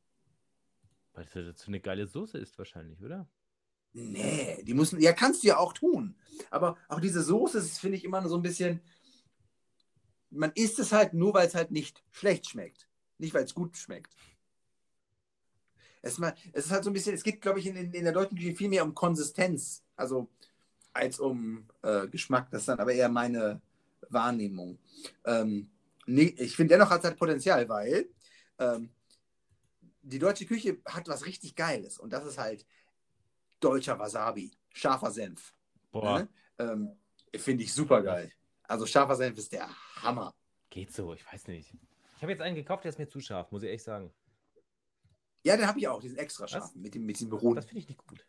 Weil 1.18 1.26
das 1.26 1.34
dazu 1.34 1.70
eine 1.70 1.80
geile 1.80 2.06
Soße 2.06 2.38
ist 2.38 2.60
wahrscheinlich, 2.60 3.02
oder? 3.02 3.28
Nee, 3.92 4.62
die 4.64 4.76
müssen, 4.76 5.02
ja, 5.02 5.14
kannst 5.14 5.42
du 5.42 5.48
ja 5.48 5.58
auch 5.58 5.74
tun. 5.74 6.16
Aber 6.52 6.78
auch 6.88 7.00
diese 7.00 7.24
Soße 7.24 7.58
ist, 7.58 7.80
finde 7.80 7.98
ich, 7.98 8.04
immer 8.04 8.28
so 8.30 8.36
ein 8.36 8.44
bisschen, 8.44 8.82
man 10.30 10.52
isst 10.54 10.78
es 10.78 10.92
halt 10.92 11.16
nur, 11.16 11.34
weil 11.34 11.48
es 11.48 11.56
halt 11.56 11.72
nicht 11.72 12.04
schlecht 12.12 12.48
schmeckt. 12.48 12.88
Nicht, 13.18 13.34
weil 13.34 13.46
es 13.46 13.56
gut 13.56 13.76
schmeckt. 13.78 14.14
Es, 16.04 16.20
ist 16.20 16.70
halt 16.70 16.84
so 16.84 16.92
ein 16.92 16.94
bisschen, 16.94 17.16
es 17.16 17.24
geht, 17.24 17.42
glaube 17.42 17.58
ich, 17.58 17.66
in, 17.66 17.76
in, 17.76 17.92
in 17.92 18.04
der 18.04 18.14
deutschen 18.14 18.38
Küche 18.38 18.56
viel 18.56 18.70
mehr 18.70 18.84
um 18.84 18.94
Konsistenz, 18.94 19.84
also 19.96 20.30
als 20.94 21.20
um 21.20 21.68
äh, 21.82 22.08
Geschmack. 22.08 22.52
Das 22.52 22.62
ist 22.62 22.68
dann 22.68 22.80
aber 22.80 22.94
eher 22.94 23.10
meine 23.10 23.60
Wahrnehmung. 24.10 24.78
Ähm, 25.26 25.72
nee, 26.06 26.36
ich 26.38 26.56
finde 26.56 26.76
dennoch 26.76 26.92
hat 26.92 27.00
es 27.00 27.06
halt 27.06 27.18
Potenzial, 27.18 27.68
weil 27.68 28.08
ähm, 28.60 28.92
die 30.08 30.20
deutsche 30.20 30.46
Küche 30.46 30.78
hat 30.86 31.08
was 31.08 31.26
richtig 31.26 31.56
Geiles 31.56 31.98
und 32.00 32.12
das 32.12 32.26
ist 32.26 32.38
halt 32.38 32.66
deutscher 33.60 34.00
Wasabi, 34.00 34.52
scharfer 34.74 35.12
Senf. 35.12 35.54
Boah, 35.92 36.20
Ne? 36.20 36.30
Ähm, 36.60 36.98
Finde 37.36 37.64
ich 37.64 37.74
super 37.74 38.02
geil. 38.02 38.32
Also 38.64 38.86
scharfer 38.86 39.16
Senf 39.16 39.38
ist 39.38 39.52
der 39.52 39.70
Hammer. 40.02 40.34
geht 40.70 40.94
so, 40.94 41.14
ich 41.14 41.26
weiß 41.32 41.48
nicht. 41.48 41.74
Ich 42.16 42.22
habe 42.22 42.32
jetzt 42.32 42.42
einen 42.42 42.56
gekauft, 42.56 42.84
der 42.84 42.90
ist 42.90 42.98
mir 42.98 43.08
zu 43.08 43.20
scharf, 43.20 43.52
muss 43.52 43.64
ich 43.64 43.70
echt 43.70 43.84
sagen. 43.84 44.12
Ja, 45.44 45.56
den 45.56 45.68
habe 45.68 45.80
ich 45.80 45.88
auch, 45.88 46.02
diesen 46.02 46.18
extra 46.18 46.48
scharf 46.48 46.74
mit 46.76 46.96
dem, 46.96 47.06
mit 47.06 47.20
dem 47.22 47.32
Roten. 47.32 47.56
Das 47.56 47.66
finde 47.66 47.80
ich 47.82 47.88
nicht 47.88 48.06
gut. 48.06 48.26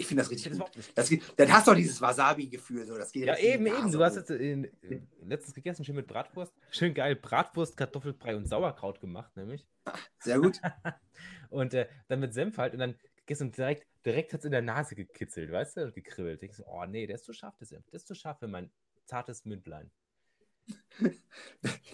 Ich 0.00 0.06
finde 0.06 0.22
das 0.22 0.30
Ich 0.32 0.44
richtig 0.46 0.58
das 0.58 0.72
gut. 0.74 0.90
Das, 0.94 1.08
geht- 1.10 1.22
dann 1.36 1.52
hast 1.52 1.66
du 1.66 1.72
auch 1.72 1.76
dieses 1.76 2.00
Wasabi-Gefühl. 2.00 2.86
So. 2.86 2.96
Das 2.96 3.12
geht 3.12 3.26
Ja, 3.26 3.34
in 3.34 3.66
eben, 3.66 3.66
eben. 3.66 3.92
Du 3.92 4.02
hast 4.02 4.16
jetzt 4.16 4.30
äh, 4.30 4.68
letztens 5.22 5.54
gegessen, 5.54 5.84
schön 5.84 5.94
mit 5.94 6.06
Bratwurst. 6.06 6.54
Schön 6.70 6.94
geil. 6.94 7.16
Bratwurst, 7.16 7.76
Kartoffelbrei 7.76 8.34
und 8.34 8.46
Sauerkraut 8.46 9.00
gemacht, 9.00 9.36
nämlich. 9.36 9.66
Sehr 10.18 10.38
gut. 10.40 10.60
Und 11.50 11.74
äh, 11.74 11.86
dann 12.08 12.20
mit 12.20 12.32
Senf 12.32 12.56
halt 12.58 12.72
und 12.74 12.78
dann 12.78 12.94
gegessen 13.16 13.48
und 13.48 13.56
direkt, 13.56 13.86
direkt 14.06 14.32
hat 14.32 14.38
es 14.40 14.44
in 14.44 14.52
der 14.52 14.62
Nase 14.62 14.94
gekitzelt, 14.94 15.50
weißt 15.50 15.76
du, 15.78 15.82
und 15.82 15.94
gekribbelt. 15.94 16.42
Ich 16.44 16.54
so, 16.54 16.64
oh 16.66 16.86
nee, 16.86 17.06
der 17.08 17.16
ist 17.16 17.24
zu 17.24 17.32
scharf, 17.32 17.56
der 17.58 17.66
Senf. 17.66 17.84
Der 17.90 17.96
ist 17.96 18.06
zu 18.06 18.14
scharf 18.14 18.38
für 18.38 18.46
mein 18.46 18.70
zartes 19.04 19.44
Mündlein. 19.44 19.90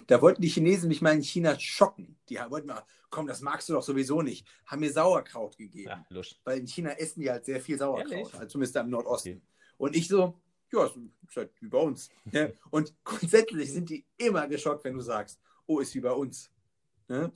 Da 0.07 0.21
wollten 0.21 0.41
die 0.41 0.47
Chinesen 0.47 0.87
mich 0.87 1.01
mal 1.01 1.13
in 1.13 1.21
China 1.21 1.59
schocken. 1.59 2.17
Die 2.29 2.37
wollten 2.37 2.67
mal, 2.67 2.83
komm, 3.09 3.27
das 3.27 3.41
magst 3.41 3.67
du 3.69 3.73
doch 3.73 3.83
sowieso 3.83 4.21
nicht. 4.21 4.47
Haben 4.65 4.79
mir 4.79 4.91
Sauerkraut 4.91 5.57
gegeben. 5.57 6.05
Ja. 6.09 6.21
Weil 6.43 6.59
in 6.59 6.67
China 6.67 6.91
essen 6.91 7.21
die 7.21 7.29
halt 7.29 7.45
sehr 7.45 7.61
viel 7.61 7.77
Sauerkraut. 7.77 8.11
Ehrlich? 8.11 8.33
Also 8.33 8.47
zumindest 8.47 8.75
im 8.77 8.89
Nordosten. 8.89 9.29
Okay. 9.29 9.41
Und 9.77 9.95
ich 9.95 10.07
so, 10.07 10.39
ja, 10.71 10.85
ist 10.85 11.35
halt 11.35 11.51
wie 11.59 11.67
bei 11.67 11.79
uns. 11.79 12.09
Ja. 12.31 12.49
Und 12.71 12.93
grundsätzlich 13.03 13.71
sind 13.71 13.89
die 13.89 14.05
immer 14.17 14.47
geschockt, 14.47 14.83
wenn 14.83 14.95
du 14.95 15.01
sagst, 15.01 15.39
oh, 15.65 15.79
ist 15.79 15.93
wie 15.95 16.01
bei 16.01 16.11
uns. 16.11 16.49
Ne? 17.07 17.31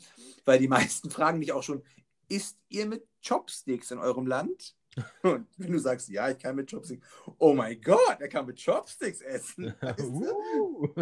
Weil 0.45 0.59
die 0.59 0.67
meisten 0.67 1.09
fragen 1.09 1.39
dich 1.39 1.51
auch 1.51 1.63
schon, 1.63 1.83
isst 2.27 2.57
ihr 2.69 2.85
mit 2.85 3.07
Chopsticks 3.25 3.91
in 3.91 3.99
eurem 3.99 4.27
Land? 4.27 4.75
Und 5.23 5.47
wenn 5.57 5.71
du 5.71 5.79
sagst, 5.79 6.09
ja, 6.09 6.29
ich 6.29 6.37
kann 6.37 6.55
mit 6.55 6.69
Chopsticks, 6.69 7.05
oh 7.37 7.53
mein 7.53 7.81
Gott, 7.81 8.17
er 8.19 8.27
kann 8.27 8.45
mit 8.45 8.63
Chopsticks 8.63 9.21
essen. 9.21 9.73
Weißt 9.81 9.99
du? 9.99 10.37
Uh. 10.59 10.93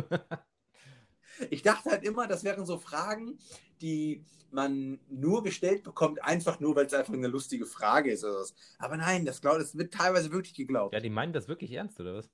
Ich 1.50 1.62
dachte 1.64 1.90
halt 1.90 2.04
immer, 2.04 2.28
das 2.28 2.44
wären 2.44 2.66
so 2.66 2.78
Fragen, 2.78 3.40
die 3.82 4.26
man 4.52 5.00
nur 5.10 5.44
gestellt 5.44 5.84
bekommt, 5.84 6.22
einfach 6.24 6.60
nur, 6.60 6.76
weil 6.76 6.86
es 6.86 6.94
einfach 6.94 7.14
eine 7.14 7.28
lustige 7.28 7.66
Frage 7.66 8.12
ist. 8.12 8.24
Oder 8.24 8.40
was. 8.40 8.54
Aber 8.78 8.98
nein, 8.98 9.26
das, 9.26 9.42
glaub, 9.42 9.58
das 9.58 9.78
wird 9.78 9.94
teilweise 9.94 10.32
wirklich 10.32 10.54
geglaubt. 10.54 10.94
ja, 10.94 11.00
die 11.00 11.10
meinen 11.10 11.34
das 11.34 11.48
wirklich 11.48 11.72
ernst, 11.72 12.00
oder 12.00 12.16
was? 12.16 12.30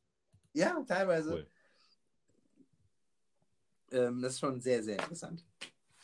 Ja, 0.53 0.81
teilweise. 0.87 1.33
Cool. 1.33 1.47
Ähm, 3.91 4.21
das 4.21 4.33
ist 4.33 4.39
schon 4.39 4.61
sehr, 4.61 4.83
sehr 4.83 4.97
interessant. 4.97 5.45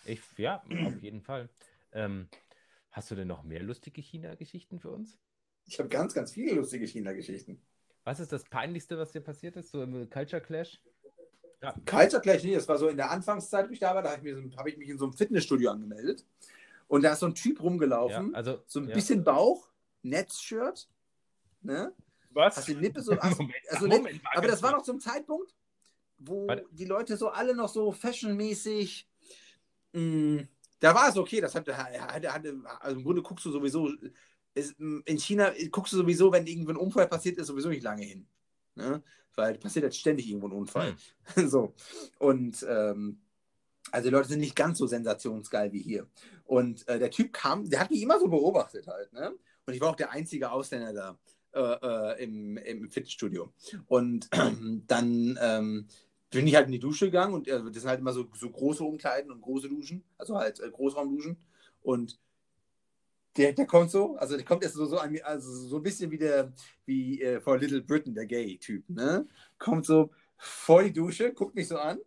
Ich, 0.06 0.22
ja, 0.38 0.64
auf 0.86 1.02
jeden 1.02 1.22
Fall. 1.22 1.50
Ähm, 1.94 2.28
hast 2.92 3.10
du 3.12 3.16
denn 3.16 3.28
noch 3.28 3.44
mehr 3.44 3.64
lustige 3.64 4.02
China-Geschichten 4.02 4.80
für 4.80 4.92
uns? 4.92 5.18
Ich 5.72 5.80
habe 5.80 5.88
ganz, 5.88 6.14
ganz 6.14 6.34
viele 6.34 6.54
lustige 6.56 6.86
China-Geschichten. 6.86 7.62
Was 8.04 8.20
ist 8.20 8.34
das 8.34 8.44
Peinlichste, 8.44 8.98
was 8.98 9.14
dir 9.14 9.22
passiert 9.22 9.56
ist, 9.56 9.72
so 9.72 9.82
im 9.82 10.10
Culture 10.10 10.42
Clash? 10.42 10.82
Culture 11.86 12.22
gleich 12.22 12.44
nicht, 12.44 12.58
das 12.58 12.68
war 12.68 12.78
so 12.78 12.90
in 12.90 12.98
der 12.98 13.10
Anfangszeit, 13.10 13.70
wo 13.70 13.72
ich 13.72 13.80
da 13.80 13.96
war, 13.96 14.02
da 14.04 14.12
habe 14.12 14.28
ich, 14.28 14.36
so- 14.36 14.58
habe 14.58 14.70
ich 14.70 14.76
mich 14.78 14.90
in 14.90 14.98
so 14.98 15.06
einem 15.06 15.14
Fitnessstudio 15.14 15.72
angemeldet. 15.72 16.26
Und 16.90 17.04
da 17.04 17.14
ist 17.14 17.20
so 17.20 17.28
ein 17.28 17.36
Typ 17.36 17.60
Ja, 17.60 17.64
rumgelaufen, 17.64 18.36
also, 18.36 18.62
so 18.68 18.82
ein 18.82 18.90
ja. 18.90 18.96
bisschen 18.96 19.24
Bauch, 19.24 19.70
Netzshirt, 20.02 20.90
ne? 21.62 21.94
Was? 22.32 22.58
Hast 22.58 22.68
die 22.68 22.74
Lippe 22.74 23.02
so. 23.02 23.16
Ach, 23.18 23.38
Moment, 23.38 23.56
also 23.70 23.88
Moment, 23.88 24.22
aber 24.34 24.48
das 24.48 24.62
war 24.62 24.74
noch 24.74 24.84
zum 24.84 25.00
Zeitpunkt, 25.00 25.56
wo 26.18 26.48
Warte. 26.50 26.66
die 26.72 26.86
Leute 26.86 27.16
so 27.16 27.30
alle 27.30 27.56
noch 27.56 27.70
so 27.70 27.94
fashionmäßig. 27.94 29.08
mh, 29.94 30.48
da 30.82 30.96
war 30.96 31.08
es 31.08 31.16
okay, 31.16 31.40
das 31.40 31.56
hatte, 31.56 31.78
hatte, 31.78 32.34
hatte, 32.34 32.62
also 32.80 32.98
im 32.98 33.04
Grunde 33.06 33.22
guckst 33.22 33.46
du 33.46 33.52
sowieso, 33.52 33.90
ist, 34.54 34.76
in 34.80 35.18
China 35.18 35.52
guckst 35.72 35.94
du 35.94 35.98
sowieso, 35.98 36.32
wenn 36.32 36.48
irgendwo 36.48 36.72
ein 36.72 36.78
Unfall 36.78 37.08
passiert 37.08 37.38
ist, 37.38 37.48
sowieso 37.48 37.70
nicht 37.70 37.84
lange 37.84 38.04
hin. 38.04 38.28
Ne? 38.76 39.02
Weil 39.36 39.58
passiert 39.58 39.84
jetzt 39.84 40.00
ständig 40.00 40.28
irgendwo 40.28 40.48
ein 40.48 40.54
Unfall. 40.54 40.96
so. 41.36 41.74
Und 42.20 42.66
ähm, 42.68 43.22
also 43.92 44.10
die 44.10 44.14
Leute 44.14 44.30
sind 44.30 44.40
nicht 44.40 44.56
ganz 44.56 44.78
so 44.78 44.88
sensationsgeil 44.88 45.72
wie 45.72 45.82
hier. 45.82 46.08
Und 46.46 46.88
äh, 46.88 47.00
der 47.00 47.12
Typ 47.12 47.34
kam, 47.34 47.70
der 47.70 47.80
hat 47.80 47.92
mich 47.92 48.02
immer 48.02 48.20
so 48.20 48.28
beobachtet 48.28 48.88
halt, 48.88 49.12
ne? 49.14 49.34
Und 49.66 49.74
ich 49.74 49.82
war 49.82 49.90
auch 49.90 49.96
der 49.96 50.12
einzige 50.12 50.52
Ausländer 50.52 50.94
da 50.94 51.20
äh, 51.54 51.60
äh, 51.60 52.24
im, 52.24 52.58
im 52.58 52.90
Fitnessstudio. 52.90 53.54
Und 53.88 54.30
dann 54.88 55.40
ähm, 55.42 55.88
bin 56.30 56.48
ich 56.48 56.56
halt 56.56 56.68
in 56.68 56.72
die 56.72 56.80
Dusche 56.80 57.06
gegangen 57.06 57.34
und 57.34 57.48
äh, 57.48 57.62
das 57.64 57.82
sind 57.82 57.90
halt 57.90 58.00
immer 58.00 58.14
so, 58.14 58.28
so 58.34 58.50
große 58.50 58.84
Umkleiden 58.84 59.32
und 59.32 59.42
große 59.42 59.70
Duschen, 59.70 60.04
also 60.18 60.38
halt 60.38 60.60
äh, 60.60 60.70
Großraumduschen. 60.70 61.38
Und 61.82 62.20
der, 63.38 63.54
der 63.54 63.66
kommt 63.66 63.92
so, 63.92 64.16
also 64.18 64.36
der 64.36 64.46
kommt 64.46 64.64
erst 64.64 64.76
so, 64.76 64.86
so 64.86 64.98
an 64.98 65.18
also 65.24 65.52
so 65.52 65.78
ein 65.78 65.84
bisschen 65.84 66.12
wie 66.12 66.18
der, 66.18 66.52
wie 66.86 67.22
äh, 67.22 67.40
vor 67.40 67.58
Little 67.58 67.82
Britain, 67.82 68.14
der 68.14 68.26
Gay-Typ, 68.26 68.90
ne? 68.90 69.28
Kommt 69.58 69.86
so 69.86 70.12
vor 70.38 70.84
die 70.84 70.94
Dusche, 70.94 71.34
guckt 71.34 71.56
mich 71.56 71.68
so 71.68 71.78
an, 71.78 72.00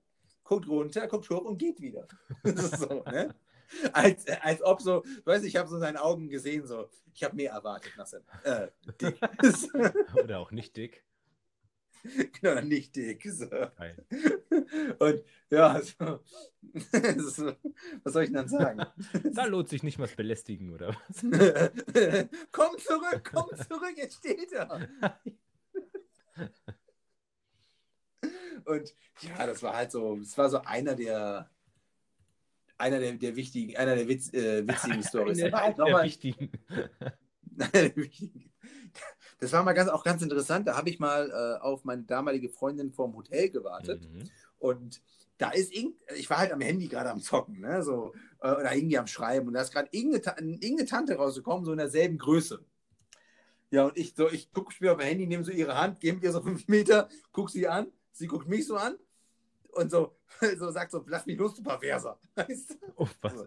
guckt 0.42 0.68
runter, 0.68 1.06
guckt 1.08 1.28
hoch 1.30 1.44
und 1.44 1.58
geht 1.58 1.80
wieder. 1.80 2.06
So, 2.44 3.02
ne? 3.04 3.34
Als, 3.92 4.26
als 4.42 4.62
ob 4.62 4.82
so, 4.82 5.00
du 5.00 5.26
weißt, 5.26 5.44
ich 5.44 5.56
habe 5.56 5.68
so 5.68 5.76
in 5.76 5.80
seinen 5.80 5.96
Augen 5.96 6.28
gesehen, 6.28 6.66
so, 6.66 6.88
ich 7.14 7.24
habe 7.24 7.37
mehr 7.37 7.52
erwartet 7.52 7.92
nach 7.96 8.06
seinem, 8.06 8.24
äh, 8.44 8.68
dick. 9.00 9.18
Oder 10.22 10.40
auch 10.40 10.50
nicht 10.50 10.76
dick. 10.76 11.04
genau, 12.40 12.61
nicht 12.61 12.95
dick. 12.97 13.23
So. 13.25 13.47
Und 14.99 15.25
ja, 15.51 15.81
so, 15.83 16.21
so, 17.19 17.52
was 18.02 18.13
soll 18.13 18.25
ich 18.25 18.29
denn 18.29 18.35
dann 18.35 18.48
sagen? 18.48 18.85
Da 19.33 19.44
lohnt 19.46 19.69
sich 19.69 19.83
nicht 19.83 19.98
mal 19.98 20.07
das 20.07 20.17
Belästigen, 20.17 20.73
oder 20.73 20.88
was? 20.88 21.21
komm 22.52 22.79
zurück, 22.79 23.31
komm 23.33 23.48
zurück, 23.57 23.94
jetzt 23.96 24.19
steht 24.19 24.52
er. 24.52 24.88
Und 28.65 28.94
ja, 29.21 29.46
das 29.46 29.63
war 29.63 29.77
halt 29.77 29.92
so, 29.92 30.17
es 30.17 30.37
war 30.38 30.48
so 30.48 30.61
einer 30.63 30.94
der, 30.94 31.50
einer 32.79 32.98
der, 32.98 33.13
der 33.13 33.37
wichtigen, 33.37 33.77
einer 33.77 33.94
der 33.94 34.09
Witz, 34.09 34.33
äh, 34.33 34.67
witzigen 34.67 35.02
Stories. 35.02 35.42
Eine 35.42 35.57
halt 35.57 35.79
der 35.79 35.88
mal- 35.90 36.05
wichtigen. 36.05 36.50
Das 39.40 39.52
war 39.52 39.62
mal 39.62 39.72
ganz, 39.72 39.90
auch 39.90 40.04
ganz 40.04 40.22
interessant. 40.22 40.66
Da 40.66 40.76
habe 40.76 40.88
ich 40.88 40.98
mal 40.98 41.30
äh, 41.30 41.62
auf 41.62 41.85
meine 41.85 42.02
damalige 42.02 42.48
Freundin 42.48 42.92
vorm 42.92 43.14
Hotel 43.14 43.50
gewartet. 43.50 44.08
Mhm. 44.10 44.30
Und 44.58 45.02
da 45.38 45.50
ist 45.50 45.72
irgend, 45.72 45.96
ich 46.16 46.30
war 46.30 46.38
halt 46.38 46.52
am 46.52 46.60
Handy 46.60 46.88
gerade 46.88 47.10
am 47.10 47.20
Zocken, 47.20 47.60
ne? 47.60 47.82
So, 47.82 48.14
äh, 48.40 48.52
oder 48.52 48.74
irgendwie 48.74 48.98
am 48.98 49.06
Schreiben. 49.06 49.48
Und 49.48 49.54
da 49.54 49.62
ist 49.62 49.72
gerade 49.72 49.88
irgendeine, 49.90 50.52
irgendeine 50.60 50.87
Tante 50.87 51.16
rausgekommen, 51.16 51.64
so 51.64 51.72
in 51.72 51.78
derselben 51.78 52.18
Größe. 52.18 52.64
Ja, 53.70 53.87
und 53.87 53.98
ich 53.98 54.14
so, 54.14 54.30
ich 54.30 54.52
gucke 54.52 54.72
mir 54.78 54.92
auf 54.92 54.98
mein 54.98 55.08
Handy, 55.08 55.26
nehme 55.26 55.42
so 55.42 55.50
ihre 55.50 55.76
Hand, 55.76 56.02
mit 56.02 56.22
ihr 56.22 56.32
so 56.32 56.40
fünf 56.40 56.68
Meter, 56.68 57.08
gucke 57.32 57.50
sie 57.50 57.66
an, 57.66 57.88
sie 58.12 58.28
guckt 58.28 58.48
mich 58.48 58.66
so 58.66 58.76
an 58.76 58.96
und 59.72 59.90
so, 59.90 60.16
so 60.58 60.70
sagt 60.70 60.92
so, 60.92 61.04
lass 61.08 61.26
mich 61.26 61.37
los, 61.37 61.54
du 61.56 61.62
Perverser. 61.62 62.18
Weißt 62.37 62.70
du? 62.70 62.76
Oh, 62.96 63.08
was? 63.20 63.32
So. 63.32 63.44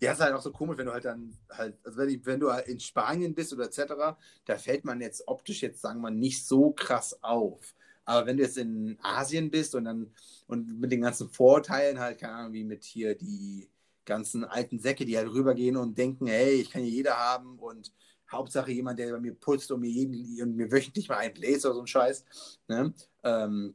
Ja, 0.00 0.12
ist 0.12 0.20
halt 0.20 0.34
auch 0.34 0.42
so 0.42 0.52
komisch, 0.52 0.78
wenn 0.78 0.86
du 0.86 0.92
halt 0.92 1.04
dann 1.04 1.36
halt, 1.50 1.76
also 1.84 1.98
wenn, 1.98 2.24
wenn 2.24 2.40
du 2.40 2.52
halt 2.52 2.68
in 2.68 2.78
Spanien 2.78 3.34
bist 3.34 3.52
oder 3.52 3.64
etc., 3.64 4.16
da 4.44 4.56
fällt 4.56 4.84
man 4.84 5.00
jetzt 5.00 5.26
optisch 5.26 5.62
jetzt, 5.62 5.80
sagen 5.80 6.00
wir 6.00 6.10
nicht 6.10 6.46
so 6.46 6.70
krass 6.70 7.20
auf. 7.22 7.74
Aber 8.04 8.26
wenn 8.26 8.36
du 8.36 8.42
jetzt 8.44 8.56
in 8.58 8.96
Asien 9.02 9.50
bist 9.50 9.74
und 9.74 9.84
dann 9.84 10.10
und 10.46 10.80
mit 10.80 10.92
den 10.92 11.02
ganzen 11.02 11.28
Vorteilen 11.28 11.98
halt, 11.98 12.18
keine 12.18 12.34
Ahnung, 12.34 12.52
wie 12.52 12.64
mit 12.64 12.84
hier 12.84 13.14
die 13.14 13.68
ganzen 14.06 14.44
alten 14.44 14.78
Säcke, 14.78 15.04
die 15.04 15.16
halt 15.16 15.28
rübergehen 15.28 15.76
und 15.76 15.98
denken, 15.98 16.26
hey, 16.26 16.54
ich 16.54 16.70
kann 16.70 16.82
hier 16.82 16.90
jeder 16.90 17.16
haben 17.16 17.58
und 17.58 17.92
Hauptsache 18.30 18.72
jemand, 18.72 18.98
der 18.98 19.12
bei 19.12 19.20
mir 19.20 19.34
putzt 19.34 19.70
und 19.70 19.80
mir, 19.80 19.90
jeden, 19.90 20.42
und 20.42 20.56
mir 20.56 20.70
wöchentlich 20.72 21.08
mal 21.08 21.18
einen 21.18 21.34
bläst 21.34 21.66
oder 21.66 21.74
so 21.74 21.80
ein 21.80 21.86
Scheiß. 21.86 22.24
Ne? 22.68 22.94
Ähm, 23.24 23.74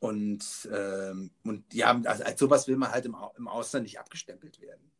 und, 0.00 0.68
ähm, 0.72 1.30
und 1.44 1.72
ja, 1.72 2.00
also 2.04 2.24
als 2.24 2.40
sowas 2.40 2.66
will 2.66 2.76
man 2.76 2.90
halt 2.90 3.06
im, 3.06 3.16
im 3.36 3.48
Ausland 3.48 3.84
nicht 3.84 3.98
abgestempelt 3.98 4.60
werden. 4.60 4.91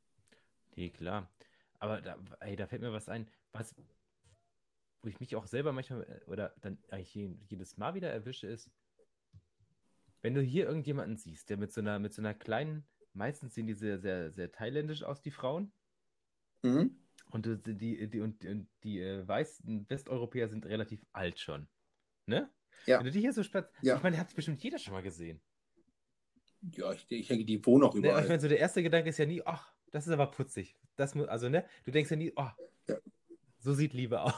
Nee, 0.77 0.91
klar. 0.91 1.31
Aber 1.79 2.01
da, 2.01 2.17
ey, 2.41 2.57
da 2.57 2.67
fällt 2.67 2.83
mir 2.83 2.93
was 2.93 3.09
ein, 3.09 3.29
was, 3.53 3.75
wo 5.03 5.09
ich 5.09 5.21
mich 5.21 5.35
auch 5.37 5.47
selber 5.47 5.73
manchmal 5.73 6.03
äh, 6.05 6.31
oder 6.31 6.55
dann 6.61 6.79
eigentlich 6.91 7.15
jedes 7.51 7.77
Mal 7.77 7.95
wieder 7.95 8.11
erwische, 8.11 8.47
ist, 8.47 8.71
wenn 10.23 10.35
du 10.35 10.41
hier 10.41 10.67
irgendjemanden 10.67 11.17
siehst, 11.17 11.51
der 11.51 11.57
mit 11.57 11.73
so 11.73 11.81
einer, 11.81 11.99
mit 11.99 12.15
so 12.15 12.23
einer 12.23 12.35
kleinen, 12.35 12.87
meistens 13.13 13.55
sehen 13.55 13.67
die 13.67 13.75
sehr, 13.75 13.99
sehr, 13.99 14.31
sehr 14.33 14.53
thailändisch 14.53 15.03
aus, 15.03 15.21
die 15.21 15.33
Frauen. 15.33 15.73
Mhm. 16.63 16.97
Und 17.31 17.47
die, 17.47 18.09
die, 18.09 18.21
und, 18.21 18.45
und 18.45 18.69
die 18.85 19.01
äh, 19.01 19.27
weißen 19.27 19.89
Westeuropäer 19.89 20.49
sind 20.49 20.67
relativ 20.67 21.05
alt 21.13 21.41
schon. 21.41 21.67
Ne? 22.27 22.49
Ja. 22.87 22.99
Wenn 22.99 23.07
du 23.07 23.11
die 23.11 23.21
hier 23.21 23.33
so 23.33 23.43
spatz, 23.43 23.73
Ja. 23.81 23.97
ich 23.97 24.03
meine, 24.03 24.19
hat 24.19 24.35
bestimmt 24.35 24.63
jeder 24.63 24.79
schon 24.79 24.93
mal 24.93 25.03
gesehen. 25.03 25.41
Ja, 26.61 26.93
ich, 26.93 27.11
ich 27.11 27.27
denke, 27.27 27.45
die 27.45 27.65
wohnen 27.67 27.85
auch 27.85 27.95
Ne? 27.95 28.01
überall. 28.01 28.23
Ich 28.23 28.29
meine, 28.29 28.41
so 28.41 28.49
der 28.49 28.59
erste 28.59 28.83
Gedanke 28.83 29.09
ist 29.09 29.19
ja 29.19 29.27
nie, 29.27 29.43
ach, 29.45 29.75
das 29.93 30.07
ist 30.07 30.13
aber 30.13 30.27
putzig. 30.27 30.77
Das 30.97 31.15
muss, 31.15 31.29
also, 31.29 31.49
ne? 31.49 31.65
Du 31.85 31.91
denkst 31.91 32.11
ja 32.11 32.17
nie, 32.17 32.33
oh, 32.37 32.49
so 33.61 33.73
sieht 33.73 33.93
Liebe 33.95 34.21
aus. 34.21 34.35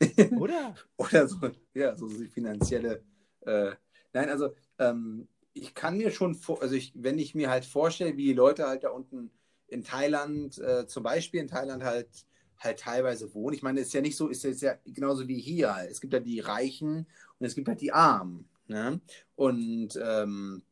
Oder? 0.38 0.74
Oder 0.96 1.28
so, 1.28 1.38
ja, 1.74 1.96
so 1.96 2.08
die 2.08 2.26
finanzielle. 2.26 3.04
Äh, 3.42 3.72
nein, 4.12 4.28
also 4.28 4.54
ähm, 4.78 5.28
ich 5.52 5.74
kann 5.74 5.96
mir 5.96 6.10
schon 6.10 6.34
vor, 6.34 6.60
also 6.62 6.74
ich, 6.74 6.92
wenn 6.96 7.18
ich 7.18 7.34
mir 7.34 7.50
halt 7.50 7.64
vorstelle, 7.64 8.16
wie 8.16 8.26
die 8.26 8.32
Leute 8.32 8.66
halt 8.66 8.84
da 8.84 8.90
unten 8.90 9.30
in 9.68 9.84
Thailand, 9.84 10.58
äh, 10.58 10.86
zum 10.86 11.02
Beispiel 11.02 11.40
in 11.40 11.48
Thailand 11.48 11.84
halt 11.84 12.26
halt 12.60 12.78
teilweise 12.78 13.32
wohnen. 13.34 13.54
Ich 13.54 13.62
meine, 13.62 13.80
es 13.80 13.88
ist 13.88 13.94
ja 13.94 14.02
nicht 14.02 14.16
so, 14.16 14.28
ist 14.28 14.44
ja 14.44 14.74
genauso 14.84 15.26
wie 15.26 15.40
hier. 15.40 15.74
halt. 15.74 15.90
Es 15.90 16.00
gibt 16.00 16.12
ja 16.12 16.20
die 16.20 16.40
Reichen 16.40 17.06
und 17.38 17.46
es 17.46 17.54
gibt 17.54 17.68
halt 17.68 17.80
die 17.80 17.92
Armen. 17.92 18.48
Ne? 18.68 19.00
Und 19.34 19.98
ähm, 20.00 20.62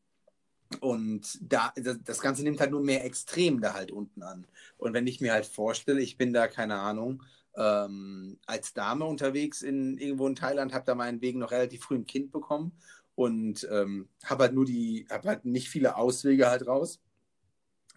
und 0.81 1.39
da, 1.41 1.73
das, 1.75 2.19
Ganze 2.19 2.43
nimmt 2.43 2.59
halt 2.59 2.71
nur 2.71 2.81
mehr 2.81 3.03
Extrem 3.03 3.59
da 3.59 3.73
halt 3.73 3.91
unten 3.91 4.21
an. 4.21 4.45
Und 4.77 4.93
wenn 4.93 5.07
ich 5.07 5.19
mir 5.19 5.33
halt 5.33 5.45
vorstelle, 5.45 6.01
ich 6.01 6.17
bin 6.17 6.31
da, 6.31 6.47
keine 6.47 6.75
Ahnung, 6.75 7.23
ähm, 7.55 8.37
als 8.45 8.73
Dame 8.73 9.05
unterwegs 9.05 9.61
in 9.61 9.97
irgendwo 9.97 10.27
in 10.27 10.35
Thailand, 10.35 10.73
habe 10.73 10.85
da 10.85 10.95
meinetwegen 10.95 11.39
noch 11.39 11.51
relativ 11.51 11.83
früh 11.83 11.95
ein 11.95 12.05
Kind 12.05 12.31
bekommen 12.31 12.71
und 13.15 13.67
ähm, 13.71 14.09
habe 14.23 14.43
halt 14.43 14.53
nur 14.53 14.65
die, 14.65 15.07
habe 15.09 15.27
halt 15.27 15.45
nicht 15.45 15.69
viele 15.69 15.97
Auswege 15.97 16.47
halt 16.47 16.67
raus. 16.67 17.01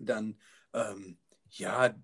Dann, 0.00 0.38
ähm, 0.72 1.18
ja, 1.50 1.94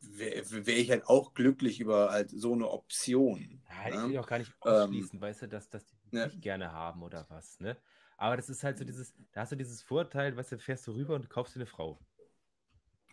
wäre 0.00 0.66
wär 0.66 0.76
ich 0.76 0.90
halt 0.90 1.06
auch 1.06 1.32
glücklich 1.34 1.80
über 1.80 2.10
halt 2.10 2.30
so 2.30 2.52
eine 2.52 2.68
Option. 2.68 3.62
Ja, 3.70 3.88
ich 3.88 3.94
ne? 3.94 4.08
will 4.08 4.18
auch 4.18 4.26
gar 4.26 4.38
nicht 4.38 4.52
Ähm, 4.64 4.72
ausschließen, 4.72 5.20
weißt 5.20 5.42
du, 5.42 5.48
dass, 5.48 5.68
dass 5.68 5.84
die 5.86 6.16
nicht 6.16 6.42
gerne 6.42 6.72
haben 6.72 7.02
oder 7.02 7.24
was, 7.28 7.60
ne? 7.60 7.76
Aber 8.18 8.36
das 8.36 8.50
ist 8.50 8.64
halt 8.64 8.76
so 8.76 8.84
dieses, 8.84 9.14
da 9.32 9.42
hast 9.42 9.52
du 9.52 9.56
dieses 9.56 9.80
Vorteil, 9.80 10.36
weißt 10.36 10.52
du, 10.52 10.58
fährst 10.58 10.86
du 10.88 10.92
rüber 10.92 11.14
und 11.14 11.30
kaufst 11.30 11.54
dir 11.54 11.60
eine 11.60 11.66
Frau. 11.66 11.98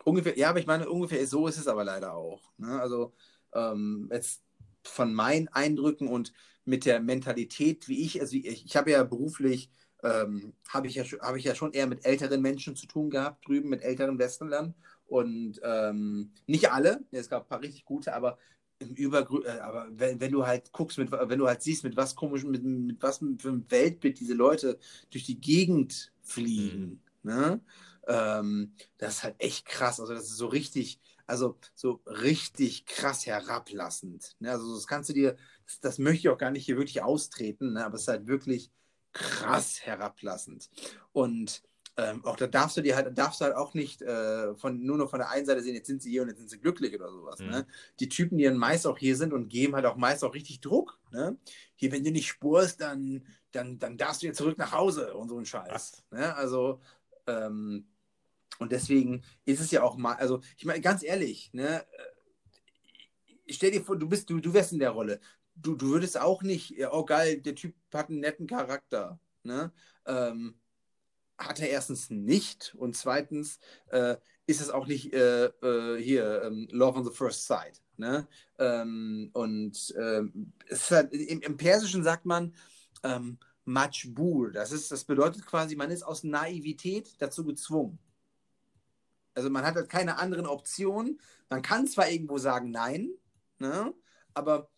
Ungefähr, 0.04 0.36
ja, 0.36 0.50
aber 0.50 0.58
ich 0.58 0.66
meine, 0.66 0.88
ungefähr 0.90 1.24
so 1.26 1.46
ist 1.46 1.58
es 1.58 1.68
aber 1.68 1.84
leider 1.84 2.14
auch. 2.14 2.52
Ne? 2.58 2.80
Also 2.80 3.14
ähm, 3.54 4.10
jetzt 4.12 4.42
von 4.82 5.14
meinen 5.14 5.48
Eindrücken 5.48 6.08
und 6.08 6.32
mit 6.64 6.84
der 6.84 7.00
Mentalität, 7.00 7.88
wie 7.88 8.04
ich, 8.04 8.20
also 8.20 8.36
ich, 8.36 8.66
ich 8.66 8.76
habe 8.76 8.90
ja 8.90 9.04
beruflich, 9.04 9.70
ähm, 10.02 10.54
habe 10.68 10.88
ich, 10.88 10.96
ja, 10.96 11.04
habe 11.20 11.38
ich 11.38 11.44
ja 11.44 11.54
schon 11.54 11.72
eher 11.72 11.86
mit 11.86 12.04
älteren 12.04 12.42
Menschen 12.42 12.74
zu 12.74 12.86
tun 12.86 13.08
gehabt, 13.08 13.46
drüben 13.46 13.68
mit 13.68 13.82
älteren 13.82 14.18
Westernlern. 14.18 14.74
Und 15.06 15.60
ähm, 15.62 16.32
nicht 16.46 16.72
alle, 16.72 17.04
es 17.12 17.30
gab 17.30 17.44
ein 17.44 17.48
paar 17.48 17.62
richtig 17.62 17.84
gute, 17.84 18.12
aber 18.12 18.38
im 18.78 18.94
Übergrü 18.94 19.42
äh, 19.44 19.58
aber 19.60 19.88
wenn, 19.90 20.20
wenn 20.20 20.32
du 20.32 20.46
halt 20.46 20.72
guckst, 20.72 20.98
mit, 20.98 21.10
wenn 21.10 21.38
du 21.38 21.46
halt 21.46 21.62
siehst, 21.62 21.84
mit 21.84 21.96
was 21.96 22.14
komisch, 22.14 22.44
mit, 22.44 22.62
mit 22.62 23.02
was 23.02 23.18
für 23.18 23.48
einem 23.48 23.70
Weltbild 23.70 24.20
diese 24.20 24.34
Leute 24.34 24.78
durch 25.10 25.24
die 25.24 25.40
Gegend 25.40 26.12
fliegen, 26.22 27.02
ne? 27.22 27.60
Ähm, 28.06 28.72
das 28.98 29.16
ist 29.16 29.22
halt 29.24 29.36
echt 29.38 29.66
krass. 29.66 30.00
Also, 30.00 30.14
das 30.14 30.24
ist 30.24 30.36
so 30.36 30.46
richtig, 30.46 31.00
also 31.26 31.58
so 31.74 32.00
richtig 32.06 32.86
krass 32.86 33.26
herablassend. 33.26 34.36
Ne? 34.38 34.50
Also, 34.52 34.74
das 34.74 34.86
kannst 34.86 35.10
du 35.10 35.14
dir, 35.14 35.36
das, 35.64 35.80
das 35.80 35.98
möchte 35.98 36.20
ich 36.20 36.28
auch 36.28 36.38
gar 36.38 36.50
nicht 36.52 36.66
hier 36.66 36.76
wirklich 36.76 37.02
austreten, 37.02 37.72
ne? 37.72 37.84
aber 37.84 37.96
es 37.96 38.02
ist 38.02 38.08
halt 38.08 38.26
wirklich 38.26 38.70
krass 39.12 39.80
herablassend. 39.80 40.70
Und 41.12 41.62
ähm, 41.98 42.24
auch 42.24 42.36
da 42.36 42.46
darfst 42.46 42.76
du 42.76 42.82
dir 42.82 42.94
halt, 42.94 43.16
darfst 43.16 43.40
du 43.40 43.46
halt 43.46 43.54
auch 43.54 43.72
nicht 43.72 44.02
äh, 44.02 44.54
von, 44.56 44.84
nur 44.84 44.98
noch 44.98 45.08
von 45.08 45.18
der 45.18 45.30
einen 45.30 45.46
Seite 45.46 45.62
sehen, 45.62 45.74
jetzt 45.74 45.86
sind 45.86 46.02
sie 46.02 46.10
hier 46.10 46.22
und 46.22 46.28
jetzt 46.28 46.38
sind 46.38 46.50
sie 46.50 46.60
glücklich 46.60 46.94
oder 46.94 47.10
sowas. 47.10 47.40
Mhm. 47.40 47.46
Ne? 47.48 47.66
Die 48.00 48.08
Typen, 48.08 48.36
die 48.36 48.44
dann 48.44 48.58
meist 48.58 48.86
auch 48.86 48.98
hier 48.98 49.16
sind 49.16 49.32
und 49.32 49.48
geben 49.48 49.74
halt 49.74 49.86
auch 49.86 49.96
meist 49.96 50.22
auch 50.22 50.34
richtig 50.34 50.60
Druck. 50.60 51.00
Ne? 51.10 51.38
Hier, 51.74 51.92
wenn 51.92 52.04
du 52.04 52.10
nicht 52.10 52.28
spurst, 52.28 52.82
dann, 52.82 53.24
dann, 53.50 53.78
dann 53.78 53.96
darfst 53.96 54.22
du 54.22 54.26
jetzt 54.26 54.36
zurück 54.36 54.58
nach 54.58 54.72
Hause 54.72 55.14
und 55.14 55.28
so 55.30 55.38
ein 55.38 55.46
Scheiß. 55.46 56.04
Ne? 56.10 56.34
Also, 56.34 56.80
ähm, 57.26 57.86
und 58.58 58.72
deswegen 58.72 59.22
ist 59.46 59.60
es 59.60 59.70
ja 59.70 59.82
auch 59.82 59.96
mal, 59.96 60.14
also 60.14 60.40
ich 60.58 60.66
meine, 60.66 60.80
ganz 60.82 61.02
ehrlich, 61.02 61.50
ne, 61.52 61.80
äh, 61.80 63.52
stell 63.52 63.70
dir 63.70 63.82
vor, 63.82 63.96
du 63.96 64.08
bist, 64.08 64.28
du, 64.28 64.40
du 64.40 64.52
wärst 64.52 64.72
in 64.72 64.78
der 64.78 64.90
Rolle. 64.90 65.20
Du, 65.54 65.74
du 65.74 65.88
würdest 65.88 66.20
auch 66.20 66.42
nicht, 66.42 66.70
ja, 66.70 66.92
oh 66.92 67.06
geil, 67.06 67.40
der 67.40 67.54
Typ 67.54 67.74
hat 67.92 68.10
einen 68.10 68.20
netten 68.20 68.46
Charakter. 68.46 69.18
Ne? 69.42 69.72
Ähm, 70.04 70.58
hat 71.38 71.60
er 71.60 71.68
erstens 71.68 72.10
nicht 72.10 72.74
und 72.76 72.96
zweitens 72.96 73.58
äh, 73.88 74.16
ist 74.46 74.60
es 74.60 74.70
auch 74.70 74.86
nicht 74.86 75.12
äh, 75.12 75.46
äh, 75.46 76.02
hier 76.02 76.42
ähm, 76.44 76.68
Love 76.70 76.98
on 76.98 77.04
the 77.04 77.14
First 77.14 77.46
Sight. 77.46 77.82
Ne? 77.96 78.26
Ähm, 78.58 79.30
und 79.32 79.94
ähm, 79.98 80.52
halt, 80.90 81.12
im, 81.12 81.40
im 81.40 81.56
Persischen 81.56 82.02
sagt 82.02 82.26
man 82.26 82.54
ähm. 83.02 83.38
Das, 83.68 84.70
ist, 84.70 84.92
das 84.92 85.02
bedeutet 85.04 85.44
quasi, 85.44 85.74
man 85.74 85.90
ist 85.90 86.04
aus 86.04 86.22
Naivität 86.22 87.16
dazu 87.18 87.44
gezwungen. 87.44 87.98
Also 89.34 89.50
man 89.50 89.66
hat 89.66 89.74
halt 89.74 89.88
keine 89.88 90.18
anderen 90.18 90.46
Optionen. 90.46 91.20
Man 91.48 91.62
kann 91.62 91.88
zwar 91.88 92.08
irgendwo 92.08 92.38
sagen 92.38 92.70
Nein, 92.70 93.10
ne? 93.58 93.92
aber 94.34 94.70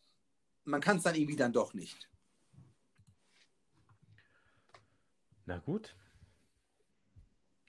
man 0.65 0.81
kann 0.81 0.97
es 0.97 1.03
dann 1.03 1.17
irgendwie 1.17 1.37
dann 1.37 1.53
doch 1.53 1.75
nicht. 1.75 2.09
Na 5.45 5.59
gut. 5.59 5.95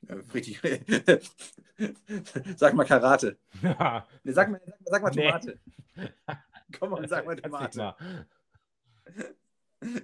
Ja, 0.10 0.16
richtig. 0.34 0.60
sag 2.58 2.74
mal 2.74 2.86
Karate. 2.86 3.38
Ja, 3.62 4.06
Nee, 4.24 4.32
sag, 4.34 4.50
mal, 4.50 4.62
sag, 4.86 5.02
mal- 5.04 5.14
sag 5.14 5.16
mal 5.16 5.16
Nee. 5.16 5.28
Tomate. 5.28 5.60
Komm 6.80 6.90
mal, 6.92 7.08
sag 7.08 7.26
mal 7.26 7.36
Tomate. 7.36 7.78
mal. 7.78 7.96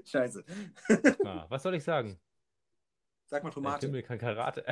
Scheiße. 0.05 0.43
Na, 1.23 1.45
was 1.49 1.63
soll 1.63 1.75
ich 1.75 1.83
sagen? 1.83 2.17
Sag 3.27 3.43
mal 3.43 3.49
Der 3.49 3.55
Tomate. 3.55 3.85
Himmel 3.87 4.03
kann 4.03 4.17
Karate. 4.19 4.63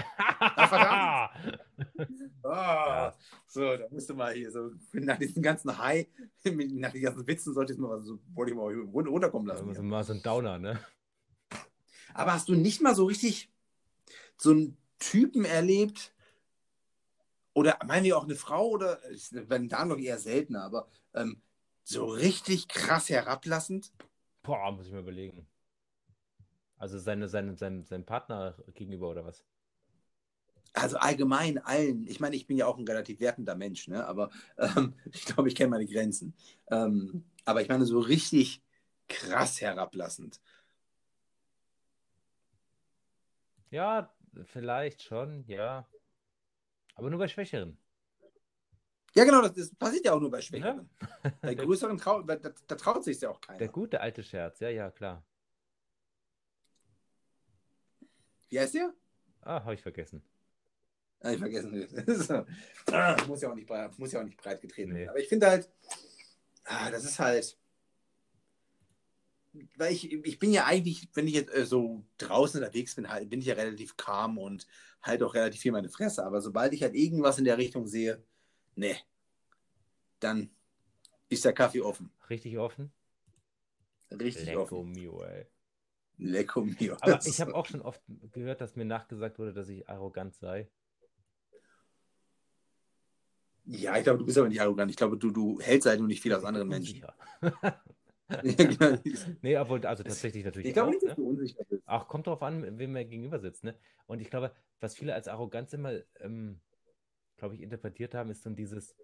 verdammt. 0.69 1.59
Oh, 2.43 2.49
Ja. 2.49 3.13
So, 3.47 3.77
da 3.77 3.87
musst 3.89 4.09
du 4.09 4.13
mal 4.13 4.33
hier 4.33 4.51
so, 4.51 4.71
nach 4.93 5.17
diesem 5.17 5.41
ganzen 5.41 5.75
High, 5.77 6.07
nach 6.45 6.91
den 6.91 7.01
ganzen 7.01 7.25
Witzen 7.27 7.53
solltest 7.53 7.79
du 7.79 7.83
mal 7.83 8.01
so, 8.01 8.19
wollte 8.33 8.51
ich 8.51 8.57
mal 8.57 8.71
run- 8.73 9.07
runterkommen 9.07 9.47
lassen. 9.47 9.67
Also 9.69 9.81
hier. 9.81 9.89
mal 9.89 10.03
so 10.03 10.13
ein 10.13 10.21
Downer, 10.21 10.57
ne? 10.59 10.79
Aber 12.13 12.33
hast 12.33 12.47
du 12.47 12.53
nicht 12.53 12.81
mal 12.81 12.95
so 12.95 13.05
richtig 13.05 13.51
so 14.37 14.51
einen 14.51 14.77
Typen 14.99 15.45
erlebt? 15.45 16.13
Oder 17.53 17.77
meinen 17.85 18.05
wir 18.05 18.17
auch 18.17 18.23
eine 18.23 18.35
Frau 18.35 18.67
oder 18.69 18.99
wenn 19.31 19.69
da 19.69 19.85
noch 19.85 19.97
eher 19.97 20.17
seltener, 20.17 20.63
aber 20.63 20.87
ähm, 21.13 21.41
so 21.83 22.05
richtig 22.05 22.67
krass 22.67 23.09
herablassend? 23.09 23.91
Boah, 24.41 24.71
muss 24.71 24.87
ich 24.87 24.93
mir 24.93 24.99
überlegen. 24.99 25.47
Also 26.77 26.97
seine, 26.97 27.29
seine, 27.29 27.55
sein, 27.55 27.85
sein 27.85 28.05
Partner 28.05 28.55
gegenüber 28.73 29.09
oder 29.09 29.23
was? 29.23 29.45
Also 30.73 30.97
allgemein 30.97 31.59
allen. 31.59 32.07
Ich 32.07 32.19
meine, 32.19 32.35
ich 32.35 32.47
bin 32.47 32.57
ja 32.57 32.65
auch 32.65 32.77
ein 32.77 32.87
relativ 32.87 33.19
wertender 33.19 33.55
Mensch, 33.55 33.87
ne? 33.87 34.05
aber 34.05 34.31
ähm, 34.57 34.95
ich 35.11 35.25
glaube, 35.25 35.47
ich 35.47 35.55
kenne 35.55 35.69
meine 35.69 35.85
Grenzen. 35.85 36.33
Ähm, 36.71 37.23
aber 37.45 37.61
ich 37.61 37.69
meine, 37.69 37.85
so 37.85 37.99
richtig 37.99 38.63
krass 39.07 39.61
herablassend. 39.61 40.41
Ja, 43.69 44.13
vielleicht 44.45 45.03
schon, 45.03 45.43
ja. 45.47 45.87
Aber 46.95 47.09
nur 47.09 47.19
bei 47.19 47.27
Schwächeren. 47.27 47.77
Ja, 49.15 49.25
genau, 49.25 49.41
das, 49.41 49.53
das 49.53 49.75
passiert 49.75 50.05
ja 50.05 50.13
auch 50.13 50.19
nur 50.19 50.31
bei 50.31 50.41
Schwächeren. 50.41 50.89
Ja? 51.23 51.31
Bei 51.41 51.53
größeren, 51.53 51.97
trau 51.97 52.23
da, 52.23 52.35
da, 52.35 52.75
traut 52.75 53.03
sich 53.03 53.21
ja 53.21 53.29
auch 53.29 53.39
keiner. 53.39 53.59
Der 53.59 53.67
gute 53.67 54.01
alte 54.01 54.23
Scherz, 54.23 54.59
ja, 54.59 54.69
ja, 54.69 54.89
klar. 54.89 55.23
Wie 58.49 58.59
heißt 58.59 58.73
der? 58.73 58.93
Ah, 59.41 59.63
habe 59.63 59.75
ich 59.75 59.81
vergessen. 59.81 60.23
Ah, 61.19 61.31
ich 61.31 61.39
vergessen. 61.39 61.87
ah, 62.91 63.15
muss, 63.27 63.41
ja 63.41 63.51
auch 63.51 63.55
nicht, 63.55 63.67
breit- 63.67 63.97
muss 63.99 64.11
ja 64.11 64.19
auch 64.19 64.25
nicht 64.25 64.37
breit 64.37 64.61
getreten 64.61 64.91
Nee. 64.93 64.99
werden. 64.99 65.09
Aber 65.09 65.19
ich 65.19 65.27
finde 65.27 65.47
halt, 65.47 65.69
ah, 66.65 66.89
das 66.89 67.03
ist 67.03 67.19
halt. 67.19 67.57
Weil 69.77 69.93
ich, 69.93 70.11
ich 70.11 70.39
bin 70.39 70.51
ja 70.51 70.65
eigentlich, 70.65 71.09
wenn 71.13 71.27
ich 71.27 71.35
jetzt 71.35 71.53
äh, 71.53 71.65
so 71.65 72.03
draußen 72.17 72.59
unterwegs 72.61 72.95
bin, 72.95 73.07
halt, 73.07 73.29
bin 73.29 73.39
ich 73.39 73.45
ja 73.45 73.53
relativ 73.53 73.97
calm 73.97 74.37
und 74.37 74.67
halt 75.01 75.21
auch 75.21 75.35
relativ 75.35 75.61
viel 75.61 75.71
meine 75.71 75.89
Fresse. 75.89 76.25
Aber 76.25 76.41
sobald 76.41 76.73
ich 76.73 76.81
halt 76.81 76.95
irgendwas 76.95 77.37
in 77.37 77.45
der 77.45 77.57
Richtung 77.57 77.85
sehe, 77.87 78.23
ne, 78.75 78.95
dann 80.19 80.49
ist 81.29 81.45
der 81.45 81.53
Kaffee 81.53 81.81
offen. 81.81 82.11
Richtig 82.29 82.57
offen? 82.57 82.91
Richtig 84.11 84.45
Lecco 84.45 84.61
offen. 84.61 84.91
mio, 84.91 85.23
ey. 85.23 85.45
Lecco 86.17 86.61
mio. 86.61 86.95
Aber 87.01 87.19
ich 87.25 87.41
habe 87.41 87.53
auch 87.53 87.65
schon 87.65 87.81
oft 87.81 88.01
gehört, 88.31 88.61
dass 88.61 88.75
mir 88.75 88.85
nachgesagt 88.85 89.37
wurde, 89.39 89.53
dass 89.53 89.69
ich 89.69 89.87
arrogant 89.87 90.35
sei. 90.35 90.69
Ja, 93.65 93.97
ich 93.97 94.03
glaube, 94.03 94.19
du 94.19 94.25
bist 94.25 94.37
aber 94.37 94.49
nicht 94.49 94.61
arrogant. 94.61 94.91
Ich 94.91 94.97
glaube, 94.97 95.17
du, 95.17 95.31
du 95.31 95.59
hältst 95.61 95.87
halt 95.87 95.99
nur 95.99 96.07
nicht 96.07 96.21
viel 96.21 96.33
aus 96.33 96.43
anderen 96.43 96.67
Menschen. 96.67 97.01
Ja. 97.01 97.81
nee, 99.41 99.57
obwohl, 99.57 99.85
also 99.85 100.03
tatsächlich 100.03 100.45
natürlich 100.45 100.67
Ich 100.67 100.73
glaube 100.73 100.91
nicht, 100.91 101.03
dass 101.03 101.17
ne? 101.17 101.23
du 101.23 101.29
unsicher 101.29 101.63
bist. 101.65 101.87
Auch 101.87 102.07
kommt 102.07 102.27
darauf 102.27 102.41
an, 102.41 102.77
wem 102.79 102.95
er 102.95 103.05
gegenüber 103.05 103.39
sitzt, 103.39 103.63
ne? 103.63 103.77
Und 104.07 104.21
ich 104.21 104.29
glaube, 104.29 104.53
was 104.79 104.95
viele 104.95 105.13
als 105.13 105.27
Arroganz 105.27 105.73
immer, 105.73 105.93
ähm, 106.19 106.59
glaube 107.37 107.55
ich, 107.55 107.61
interpretiert 107.61 108.13
haben, 108.13 108.29
ist 108.29 108.43
so 108.43 108.49
dieses, 108.49 108.95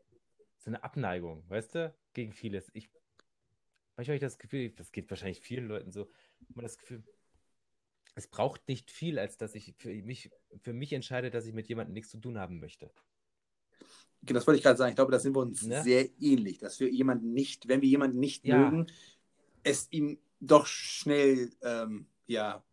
so 0.57 0.69
eine 0.69 0.83
Abneigung, 0.83 1.43
weißt 1.49 1.75
du, 1.75 1.95
gegen 2.13 2.33
vieles. 2.33 2.69
Ich, 2.73 2.89
manchmal 3.95 4.15
habe 4.15 4.15
ich 4.15 4.21
das 4.21 4.39
Gefühl, 4.39 4.71
das 4.71 4.91
geht 4.91 5.09
wahrscheinlich 5.09 5.41
vielen 5.41 5.67
Leuten 5.67 5.91
so, 5.91 6.09
immer 6.49 6.63
das 6.63 6.77
Gefühl, 6.77 7.03
es 8.15 8.27
braucht 8.27 8.67
nicht 8.67 8.91
viel, 8.91 9.19
als 9.19 9.37
dass 9.37 9.55
ich 9.55 9.75
für 9.77 9.93
mich, 9.93 10.29
für 10.61 10.73
mich 10.73 10.93
entscheide, 10.93 11.29
dass 11.31 11.45
ich 11.45 11.53
mit 11.53 11.69
jemandem 11.69 11.93
nichts 11.93 12.09
zu 12.11 12.17
tun 12.17 12.37
haben 12.37 12.59
möchte. 12.59 12.91
Genau, 14.21 14.37
Das 14.39 14.47
wollte 14.47 14.57
ich 14.57 14.63
gerade 14.63 14.77
sagen. 14.77 14.89
Ich 14.89 14.95
glaube, 14.95 15.11
da 15.11 15.19
sind 15.19 15.35
wir 15.35 15.39
uns 15.41 15.63
Ne? 15.63 15.81
sehr 15.83 16.09
ähnlich, 16.19 16.57
dass 16.59 16.79
wir 16.79 16.89
jemanden 16.89 17.33
nicht, 17.33 17.67
wenn 17.67 17.81
wir 17.81 17.89
jemanden 17.89 18.19
nicht 18.19 18.45
Ja. 18.45 18.57
mögen, 18.57 18.87
es 19.63 19.87
ihm 19.91 20.19
doch 20.39 20.65
schnell 20.65 21.51
ähm, 21.61 22.07
ja, 22.27 22.63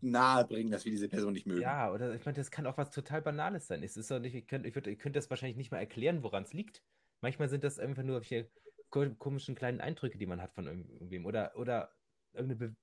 nahe 0.00 0.44
bringen, 0.46 0.70
dass 0.70 0.84
wir 0.84 0.92
diese 0.92 1.08
Person 1.08 1.32
nicht 1.32 1.46
mögen. 1.46 1.60
Ja, 1.62 1.90
oder 1.92 2.14
ich 2.14 2.24
meine, 2.24 2.36
das 2.36 2.50
kann 2.50 2.66
auch 2.66 2.76
was 2.76 2.90
total 2.90 3.22
Banales 3.22 3.66
sein. 3.66 3.82
Es 3.82 3.96
ist 3.96 4.10
doch 4.10 4.18
nicht, 4.20 4.34
ich 4.34 4.46
könnte 4.46 4.68
ich 4.68 4.76
ich 4.76 4.98
könnte 4.98 5.18
das 5.18 5.30
wahrscheinlich 5.30 5.56
nicht 5.56 5.70
mal 5.70 5.78
erklären, 5.78 6.22
woran 6.22 6.42
es 6.44 6.52
liegt. 6.52 6.82
Manchmal 7.20 7.48
sind 7.48 7.64
das 7.64 7.78
einfach 7.78 8.02
nur 8.02 8.16
welche 8.16 8.50
ko- 8.90 9.14
komischen 9.18 9.54
kleinen 9.54 9.80
Eindrücke, 9.80 10.18
die 10.18 10.26
man 10.26 10.42
hat 10.42 10.52
von 10.52 10.66
irgend- 10.66 10.90
irgendwem. 10.90 11.24
Oder, 11.26 11.56
oder 11.56 11.90
irgendeine 12.34 12.76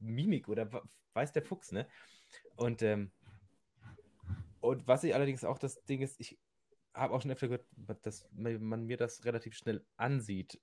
Mimik 0.00 0.48
oder 0.48 0.68
weiß 1.12 1.32
der 1.32 1.42
Fuchs, 1.42 1.72
ne? 1.72 1.86
Und, 2.56 2.82
ähm, 2.82 3.12
und 4.60 4.86
was 4.88 5.04
ich 5.04 5.14
allerdings 5.14 5.44
auch 5.44 5.58
das 5.58 5.82
Ding 5.84 6.02
ist, 6.02 6.18
ich 6.20 6.38
habe 6.94 7.14
auch 7.14 7.22
schon 7.22 7.30
öfter 7.30 7.48
gehört, 7.48 7.66
dass 8.02 8.28
man 8.32 8.86
mir 8.86 8.96
das 8.96 9.24
relativ 9.24 9.54
schnell 9.54 9.84
ansieht. 9.96 10.60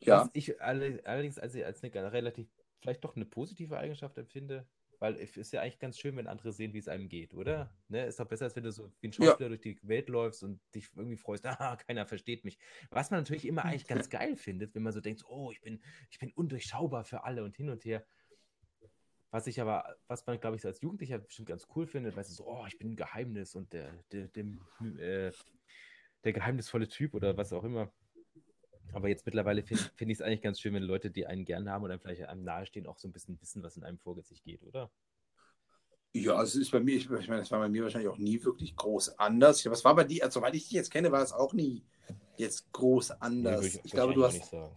Ja. 0.00 0.20
Was 0.20 0.30
ich 0.34 0.60
alle, 0.60 1.00
allerdings 1.04 1.38
als, 1.38 1.56
als 1.56 1.82
eine 1.82 2.12
relativ, 2.12 2.48
vielleicht 2.80 3.02
doch 3.02 3.16
eine 3.16 3.24
positive 3.24 3.78
Eigenschaft 3.78 4.18
empfinde, 4.18 4.68
weil 4.98 5.16
es 5.16 5.36
ist 5.36 5.52
ja 5.52 5.60
eigentlich 5.60 5.78
ganz 5.78 5.98
schön, 5.98 6.16
wenn 6.16 6.26
andere 6.26 6.52
sehen, 6.52 6.72
wie 6.72 6.78
es 6.78 6.88
einem 6.88 7.08
geht, 7.08 7.34
oder? 7.34 7.70
Ne? 7.88 8.06
Ist 8.06 8.18
doch 8.18 8.26
besser, 8.26 8.46
als 8.46 8.56
wenn 8.56 8.64
du 8.64 8.72
so 8.72 8.92
wie 9.00 9.08
ein 9.08 9.12
Ja. 9.12 9.28
Schauspieler 9.28 9.48
durch 9.50 9.60
die 9.60 9.78
Welt 9.82 10.08
läufst 10.08 10.42
und 10.42 10.60
dich 10.74 10.88
irgendwie 10.94 11.16
freust, 11.16 11.44
ah, 11.46 11.76
keiner 11.76 12.06
versteht 12.06 12.44
mich. 12.44 12.58
Was 12.90 13.10
man 13.10 13.20
natürlich 13.20 13.46
immer 13.46 13.64
eigentlich 13.64 13.86
ganz 13.86 14.08
geil 14.10 14.36
findet, 14.36 14.74
wenn 14.74 14.82
man 14.82 14.92
so 14.92 15.00
denkt, 15.00 15.24
oh, 15.28 15.50
ich 15.50 15.60
bin, 15.60 15.82
ich 16.10 16.18
bin 16.18 16.32
undurchschaubar 16.32 17.04
für 17.04 17.24
alle 17.24 17.44
und 17.44 17.56
hin 17.56 17.68
und 17.70 17.84
her. 17.84 18.06
Was 19.30 19.46
ich 19.46 19.60
aber, 19.60 19.96
was 20.06 20.24
man, 20.26 20.40
glaube 20.40 20.56
ich, 20.56 20.62
so 20.62 20.68
als 20.68 20.80
Jugendlicher 20.80 21.18
bestimmt 21.18 21.48
ganz 21.48 21.66
cool 21.74 21.86
findet, 21.86 22.16
weißt 22.16 22.30
du, 22.30 22.34
so, 22.34 22.46
oh, 22.46 22.64
ich 22.66 22.78
bin 22.78 22.92
ein 22.92 22.96
Geheimnis 22.96 23.54
und 23.54 23.72
der, 23.72 23.92
der, 24.12 24.28
dem, 24.28 24.60
äh, 24.98 25.32
der 26.24 26.32
geheimnisvolle 26.32 26.88
Typ 26.88 27.14
oder 27.14 27.36
was 27.36 27.52
auch 27.52 27.64
immer. 27.64 27.92
Aber 28.92 29.08
jetzt 29.08 29.26
mittlerweile 29.26 29.62
finde 29.62 29.82
find 29.96 30.10
ich 30.10 30.18
es 30.18 30.22
eigentlich 30.22 30.42
ganz 30.42 30.60
schön, 30.60 30.74
wenn 30.74 30.82
Leute, 30.82 31.10
die 31.10 31.26
einen 31.26 31.44
gern 31.44 31.68
haben 31.68 31.84
oder 31.84 31.98
vielleicht 31.98 32.22
einem 32.22 32.44
nahestehen, 32.44 32.86
auch 32.86 32.98
so 32.98 33.08
ein 33.08 33.12
bisschen 33.12 33.40
wissen, 33.40 33.62
was 33.62 33.76
in 33.76 33.82
einem 33.82 33.98
vor 33.98 34.20
sich 34.22 34.42
geht, 34.42 34.62
oder? 34.62 34.90
Ja, 36.14 36.40
es 36.42 36.54
ist 36.54 36.70
bei 36.70 36.80
mir, 36.80 36.96
ich, 36.96 37.10
ich 37.10 37.28
meine, 37.28 37.40
das 37.40 37.50
war 37.50 37.58
bei 37.58 37.68
mir 37.68 37.82
wahrscheinlich 37.82 38.08
auch 38.08 38.16
nie 38.16 38.42
wirklich 38.42 38.74
groß 38.74 39.18
anders. 39.18 39.62
Ja, 39.64 39.70
Was 39.70 39.84
war 39.84 39.94
bei 39.94 40.04
dir, 40.04 40.24
also, 40.24 40.40
soweit 40.40 40.54
ich 40.54 40.62
dich 40.62 40.72
jetzt 40.72 40.90
kenne, 40.90 41.12
war 41.12 41.22
es 41.22 41.32
auch 41.32 41.52
nie 41.52 41.84
jetzt 42.38 42.72
groß 42.72 43.10
anders. 43.20 43.60
Nee, 43.60 43.74
würd 43.74 43.84
ich, 43.84 43.92
glaube, 43.92 44.14
du 44.14 44.24
hast, 44.24 44.34
auch 44.34 44.38
nicht 44.38 44.46
sagen. 44.46 44.74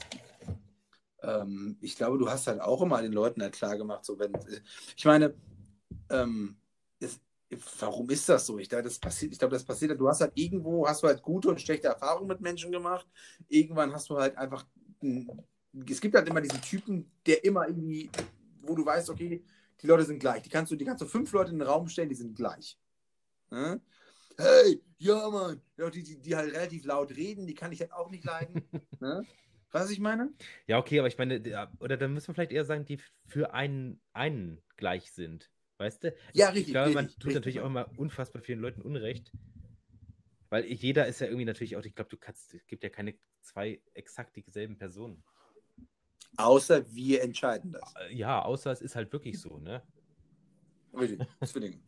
Ähm, 1.24 1.78
ich 1.82 1.96
glaube, 1.96 2.18
du 2.18 2.30
hast 2.30 2.48
halt 2.48 2.62
auch 2.62 2.82
immer 2.82 3.02
den 3.02 3.14
Leuten 3.14 3.42
halt 3.42 3.54
klar 3.54 3.78
gemacht, 3.78 4.06
so 4.06 4.18
wenn, 4.20 4.34
ich 4.96 5.06
meine, 5.06 5.34
ähm, 6.10 6.58
es, 7.00 7.20
warum 7.80 8.10
ist 8.10 8.28
das 8.30 8.46
so? 8.46 8.58
Ich 8.60 8.70
glaube, 8.70 8.84
das 8.84 9.00
passiert, 9.00 9.34
ich 9.34 9.40
glaube, 9.40 9.54
das 9.54 9.64
passiert, 9.64 10.00
du 10.00 10.08
hast 10.08 10.22
halt 10.22 10.34
irgendwo, 10.36 10.88
hast 10.88 11.04
du 11.04 11.08
halt 11.08 11.22
gute 11.22 11.50
und 11.50 11.60
schlechte 11.62 11.88
Erfahrungen 11.88 12.28
mit 12.28 12.42
Menschen 12.42 12.72
gemacht. 12.72 13.08
Irgendwann 13.48 13.94
hast 13.94 14.10
du 14.10 14.18
halt 14.18 14.38
einfach, 14.38 14.66
ein- 15.02 15.30
es 15.90 16.02
gibt 16.02 16.16
halt 16.16 16.28
immer 16.28 16.42
diesen 16.42 16.62
Typen, 16.62 17.10
der 17.26 17.44
immer 17.44 17.68
irgendwie, 17.68 18.10
wo 18.62 18.76
du 18.76 18.86
weißt, 18.86 19.10
okay, 19.10 19.44
die 19.82 19.88
Leute 19.88 20.04
sind 20.06 20.20
gleich. 20.20 20.42
Die 20.44 20.50
kannst 20.50 20.72
du, 20.72 20.76
die 20.76 20.86
kannst 20.86 21.02
du 21.02 21.08
fünf 21.08 21.32
Leute 21.32 21.52
in 21.52 21.60
den 21.60 21.68
Raum 21.68 21.88
stellen, 21.88 22.10
die 22.10 22.16
sind 22.16 22.36
gleich. 22.36 22.78
Ne? 23.52 23.82
Hey, 24.38 24.82
ja, 24.98 25.30
Mann. 25.30 25.62
Ja, 25.78 25.90
die, 25.90 26.04
die, 26.04 26.18
die 26.20 26.36
halt 26.36 26.54
relativ 26.54 26.86
laut 26.86 27.12
reden, 27.16 27.48
die 27.48 27.54
kann 27.54 27.72
ich 27.72 27.82
halt 27.82 27.94
auch 27.94 28.10
nicht 28.10 28.24
leiden. 28.26 28.64
ne? 29.00 29.26
Was 29.72 29.90
ich 29.92 30.00
meine? 30.00 30.30
Ja, 30.68 30.78
okay, 30.80 31.00
aber 31.00 31.08
ich 31.08 31.18
meine, 31.18 31.40
der- 31.42 31.72
oder 31.80 31.98
dann 31.98 32.14
müssen 32.14 32.30
wir 32.30 32.34
vielleicht 32.34 32.52
eher 32.52 32.66
sagen, 32.66 32.86
die 32.86 33.00
für 33.28 33.54
einen, 33.54 34.02
einen 34.14 34.62
gleich 34.78 35.12
sind. 35.12 35.50
Weißt 35.78 36.04
du? 36.04 36.16
Ja, 36.34 36.48
Ich 36.48 36.56
richtig, 36.56 36.72
glaube, 36.74 36.92
man 36.94 37.06
richtig, 37.06 37.16
tut 37.20 37.26
richtig. 37.28 37.36
natürlich 37.36 37.60
auch 37.62 37.68
immer 37.68 37.90
unfassbar 37.98 38.42
vielen 38.42 38.60
Leuten 38.60 38.82
Unrecht. 38.82 39.32
Weil 40.50 40.66
jeder 40.66 41.06
ist 41.08 41.22
ja 41.22 41.28
irgendwie 41.28 41.46
natürlich 41.46 41.76
auch, 41.78 41.84
ich 41.86 41.94
glaube, 41.94 42.10
du 42.10 42.18
kannst, 42.18 42.54
es 42.54 42.66
gibt 42.66 42.84
ja 42.84 42.90
keine 42.90 43.14
zwei 43.42 43.80
exakt 43.94 44.36
dieselben 44.36 44.78
Personen. 44.78 45.24
Außer 46.38 46.84
wir 46.94 47.22
entscheiden 47.22 47.72
das. 47.72 47.94
Äh, 47.96 48.14
Ja, 48.16 48.42
außer 48.42 48.72
es 48.72 48.82
ist 48.82 48.96
halt 48.96 49.12
wirklich 49.14 49.40
so, 49.40 49.60
ne? 49.60 49.84
Richtig, 50.94 51.20
Zwillinge. 51.46 51.80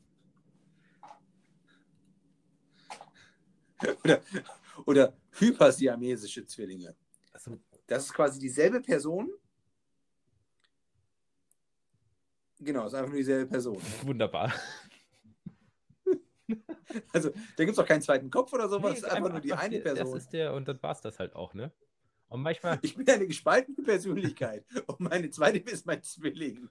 oder, 4.04 4.22
oder 4.86 5.14
hypersiamesische 5.32 6.46
Zwillinge. 6.46 6.96
Also, 7.34 7.58
Das 7.92 8.06
ist 8.06 8.14
quasi 8.14 8.40
dieselbe 8.40 8.80
Person. 8.80 9.30
Genau, 12.62 12.86
ist 12.88 12.94
einfach 12.94 13.10
nur 13.10 13.18
dieselbe 13.18 13.48
Person. 13.52 13.78
wunderbar. 14.04 14.54
Also, 17.14 17.30
da 17.30 17.64
gibt 17.64 17.72
es 17.72 17.80
auch 17.80 17.86
keinen 17.86 18.02
zweiten 18.02 18.30
Kopf 18.30 18.52
oder 18.52 18.68
sowas, 18.68 18.92
Nee, 18.92 18.98
ist 18.98 19.06
einfach 19.06 19.30
nur 19.32 19.40
die 19.40 19.54
einfach 19.54 19.64
eine 19.64 19.80
Person. 19.80 20.14
Das 20.14 20.24
ist 20.24 20.34
der, 20.34 20.54
und 20.54 20.68
dann 20.68 20.82
war 20.84 20.92
es 20.92 21.00
das 21.00 21.20
halt 21.20 21.34
auch, 21.36 21.54
ne? 21.54 21.72
Und 22.28 22.42
manchmal, 22.42 22.80
Ich 22.82 22.96
bin 22.96 23.10
eine 23.10 23.28
gespaltene 23.28 23.82
Persönlichkeit 23.82 24.66
und 24.88 25.00
meine 25.00 25.30
zweite 25.30 25.60
ist 25.60 25.86
mein 25.86 26.04
Zwilling. 26.04 26.70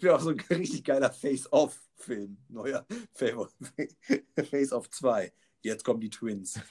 Wäre 0.00 0.14
auch 0.16 0.20
so 0.20 0.30
ein 0.30 0.40
richtig 0.50 0.84
geiler 0.84 1.10
Face-Off-Film. 1.12 2.36
Neuer 2.48 2.86
Fa- 3.12 3.48
Face-Off 4.44 4.88
2. 4.90 5.32
Jetzt 5.62 5.84
kommen 5.84 6.00
die 6.00 6.10
Twins. 6.10 6.60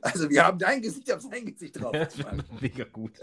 Also, 0.00 0.28
wir 0.28 0.44
haben 0.44 0.58
dein 0.58 0.82
Gesicht 0.82 1.12
auf 1.12 1.22
sein 1.22 1.46
Gesicht 1.46 1.80
drauf. 1.80 1.92
Das 1.92 2.16
mega 2.60 2.82
gut. 2.84 3.16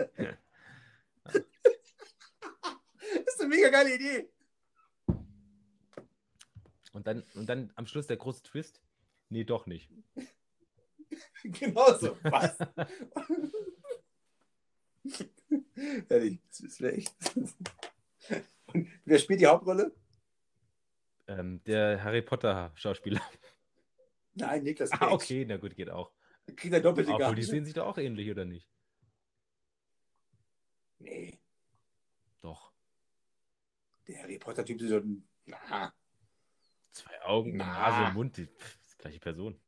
ist 3.26 3.42
eine 3.42 3.50
mega 3.50 3.70
geile 3.70 3.94
Idee. 3.96 4.30
Und 6.94 7.08
dann, 7.08 7.24
und 7.34 7.48
dann 7.50 7.74
am 7.76 7.86
Schluss 7.88 8.08
der 8.08 8.16
große 8.18 8.44
Twist. 8.44 8.82
Nee, 9.30 9.44
doch 9.44 9.66
nicht. 9.66 9.92
Genau 11.44 11.98
so. 11.98 12.18
Was? 12.24 12.58
Ehrlich, 16.10 16.40
das 16.62 16.80
wäre 16.80 16.94
echt. 16.94 17.14
Und 18.68 18.88
wer 19.04 19.20
spielt 19.20 19.42
die 19.42 19.48
Hauptrolle? 19.48 19.94
Ähm, 21.28 21.64
der 21.64 22.04
Harry 22.04 22.22
Potter 22.22 22.72
Schauspieler. 22.76 23.22
Nein, 24.36 24.64
Niklas 24.64 24.90
Cage. 24.92 25.02
Ah, 25.02 25.12
okay, 25.14 25.46
na 25.46 25.58
gut, 25.58 25.76
geht 25.76 25.90
auch. 25.90 26.12
Kriegt 26.56 26.74
er 26.74 26.82
doppelte 26.82 27.12
Obwohl, 27.14 27.36
die 27.36 27.44
sehen 27.44 27.66
sich 27.66 27.74
doch 27.74 27.88
auch 27.88 27.98
ähnlich, 27.98 28.30
oder 28.30 28.46
nicht? 28.46 28.70
Nee, 31.00 31.40
Doch. 32.42 32.72
der 34.08 34.22
Harry 34.22 34.38
Potter-Typ 34.38 34.82
ist 34.82 34.90
so 34.90 34.98
ein. 34.98 35.28
Na. 35.46 35.94
Zwei 36.92 37.22
Augen, 37.24 37.58
Na. 37.58 37.66
Nase, 37.66 38.14
Mund, 38.14 38.38
die, 38.38 38.46
pff, 38.46 38.80
ist 38.82 38.94
die 38.94 38.98
gleiche 38.98 39.20
Person. 39.20 39.60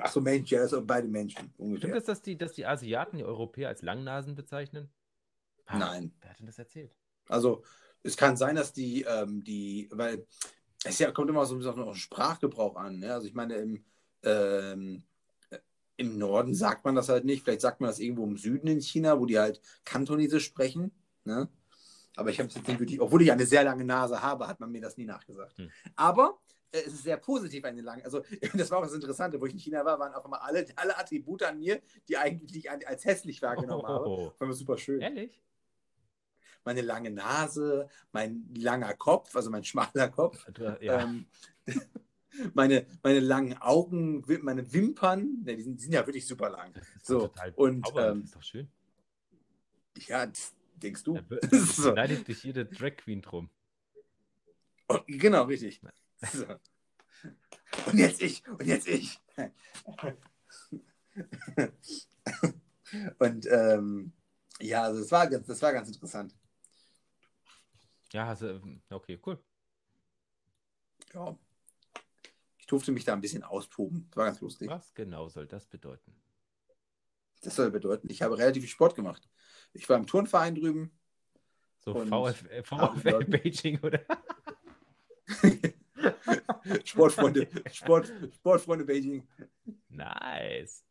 Ach 0.00 0.10
so, 0.10 0.20
Mensch, 0.20 0.50
ja, 0.50 0.60
das 0.60 0.70
sind 0.70 0.86
beide 0.86 1.06
Menschen. 1.06 1.38
Stimmt 1.50 1.58
Ungefähr. 1.58 1.94
es, 1.96 2.04
dass 2.04 2.22
die, 2.22 2.36
dass 2.38 2.52
die 2.54 2.66
Asiaten 2.66 3.18
die 3.18 3.24
Europäer 3.24 3.68
als 3.68 3.82
Langnasen 3.82 4.34
bezeichnen? 4.34 4.90
Ah, 5.66 5.78
Nein. 5.78 6.14
Wer 6.20 6.30
hat 6.30 6.38
denn 6.38 6.46
das 6.46 6.58
erzählt? 6.58 6.96
Also, 7.28 7.62
es 8.02 8.16
kann 8.16 8.36
sein, 8.36 8.56
dass 8.56 8.72
die, 8.72 9.02
ähm, 9.02 9.44
die, 9.44 9.88
weil 9.92 10.26
es 10.84 10.98
ja, 10.98 11.10
kommt 11.10 11.30
immer 11.30 11.46
so 11.46 11.54
ein 11.54 11.58
bisschen 11.58 11.72
auf 11.72 11.84
den 11.84 11.94
Sprachgebrauch 11.94 12.76
an. 12.76 12.98
Ne? 12.98 13.12
Also, 13.12 13.26
ich 13.26 13.34
meine, 13.34 13.56
im, 13.56 13.84
ähm, 14.22 15.02
im 15.96 16.18
Norden 16.18 16.54
sagt 16.54 16.84
man 16.84 16.94
das 16.94 17.08
halt 17.08 17.24
nicht. 17.24 17.44
Vielleicht 17.44 17.60
sagt 17.60 17.80
man 17.80 17.88
das 17.88 17.98
irgendwo 17.98 18.24
im 18.24 18.36
Süden 18.36 18.66
in 18.66 18.80
China, 18.80 19.18
wo 19.18 19.26
die 19.26 19.38
halt 19.38 19.60
Kantonesisch 19.84 20.44
sprechen. 20.44 20.92
Ne? 21.24 21.48
Aber 22.16 22.30
ich 22.30 22.38
habe 22.38 22.48
es 22.48 22.54
jetzt 22.54 22.68
nicht 22.68 22.80
wirklich, 22.80 23.00
obwohl 23.00 23.22
ich 23.22 23.32
eine 23.32 23.46
sehr 23.46 23.64
lange 23.64 23.84
Nase 23.84 24.22
habe, 24.22 24.46
hat 24.46 24.60
man 24.60 24.70
mir 24.70 24.80
das 24.80 24.96
nie 24.96 25.04
nachgesagt. 25.04 25.56
Hm. 25.58 25.70
Aber 25.96 26.38
äh, 26.70 26.78
es 26.86 26.94
ist 26.94 27.04
sehr 27.04 27.16
positiv 27.16 27.64
eine 27.64 27.80
lange. 27.80 28.04
Also 28.04 28.22
das 28.54 28.70
war 28.70 28.78
auch 28.78 28.84
das 28.84 28.92
Interessante, 28.92 29.40
wo 29.40 29.46
ich 29.46 29.52
in 29.52 29.58
China 29.58 29.84
war, 29.84 29.98
waren 29.98 30.14
auch 30.14 30.24
immer 30.24 30.42
alle, 30.42 30.66
alle 30.76 30.96
Attribute 30.98 31.42
an 31.44 31.58
mir, 31.58 31.80
die 32.08 32.16
eigentlich 32.16 32.70
als 32.70 33.04
hässlich 33.04 33.40
wahrgenommen 33.42 33.84
oh. 33.84 33.88
habe. 33.88 34.34
War 34.38 34.52
super 34.52 34.78
schön. 34.78 35.00
Ehrlich? 35.00 35.42
Meine 36.64 36.80
lange 36.80 37.10
Nase, 37.10 37.88
mein 38.12 38.48
langer 38.54 38.94
Kopf, 38.94 39.34
also 39.36 39.50
mein 39.50 39.64
schmaler 39.64 40.08
Kopf. 40.08 40.46
Ja. 40.80 41.02
Ähm, 41.02 41.26
meine, 42.54 42.86
meine 43.02 43.20
langen 43.20 43.56
Augen, 43.58 44.24
meine 44.42 44.72
Wimpern, 44.72 45.42
ne, 45.44 45.56
die, 45.56 45.62
sind, 45.62 45.78
die 45.78 45.84
sind 45.84 45.92
ja 45.92 46.06
wirklich 46.06 46.26
super 46.26 46.50
lang. 46.50 46.72
so, 47.02 47.30
und 47.56 47.86
ähm, 47.96 48.20
das 48.20 48.24
ist 48.24 48.36
doch 48.36 48.42
schön. 48.42 48.68
Ja, 50.06 50.26
denkst 50.76 51.04
du? 51.04 51.18
Da 51.20 51.48
so. 51.58 51.92
leidet 51.92 52.26
dich 52.28 52.42
jede 52.42 52.66
Drag 52.66 52.96
Queen 52.96 53.22
drum. 53.22 53.50
Oh, 54.88 54.98
genau, 55.06 55.44
richtig. 55.44 55.80
So. 56.32 56.46
Und 57.86 57.98
jetzt 57.98 58.20
ich, 58.22 58.46
und 58.48 58.66
jetzt 58.66 58.86
ich. 58.86 59.18
und 63.18 63.46
ähm, 63.50 64.12
ja, 64.60 64.82
also 64.84 65.00
das 65.00 65.10
war, 65.10 65.28
das 65.28 65.62
war 65.62 65.72
ganz 65.72 65.88
interessant. 65.88 66.34
Ja, 68.14 68.28
also, 68.28 68.60
okay, 68.90 69.20
cool. 69.26 69.42
Ja. 71.12 71.36
Ich 72.56 72.66
durfte 72.66 72.92
mich 72.92 73.04
da 73.04 73.12
ein 73.12 73.20
bisschen 73.20 73.42
austoben. 73.42 74.06
Das 74.10 74.16
war 74.16 74.26
ganz 74.26 74.40
lustig. 74.40 74.70
Was 74.70 74.94
genau 74.94 75.28
soll 75.28 75.48
das 75.48 75.66
bedeuten? 75.66 76.14
Das 77.42 77.56
soll 77.56 77.72
bedeuten, 77.72 78.08
ich 78.08 78.22
habe 78.22 78.38
relativ 78.38 78.62
viel 78.62 78.70
Sport 78.70 78.94
gemacht. 78.94 79.28
Ich 79.72 79.88
war 79.88 79.96
im 79.96 80.06
Turnverein 80.06 80.54
drüben. 80.54 80.96
So 81.78 81.92
VfL, 81.92 82.62
VfL 82.62 83.24
Beijing, 83.24 83.80
oder? 83.80 84.00
Sportfreunde, 86.84 87.48
Sport, 87.72 88.12
Sportfreunde 88.32 88.84
Beijing. 88.84 89.26
Nice. 89.88 90.86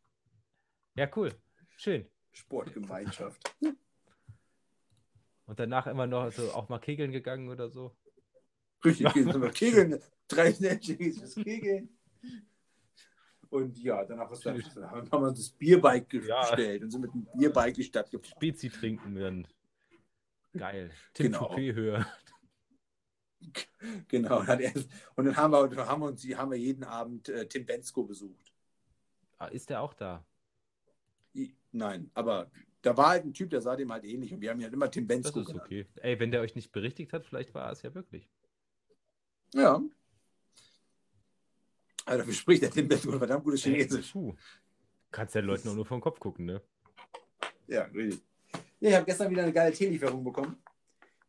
Ja, 0.94 1.08
cool. 1.16 1.34
Schön. 1.78 2.06
Sportgemeinschaft. 2.32 3.56
Und 5.46 5.60
danach 5.60 5.86
immer 5.86 6.06
noch 6.06 6.32
so 6.32 6.52
auch 6.52 6.68
mal 6.68 6.78
kegeln 6.78 7.12
gegangen 7.12 7.48
oder 7.48 7.68
so? 7.68 7.94
Richtig, 8.84 9.08
sind 9.12 9.40
wir 9.40 9.50
kegeln. 9.50 10.00
Drei 10.28 10.52
Snatches 10.52 11.34
Kegeln. 11.34 11.88
Und 13.50 13.78
ja, 13.78 14.04
danach 14.04 14.30
was 14.30 14.40
dann, 14.40 14.60
haben 14.62 15.10
wir 15.10 15.30
das 15.30 15.50
Bierbike 15.50 16.08
gestellt 16.08 16.80
ja. 16.80 16.84
und 16.84 16.90
sind 16.90 17.02
mit 17.02 17.14
dem 17.14 17.26
Bierbike 17.36 17.74
die 17.74 17.84
Stadt 17.84 18.10
gefahren. 18.10 18.32
Spezi 18.36 18.68
trinken 18.68 19.14
dann. 19.14 19.46
Geil. 20.56 20.90
Tim 21.12 21.32
genau. 21.32 21.56
höher. 21.56 22.06
Genau. 24.08 24.38
Und 24.38 25.26
dann 25.26 25.36
haben 25.36 25.52
wir, 25.52 25.86
haben 25.86 26.00
wir, 26.00 26.06
uns, 26.06 26.24
haben 26.24 26.50
wir 26.50 26.58
jeden 26.58 26.82
Abend 26.82 27.28
äh, 27.28 27.46
Tim 27.46 27.66
Bensko 27.66 28.04
besucht. 28.04 28.54
Ah, 29.36 29.48
ist 29.48 29.68
der 29.68 29.82
auch 29.82 29.92
da? 29.92 30.24
Nein, 31.70 32.10
aber 32.14 32.50
da 32.84 32.96
war 32.96 33.08
halt 33.08 33.24
ein 33.24 33.32
Typ, 33.32 33.50
der 33.50 33.62
sah 33.62 33.76
dem 33.76 33.90
halt 33.90 34.04
ähnlich 34.04 34.32
und 34.32 34.40
wir 34.40 34.50
haben 34.50 34.60
ja 34.60 34.64
halt 34.64 34.74
immer 34.74 34.90
Tim 34.90 35.06
Bensko. 35.06 35.40
Das 35.40 35.48
ist 35.48 35.54
okay. 35.54 35.86
Ey, 35.96 36.20
wenn 36.20 36.30
der 36.30 36.42
euch 36.42 36.54
nicht 36.54 36.70
berichtigt 36.70 37.12
hat, 37.14 37.24
vielleicht 37.24 37.54
war 37.54 37.66
er 37.66 37.72
es 37.72 37.82
ja 37.82 37.94
wirklich. 37.94 38.28
Ja. 39.54 39.82
Also 42.04 42.18
dafür 42.18 42.34
spricht 42.34 42.62
der 42.62 42.70
Tim 42.70 42.86
Bensko 42.86 43.16
verdammt 43.18 43.44
gutes 43.44 43.62
Chinesisch. 43.62 44.12
Puh. 44.12 44.34
Kannst 45.10 45.34
ja 45.34 45.40
Leuten 45.40 45.68
auch 45.68 45.74
nur 45.74 45.86
vom 45.86 46.00
Kopf 46.00 46.20
gucken, 46.20 46.44
ne? 46.44 46.60
Ja, 47.66 47.84
richtig. 47.84 48.22
Ja, 48.80 48.90
ich 48.90 48.96
habe 48.96 49.06
gestern 49.06 49.30
wieder 49.30 49.44
eine 49.44 49.52
geile 49.52 49.72
Teelieferung 49.72 50.22
bekommen. 50.22 50.62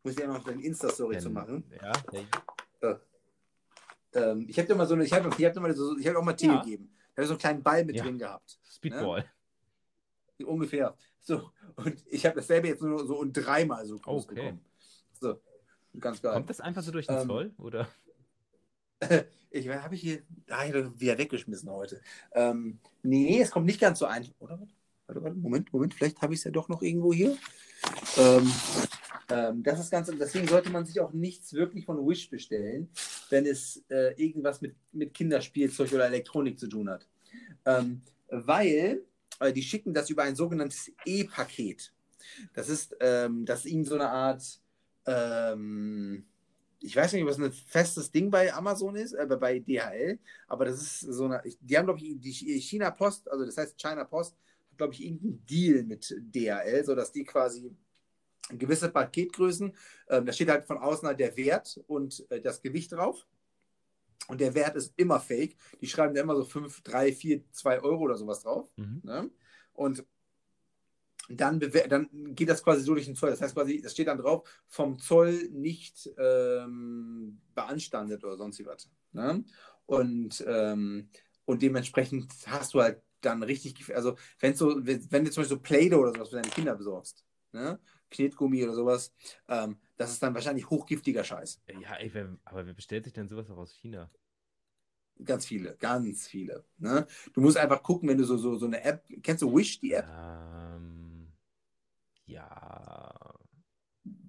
Muss 0.03 0.14
ich 0.14 0.20
ja 0.20 0.28
noch 0.28 0.45
eine 0.45 0.62
Insta-Story 0.62 1.20
zu 1.20 1.30
machen. 1.30 1.64
Ja. 1.82 1.93
ja. 2.82 2.99
Ähm, 4.14 4.45
ich 4.49 4.58
habe 4.58 4.68
dir 4.68 4.76
mal 4.76 4.88
so 4.88 4.95
eine, 4.95 5.06
ich 5.06 5.14
habe 5.14 5.30
ich 5.30 5.45
hab 5.45 5.53
so, 5.74 5.97
hab 5.97 6.16
auch 6.18 6.24
mal 6.24 6.34
Tee 6.34 6.47
ja. 6.47 6.62
gegeben. 6.62 6.91
Da 7.14 7.22
habe 7.22 7.28
so 7.28 7.34
einen 7.34 7.39
kleinen 7.39 7.64
Ball 7.64 7.86
mit 7.86 7.95
ja. 7.95 8.03
drin 8.03 8.18
gehabt. 8.18 8.60
Speedball. 8.70 9.26
Ne? 10.38 10.45
Ungefähr. 10.45 10.97
So, 11.26 11.49
und 11.76 12.03
ich 12.07 12.26
habe 12.26 12.36
dasselbe 12.36 12.67
jetzt 12.67 12.84
nur 12.84 13.05
so 13.07 13.17
und 13.17 13.34
dreimal 13.34 13.86
so 13.88 13.97
groß 13.97 14.26
okay. 14.26 14.36
bekommen. 14.36 14.61
So, 15.19 15.41
ganz 15.99 16.21
geil. 16.21 16.34
Kommt 16.34 16.49
das 16.51 16.61
einfach 16.61 16.84
so 16.84 16.91
durch 16.91 17.07
den 17.07 17.17
ähm, 17.17 17.28
Zoll, 17.28 17.53
oder? 17.57 17.88
ich 19.49 19.67
habe 19.67 19.95
ich 19.95 20.01
hier, 20.01 20.21
ah, 20.49 20.65
ich 20.65 20.73
wieder 20.99 21.17
weggeschmissen 21.17 21.69
heute. 21.71 21.99
Ähm, 22.34 22.80
nee, 23.01 23.41
es 23.41 23.49
kommt 23.49 23.65
nicht 23.65 23.82
ganz 23.82 23.99
so 23.99 24.05
ein, 24.05 24.28
oder? 24.38 24.59
Warte, 25.07 25.23
warte, 25.23 25.36
Moment, 25.36 25.73
Moment, 25.73 25.95
vielleicht 25.95 26.21
habe 26.21 26.34
ich 26.34 26.41
es 26.41 26.43
ja 26.43 26.51
doch 26.51 26.69
noch 26.69 26.84
irgendwo 26.84 27.11
hier. 27.11 27.36
Ähm, 28.17 28.51
ähm, 29.30 29.63
das 29.63 29.80
ist 29.80 29.89
ganz, 29.89 30.11
deswegen 30.19 30.47
sollte 30.47 30.69
man 30.69 30.86
sich 30.86 30.99
auch 30.99 31.11
nichts 31.11 31.53
wirklich 31.53 31.86
von 31.86 32.07
Wish 32.07 32.30
bestellen, 32.30 32.89
wenn 33.32 33.47
es 33.47 33.84
äh, 33.89 34.13
irgendwas 34.21 34.61
mit, 34.61 34.76
mit 34.91 35.11
Kinderspielzeug 35.11 35.91
oder 35.91 36.05
Elektronik 36.05 36.59
zu 36.59 36.67
tun 36.67 36.88
hat. 36.88 37.07
Ähm, 37.65 38.03
weil 38.30 39.03
die 39.53 39.63
schicken 39.63 39.93
das 39.93 40.09
über 40.09 40.23
ein 40.23 40.36
sogenanntes 40.36 40.91
E-Paket. 41.05 41.91
Das 42.53 42.69
ist, 42.69 42.95
ähm, 42.99 43.45
das 43.45 43.65
ist 43.65 43.71
ihnen 43.71 43.86
so 43.86 43.95
eine 43.95 44.09
Art, 44.09 44.43
ähm, 45.05 46.25
ich 46.79 46.95
weiß 46.95 47.13
nicht, 47.13 47.25
was 47.25 47.39
ein 47.39 47.51
festes 47.51 48.11
Ding 48.11 48.29
bei 48.29 48.53
Amazon 48.53 48.95
ist, 48.95 49.13
äh, 49.13 49.25
bei 49.25 49.59
DHL, 49.59 50.19
aber 50.47 50.65
das 50.65 50.81
ist 50.81 50.99
so 51.01 51.25
eine, 51.25 51.41
die 51.59 51.77
haben, 51.77 51.86
glaube 51.86 51.99
ich, 51.99 52.19
die 52.19 52.61
China 52.61 52.91
Post, 52.91 53.29
also 53.29 53.45
das 53.45 53.57
heißt 53.57 53.77
China 53.77 54.03
Post, 54.03 54.36
hat, 54.71 54.77
glaube 54.77 54.93
ich, 54.93 55.03
irgendeinen 55.03 55.45
Deal 55.45 55.83
mit 55.83 56.15
DHL, 56.19 56.83
sodass 56.83 57.11
die 57.11 57.23
quasi 57.23 57.71
gewisse 58.49 58.89
Paketgrößen, 58.89 59.73
äh, 60.07 60.21
da 60.23 60.31
steht 60.31 60.49
halt 60.49 60.65
von 60.65 60.77
außen 60.77 61.07
halt 61.07 61.19
der 61.19 61.36
Wert 61.38 61.81
und 61.88 62.25
äh, 62.29 62.41
das 62.41 62.61
Gewicht 62.61 62.91
drauf. 62.91 63.25
Und 64.28 64.41
der 64.41 64.55
Wert 64.55 64.76
ist 64.76 64.93
immer 64.97 65.20
fake. 65.20 65.55
Die 65.82 65.88
schreiben 65.88 66.16
da 66.16 66.22
immer 66.22 66.36
so 66.36 66.43
5, 66.43 66.82
3, 66.82 67.13
4, 67.13 67.51
2 67.51 67.82
Euro 67.82 68.01
oder 68.03 68.18
sowas 68.18 68.41
drauf. 68.41 68.70
Mhm. 68.76 69.01
Ne? 69.03 69.32
Und 69.74 70.03
dann, 71.30 71.59
dann 71.59 72.09
geht 72.36 72.49
das 72.49 72.63
quasi 72.63 72.84
so 72.84 72.93
durch 72.93 73.05
den 73.05 73.16
Zoll. 73.16 73.32
Das 73.32 73.41
heißt 73.41 73.55
quasi, 73.55 73.82
das 73.82 73.93
steht 73.93 74.07
dann 74.07 74.18
drauf, 74.18 74.47
vom 74.68 74.99
Zoll 74.99 75.49
nicht 75.51 76.09
ähm, 76.18 77.39
beanstandet 77.53 78.24
oder 78.24 78.38
sonst 78.38 78.63
was. 78.66 78.89
Ne? 79.11 79.43
Und, 79.86 80.43
ähm, 80.47 81.09
und 81.45 81.61
dementsprechend 81.61 82.32
hast 82.47 82.74
du 82.74 82.82
halt 82.82 83.01
dann 83.22 83.43
richtig, 83.43 83.95
also 83.95 84.16
wenn 84.39 84.55
so, 84.55 84.76
wenn 84.86 85.26
du 85.26 85.32
zum 85.32 85.41
Beispiel 85.41 85.57
so 85.57 85.59
Play-Doh 85.59 85.99
oder 85.99 86.13
sowas 86.13 86.30
für 86.30 86.36
deine 86.36 86.49
Kinder 86.49 86.76
besorgst, 86.76 87.26
ne? 87.51 87.80
Knetgummi 88.11 88.63
oder 88.63 88.76
sowas, 88.76 89.13
ähm, 89.47 89.78
das 89.98 90.12
ist 90.12 90.22
dann 90.22 90.34
wahrscheinlich 90.34 90.70
hochgiftiger 90.70 91.24
Scheiß. 91.24 91.62
Ja, 91.80 91.96
ey, 91.96 92.14
wer, 92.14 92.38
aber 92.43 92.66
wer 92.66 92.74
bestellt 92.74 93.06
sich 93.06 93.14
denn 93.14 93.28
sowas 93.28 93.50
auch 93.50 93.58
aus 93.58 93.74
China? 93.74 94.10
Ganz 95.24 95.46
viele, 95.46 95.78
ganz 95.78 96.28
viele. 96.28 96.66
Ne? 96.78 97.08
Du 97.34 97.39
musst 97.39 97.58
einfach 97.58 97.82
gucken, 97.82 98.10
wenn 98.10 98.18
du 98.18 98.26
so, 98.26 98.38
so, 98.38 98.58
so 98.58 98.66
eine 98.66 98.84
App, 98.84 99.06
kennst 99.24 99.41
du 99.41 99.56
Wish, 99.56 99.80
die 99.80 99.93
App? 99.93 100.08
Ähm, 100.10 101.32
ja. 102.26 103.14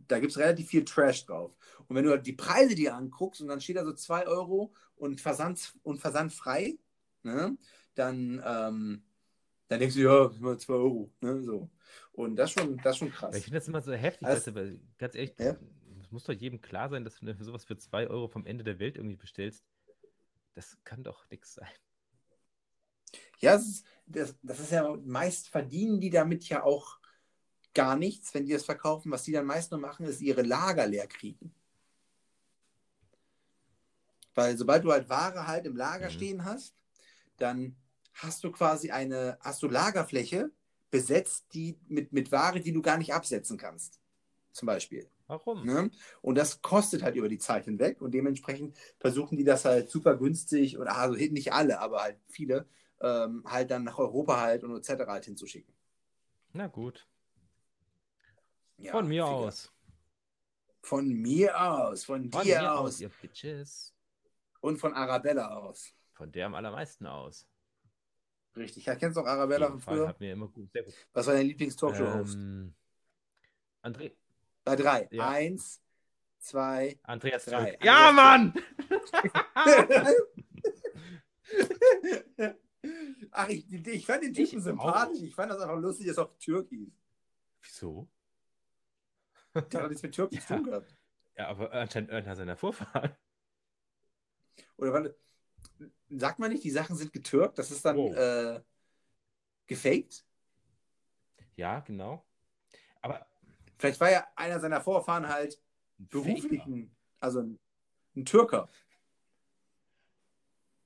Da 0.06 0.20
gibt 0.20 0.30
es 0.30 0.38
relativ 0.38 0.68
viel 0.68 0.84
Trash 0.84 1.26
drauf. 1.26 1.56
Und 1.88 1.96
wenn 1.96 2.04
du 2.04 2.16
die 2.20 2.34
Preise 2.34 2.76
dir 2.76 2.94
anguckst 2.94 3.40
und 3.40 3.48
dann 3.48 3.60
steht 3.60 3.76
da 3.76 3.84
so 3.84 3.92
2 3.92 4.28
Euro 4.28 4.72
und 4.94 5.20
Versand, 5.20 5.74
und 5.82 5.98
Versand 5.98 6.32
frei, 6.32 6.78
ne? 7.24 7.56
dann, 7.96 8.40
ähm, 8.44 9.02
dann 9.68 9.80
denkst 9.80 9.96
du, 9.96 10.02
ja, 10.02 10.56
2 10.56 10.72
Euro. 10.72 11.12
Ne? 11.20 11.42
So. 11.42 11.70
Und 12.12 12.36
das 12.36 12.52
schon, 12.52 12.76
das 12.78 12.98
schon 12.98 13.10
krass. 13.10 13.36
Ich 13.36 13.44
finde 13.44 13.58
das 13.58 13.68
immer 13.68 13.82
so 13.82 13.92
heftig, 13.92 14.26
also, 14.26 14.54
weißt 14.54 14.72
du, 14.72 14.80
ganz 14.98 15.14
ehrlich, 15.14 15.34
ja? 15.38 15.56
es 16.00 16.10
muss 16.10 16.24
doch 16.24 16.32
jedem 16.32 16.60
klar 16.60 16.88
sein, 16.88 17.04
dass 17.04 17.18
du 17.18 17.34
für 17.34 17.44
sowas 17.44 17.64
für 17.64 17.76
2 17.76 18.08
Euro 18.08 18.28
vom 18.28 18.46
Ende 18.46 18.64
der 18.64 18.78
Welt 18.78 18.96
irgendwie 18.96 19.16
bestellst. 19.16 19.64
Das 20.54 20.78
kann 20.84 21.02
doch 21.02 21.28
nichts 21.30 21.54
sein. 21.54 21.68
Ja, 23.38 23.52
das 23.52 23.66
ist, 23.66 23.86
das, 24.06 24.36
das 24.42 24.60
ist 24.60 24.72
ja 24.72 24.96
meist 25.04 25.48
verdienen 25.48 26.00
die 26.00 26.10
damit 26.10 26.48
ja 26.48 26.62
auch 26.62 26.98
gar 27.74 27.96
nichts, 27.96 28.32
wenn 28.32 28.46
die 28.46 28.52
das 28.52 28.64
verkaufen. 28.64 29.12
Was 29.12 29.24
die 29.24 29.32
dann 29.32 29.44
meist 29.44 29.70
nur 29.70 29.80
machen, 29.80 30.06
ist 30.06 30.22
ihre 30.22 30.42
Lager 30.42 30.86
leer 30.86 31.06
kriegen. 31.06 31.54
Weil 34.34 34.56
sobald 34.56 34.84
du 34.84 34.92
halt 34.92 35.08
Ware 35.08 35.46
halt 35.46 35.66
im 35.66 35.76
Lager 35.76 36.06
mhm. 36.06 36.12
stehen 36.12 36.44
hast, 36.44 36.74
dann 37.36 37.76
hast 38.16 38.44
du 38.44 38.50
quasi 38.50 38.90
eine, 38.90 39.38
hast 39.40 39.62
du 39.62 39.68
Lagerfläche 39.68 40.50
besetzt, 40.90 41.46
die 41.52 41.78
mit, 41.88 42.12
mit 42.12 42.32
Ware, 42.32 42.60
die 42.60 42.72
du 42.72 42.82
gar 42.82 42.98
nicht 42.98 43.12
absetzen 43.12 43.58
kannst. 43.58 44.00
Zum 44.52 44.66
Beispiel. 44.66 45.08
Warum? 45.26 45.66
Ne? 45.66 45.90
Und 46.22 46.36
das 46.36 46.62
kostet 46.62 47.02
halt 47.02 47.16
über 47.16 47.28
die 47.28 47.38
Zeit 47.38 47.64
hinweg 47.64 48.00
und 48.00 48.12
dementsprechend 48.12 48.76
versuchen 48.98 49.36
die 49.36 49.44
das 49.44 49.64
halt 49.64 49.90
super 49.90 50.16
günstig 50.16 50.78
oder 50.78 50.96
also 50.96 51.16
nicht 51.16 51.52
alle, 51.52 51.80
aber 51.80 52.02
halt 52.02 52.18
viele, 52.28 52.66
ähm, 53.00 53.42
halt 53.44 53.70
dann 53.70 53.84
nach 53.84 53.98
Europa 53.98 54.40
halt 54.40 54.64
und 54.64 54.76
etc. 54.76 55.06
halt 55.06 55.24
hinzuschicken. 55.24 55.74
Na 56.52 56.68
gut. 56.68 57.06
Ja, 58.78 58.92
von 58.92 59.08
mir 59.08 59.26
aus. 59.26 59.72
Von 60.80 61.08
mir 61.08 61.60
aus, 61.60 62.04
von, 62.04 62.30
von 62.30 62.44
dir 62.44 62.72
aus. 62.72 62.94
aus. 62.94 63.00
Ihr 63.00 63.10
Bitches. 63.20 63.92
Und 64.60 64.78
von 64.78 64.94
Arabella 64.94 65.56
aus. 65.56 65.92
Von 66.12 66.30
der 66.30 66.46
am 66.46 66.54
allermeisten 66.54 67.06
aus. 67.06 67.46
Richtig. 68.56 68.86
Ja, 68.86 68.94
kennst 68.96 69.16
du 69.16 69.20
auch 69.20 69.26
Arabella 69.26 69.68
von 69.68 69.80
früher? 69.80 70.08
Hat 70.08 70.18
mir 70.20 70.32
immer 70.32 70.48
gut, 70.48 70.72
sehr 70.72 70.82
gut. 70.82 70.94
Was 71.12 71.26
war 71.26 71.34
dein 71.34 71.46
Lieblings-Talkshow-Host? 71.46 72.34
Ähm, 72.36 72.74
André. 73.82 74.12
Bei 74.64 74.74
drei. 74.76 75.08
ja. 75.12 75.28
Eins, 75.28 75.82
zwei, 76.38 76.98
Andreas 77.02 77.44
Drei. 77.44 77.72
Türk. 77.72 77.84
Ja, 77.84 78.10
Mann! 78.12 78.54
Ach, 83.32 83.48
ich, 83.48 83.70
ich 83.72 84.06
fand 84.06 84.22
den 84.22 84.34
Typen 84.34 84.58
Ich 84.58 84.64
sympathisch. 84.64 85.18
auch. 85.18 85.22
Ich 85.22 85.34
fand 85.34 85.50
das 85.52 85.60
einfach 85.60 85.78
lustig, 85.78 86.06
dass 86.06 86.18
er 86.18 86.24
auch 86.24 86.36
Türk 86.38 86.68
hieß. 86.68 86.88
Wieso? 87.62 88.08
Der 89.54 89.82
hat 89.82 89.88
nichts 89.88 90.02
mit 90.02 90.14
Türk 90.14 90.32
zu 90.32 90.38
Ja. 90.38 90.44
tun 90.56 90.64
gehabt. 90.64 90.94
Ja, 91.36 91.48
aber 91.48 91.72
anscheinend 91.72 92.10
einer 92.10 92.36
seiner 92.36 92.56
Vorfahren. 92.56 93.14
Oder 94.76 94.92
warte, 94.92 95.18
sagt 96.10 96.38
man 96.38 96.50
nicht, 96.50 96.64
die 96.64 96.70
Sachen 96.70 96.96
sind 96.96 97.12
getürkt? 97.12 97.58
Das 97.58 97.70
ist 97.70 97.84
dann 97.84 97.96
Wow. 97.96 98.14
äh, 98.16 98.60
gefaked? 99.66 100.24
Ja, 101.56 101.80
genau. 101.80 102.24
Aber 103.00 103.26
Vielleicht 103.78 104.00
war 104.00 104.10
ja 104.10 104.26
einer 104.36 104.58
seiner 104.60 104.80
Vorfahren 104.80 105.28
halt 105.28 105.60
ein 105.98 106.08
beruflich 106.08 106.60
Faker. 106.62 106.70
ein, 106.70 106.96
also 107.20 107.40
ein, 107.40 107.58
ein 108.16 108.24
Türker. 108.24 108.68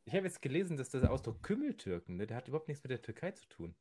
Ich 0.04 0.14
habe 0.14 0.26
jetzt 0.26 0.42
gelesen, 0.42 0.76
dass 0.76 0.88
der 0.90 1.10
Ausdruck 1.10 1.42
Kümmeltürken, 1.42 2.16
ne, 2.16 2.26
der 2.26 2.36
hat 2.36 2.48
überhaupt 2.48 2.66
nichts 2.68 2.82
mit 2.82 2.90
der 2.90 3.00
Türkei 3.02 3.30
zu 3.30 3.46
tun. 3.48 3.76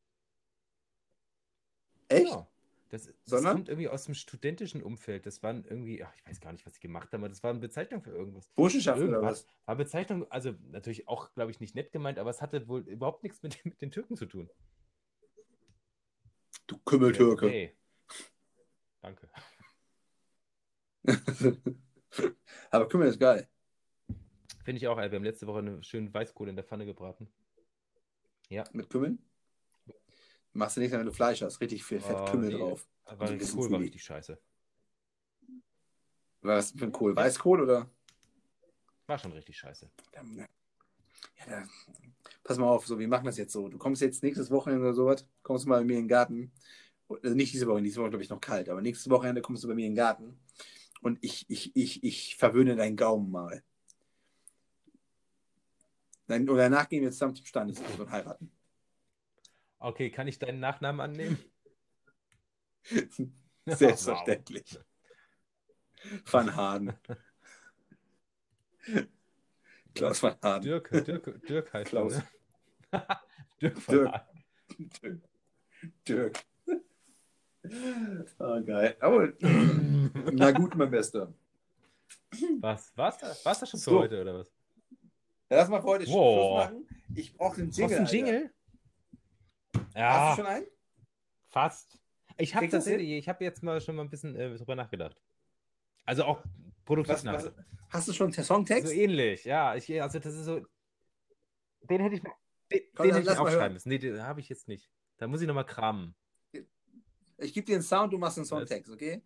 Echt? 2.07 2.26
Genau. 2.26 2.47
Das, 2.89 3.07
das 3.27 3.43
kommt 3.43 3.69
irgendwie 3.69 3.87
aus 3.87 4.05
dem 4.05 4.15
studentischen 4.15 4.81
Umfeld. 4.81 5.27
Das 5.27 5.43
waren 5.43 5.63
irgendwie, 5.63 6.03
ach, 6.03 6.11
ich 6.15 6.25
weiß 6.25 6.41
gar 6.41 6.51
nicht, 6.51 6.65
was 6.65 6.73
sie 6.73 6.79
gemacht 6.79 7.13
haben, 7.13 7.21
aber 7.21 7.29
das 7.29 7.43
war 7.43 7.51
eine 7.51 7.59
Bezeichnung 7.59 8.01
für 8.01 8.09
irgendwas. 8.09 8.47
Burschenschaft 8.55 8.99
oder 9.01 9.21
was? 9.21 9.45
War 9.65 9.75
Bezeichnung, 9.75 10.29
also 10.31 10.55
natürlich 10.71 11.07
auch, 11.07 11.31
glaube 11.33 11.51
ich, 11.51 11.59
nicht 11.59 11.75
nett 11.75 11.91
gemeint, 11.91 12.17
aber 12.17 12.31
es 12.31 12.41
hatte 12.41 12.67
wohl 12.67 12.81
überhaupt 12.81 13.23
nichts 13.23 13.43
mit, 13.43 13.63
mit 13.63 13.79
den 13.81 13.91
Türken 13.91 14.15
zu 14.15 14.25
tun. 14.25 14.49
Du 16.65 16.77
Kümmeltürke. 16.79 17.45
Okay. 17.45 17.75
Danke. 19.01 19.29
Aber 22.71 22.87
Kümmel 22.87 23.07
ist 23.07 23.19
geil. 23.19 23.47
Finde 24.63 24.77
ich 24.77 24.87
auch, 24.87 24.97
ey. 24.97 25.09
Wir 25.11 25.17
haben 25.17 25.23
letzte 25.23 25.47
Woche 25.47 25.59
eine 25.59 25.83
schöne 25.83 26.13
Weißkohle 26.13 26.49
in 26.49 26.55
der 26.55 26.65
Pfanne 26.65 26.85
gebraten. 26.85 27.27
Mit 28.73 28.89
Kümmeln? 28.89 29.19
Machst 30.54 30.78
du 30.78 30.82
nicht, 30.82 30.91
wenn 30.91 31.06
du 31.06 31.12
Fleisch 31.12 31.41
hast. 31.41 31.62
Richtig 31.62 31.84
viel 31.84 32.00
Fett 32.00 32.16
Oh, 32.18 32.36
nee. 32.38 32.52
drauf. 32.52 32.88
Aber 33.06 33.28
So 33.28 33.34
ein 33.34 33.39
der 33.39 33.45
bisschen 33.45 33.60
Kohl 33.60 33.72
war 33.72 33.80
richtig 33.80 34.04
scheiße. 34.04 34.39
Was 36.41 36.72
für 36.72 36.86
ein 36.86 36.91
Kohl? 36.91 37.16
Weißkohl 37.16 37.62
oder? 37.62 37.89
War 39.08 39.18
schon 39.18 39.32
richtig 39.34 39.58
scheiße. 39.58 39.89
Ja, 40.14 40.24
da, 41.47 41.64
pass 42.43 42.58
mal 42.58 42.68
auf, 42.68 42.86
so, 42.86 42.97
wir 43.00 43.08
machen 43.08 43.26
das 43.26 43.38
jetzt 43.38 43.52
so. 43.54 43.68
Du 43.68 43.78
kommst 43.78 44.02
jetzt 44.02 44.24
nächstes 44.24 44.52
Wochenende 44.52 44.84
oder 44.86 44.93
sowas, 44.93 45.26
kommst 45.41 45.66
du 45.66 45.70
mal 45.70 45.80
bei 45.80 45.86
mir 45.86 45.93
in 45.97 46.04
den 46.04 46.08
Garten. 46.08 46.52
Also 47.10 47.36
nicht 47.36 47.52
diese 47.54 47.66
Woche, 47.68 47.82
diese 47.82 48.00
Woche 48.00 48.10
glaube 48.12 48.24
ich 48.24 48.30
noch 48.30 48.39
kalt, 48.39 48.70
aber 48.70 48.82
nächstes 48.82 49.10
Wochenende 49.10 49.41
kommst 49.41 49.64
du 49.64 49.68
bei 49.68 49.74
mir 49.74 49.86
in 49.86 49.91
den 49.93 49.97
Garten 49.97 50.39
und 51.02 51.18
ich, 51.22 51.50
ich, 51.50 51.76
ich, 51.76 52.04
ich 52.04 52.36
verwöhne 52.36 52.76
deinen 52.76 52.95
Gaumen 52.97 53.32
mal. 53.32 53.64
Dann, 56.28 56.47
und 56.47 56.58
danach 56.58 56.88
gehen 56.88 57.02
wir 57.02 57.12
zusammen 57.12 57.36
zum 57.36 57.45
Standesamt 57.47 58.00
und 58.00 58.12
heiraten. 58.12 58.52
Okay, 59.80 60.09
kann 60.11 60.27
ich 60.27 60.39
deinen 60.39 60.59
Nachnamen 60.59 61.01
annehmen? 61.01 61.38
Selbstverständlich. 63.65 64.80
Van 66.30 66.55
Haden. 66.55 66.93
Klaus 69.95 70.21
Van 70.23 70.36
Haden. 70.41 70.63
Dirk, 70.63 70.89
Dirk, 71.05 71.45
Dirk 71.47 71.73
heißt 71.73 71.89
Klaus. 71.89 72.13
er, 72.91 72.99
ne? 72.99 73.05
Dirk 73.61 73.82
von 73.82 73.95
Dirk. 73.95 74.07
Hagen. 74.13 74.43
Dirk. 74.77 75.21
Dirk. 76.07 76.45
Oh, 78.39 78.61
geil. 78.63 78.95
Aber, 79.01 79.34
na 80.32 80.51
gut, 80.51 80.75
mein 80.75 80.89
Bester. 80.89 81.34
Was? 82.59 82.95
War's 82.95 83.17
da? 83.17 83.36
War's 83.43 83.59
das 83.59 83.69
schon 83.69 83.80
für 83.80 83.89
So. 83.89 83.99
heute 83.99 84.21
oder 84.21 84.39
was? 84.39 84.47
Ja, 85.49 85.57
lass 85.57 85.69
mal 85.69 85.82
für 85.82 85.88
heute 85.88 86.05
Wow. 86.07 86.63
Schluss 86.69 86.71
machen. 86.71 86.88
Ich 87.15 87.34
brauche 87.36 87.55
einen 87.61 87.69
Brauchst 87.71 87.77
Jingle. 87.80 88.07
du 88.07 88.15
einen 88.15 88.36
Alter. 88.43 88.53
Jingle? 90.00 90.14
Hast 90.14 90.22
Ja, 90.22 90.36
du 90.36 90.41
schon 90.41 90.45
einen? 90.45 90.68
fast. 91.50 92.00
Ich 92.38 92.56
habe 92.56 92.70
tatsächlich, 92.70 93.10
ich 93.12 93.28
habe 93.28 93.43
jetzt 93.43 93.62
mal 93.64 93.82
schon 93.82 93.95
mal 93.95 94.04
ein 94.04 94.10
bisschen 94.10 94.36
äh, 94.36 94.56
drüber 94.56 94.76
nachgedacht. 94.76 95.22
Also 96.06 96.24
auch 96.24 96.43
produktiv 96.86 97.16
Was, 97.16 97.26
was, 97.26 97.43
nachgedacht. 97.45 97.66
hast 97.89 98.08
du 98.08 98.14
schon 98.14 98.34
einen 98.34 98.43
Songtext? 98.43 98.88
So 98.88 98.93
ähnlich, 98.93 99.43
ja. 99.43 99.76
Ich, 99.76 100.02
also 100.02 100.20
das 100.20 100.34
ist 100.36 100.45
so. 100.45 100.66
Den 101.89 102.02
hätte 102.02 102.16
ich, 102.16 102.22
den, 102.22 102.82
Komm, 102.95 103.08
den 103.08 103.16
hätte 103.16 103.32
ich 103.32 103.38
aufschreiben 103.38 103.74
müssen. 103.74 103.89
Nee, 103.89 103.97
den 103.97 104.22
habe 104.24 104.39
ich 104.39 104.47
jetzt 104.50 104.68
nicht. 104.68 104.89
Da 105.18 105.28
muss 105.28 105.41
ich 105.41 105.47
nochmal 105.47 105.66
kramen. 105.66 106.16
Ich 107.38 107.54
gebe 107.54 107.66
dir 107.66 107.76
einen 107.76 107.84
Sound, 107.84 108.14
du 108.14 108.18
machst 108.18 108.38
einen 108.38 108.45
Songtext, 108.45 108.91
okay? 108.91 109.22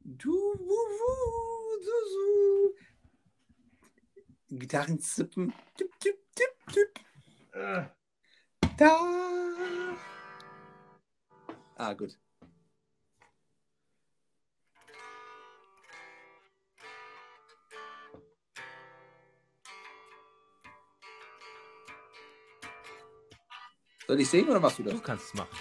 Du, 0.00 0.30
wu, 0.32 0.58
wu, 0.58 1.84
du, 1.84 2.74
du. 4.48 4.58
Gitarren 4.58 4.98
zippen. 4.98 5.52
Tipp, 5.76 5.90
tipp, 6.00 6.16
tipp, 6.34 6.72
tipp. 6.72 7.90
Da. 8.80 8.98
Ah, 11.76 11.92
gut. 11.92 12.16
Soll 24.06 24.20
ich 24.20 24.30
singen 24.30 24.48
oder 24.48 24.60
machst 24.60 24.78
du 24.78 24.82
das? 24.84 24.94
Du 24.94 25.00
kannst 25.02 25.26
es 25.26 25.34
machen. 25.34 25.58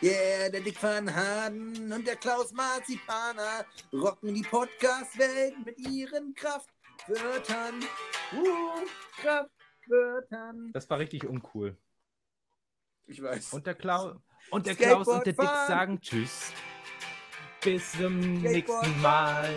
Yeah, 0.00 0.48
der 0.48 0.60
Dick 0.60 0.80
Van 0.80 1.12
Haden 1.12 1.92
und 1.92 2.06
der 2.06 2.14
Klaus 2.14 2.52
Marzipaner 2.52 3.66
rocken 3.92 4.32
die 4.32 4.42
Podcast-Welt 4.42 5.54
mit 5.64 5.76
ihren 5.80 6.34
Kraftwörtern. 6.34 7.84
Uh, 8.32 8.86
Kraftwörtern. 9.86 10.70
Das 10.72 10.88
war 10.90 10.98
richtig 10.98 11.24
uncool. 11.24 11.76
Ich 13.06 13.22
weiß. 13.22 13.52
Und 13.52 13.66
der 13.66 13.74
Klaus 13.74 14.16
und 14.50 14.66
der 14.66 14.74
Klaus 14.74 15.06
und 15.06 15.26
der 15.26 15.32
Dick 15.32 15.44
fahren. 15.44 15.68
sagen 15.68 16.00
Tschüss. 16.00 16.52
Bis 17.62 17.92
zum 17.92 18.42
nächsten 18.42 19.00
Mal. 19.00 19.48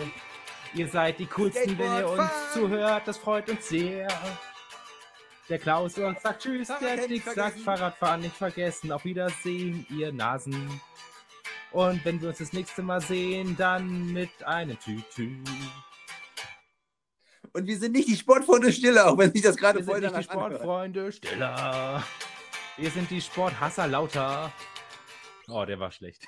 Ihr 0.74 0.88
seid 0.88 1.18
die 1.18 1.26
coolsten, 1.26 1.76
wenn 1.78 1.98
ihr 1.98 2.08
uns 2.08 2.20
fahren. 2.20 2.52
zuhört. 2.52 3.08
Das 3.08 3.18
freut 3.18 3.48
uns 3.50 3.68
sehr. 3.68 4.08
Der 5.48 5.58
Klaus 5.58 5.94
sagt 5.94 6.42
Tschüss, 6.42 6.68
der 6.80 7.08
Dick 7.08 7.24
sagt. 7.24 7.58
Fahrradfahren 7.60 8.20
nicht 8.20 8.36
vergessen. 8.36 8.92
Auf 8.92 9.04
Wiedersehen, 9.04 9.84
ihr 9.90 10.12
Nasen. 10.12 10.80
Und 11.72 12.04
wenn 12.04 12.20
wir 12.20 12.28
uns 12.28 12.38
das 12.38 12.52
nächste 12.52 12.82
Mal 12.82 13.00
sehen, 13.00 13.56
dann 13.56 14.12
mit 14.12 14.42
einem 14.44 14.78
Tütü. 14.78 15.42
Und 17.52 17.66
wir 17.66 17.78
sind 17.78 17.92
nicht 17.92 18.08
die 18.08 18.16
Sportfreunde 18.16 18.72
Stille, 18.72 19.06
auch 19.06 19.18
wenn 19.18 19.32
sich 19.32 19.42
das 19.42 19.56
gerade 19.56 19.78
Wir 19.80 19.84
voll 19.84 20.00
sind 20.00 20.12
nicht 20.14 20.24
die 20.24 20.28
danach 20.28 20.44
anhört. 20.44 20.60
Sportfreunde 20.62 21.12
Stiller. 21.12 22.04
Wir 22.76 22.90
sind 22.90 23.10
die 23.10 23.20
Sporthasser 23.20 23.86
lauter. 23.88 24.52
Oh, 25.48 25.64
der 25.64 25.78
war 25.80 25.90
schlecht. 25.90 26.24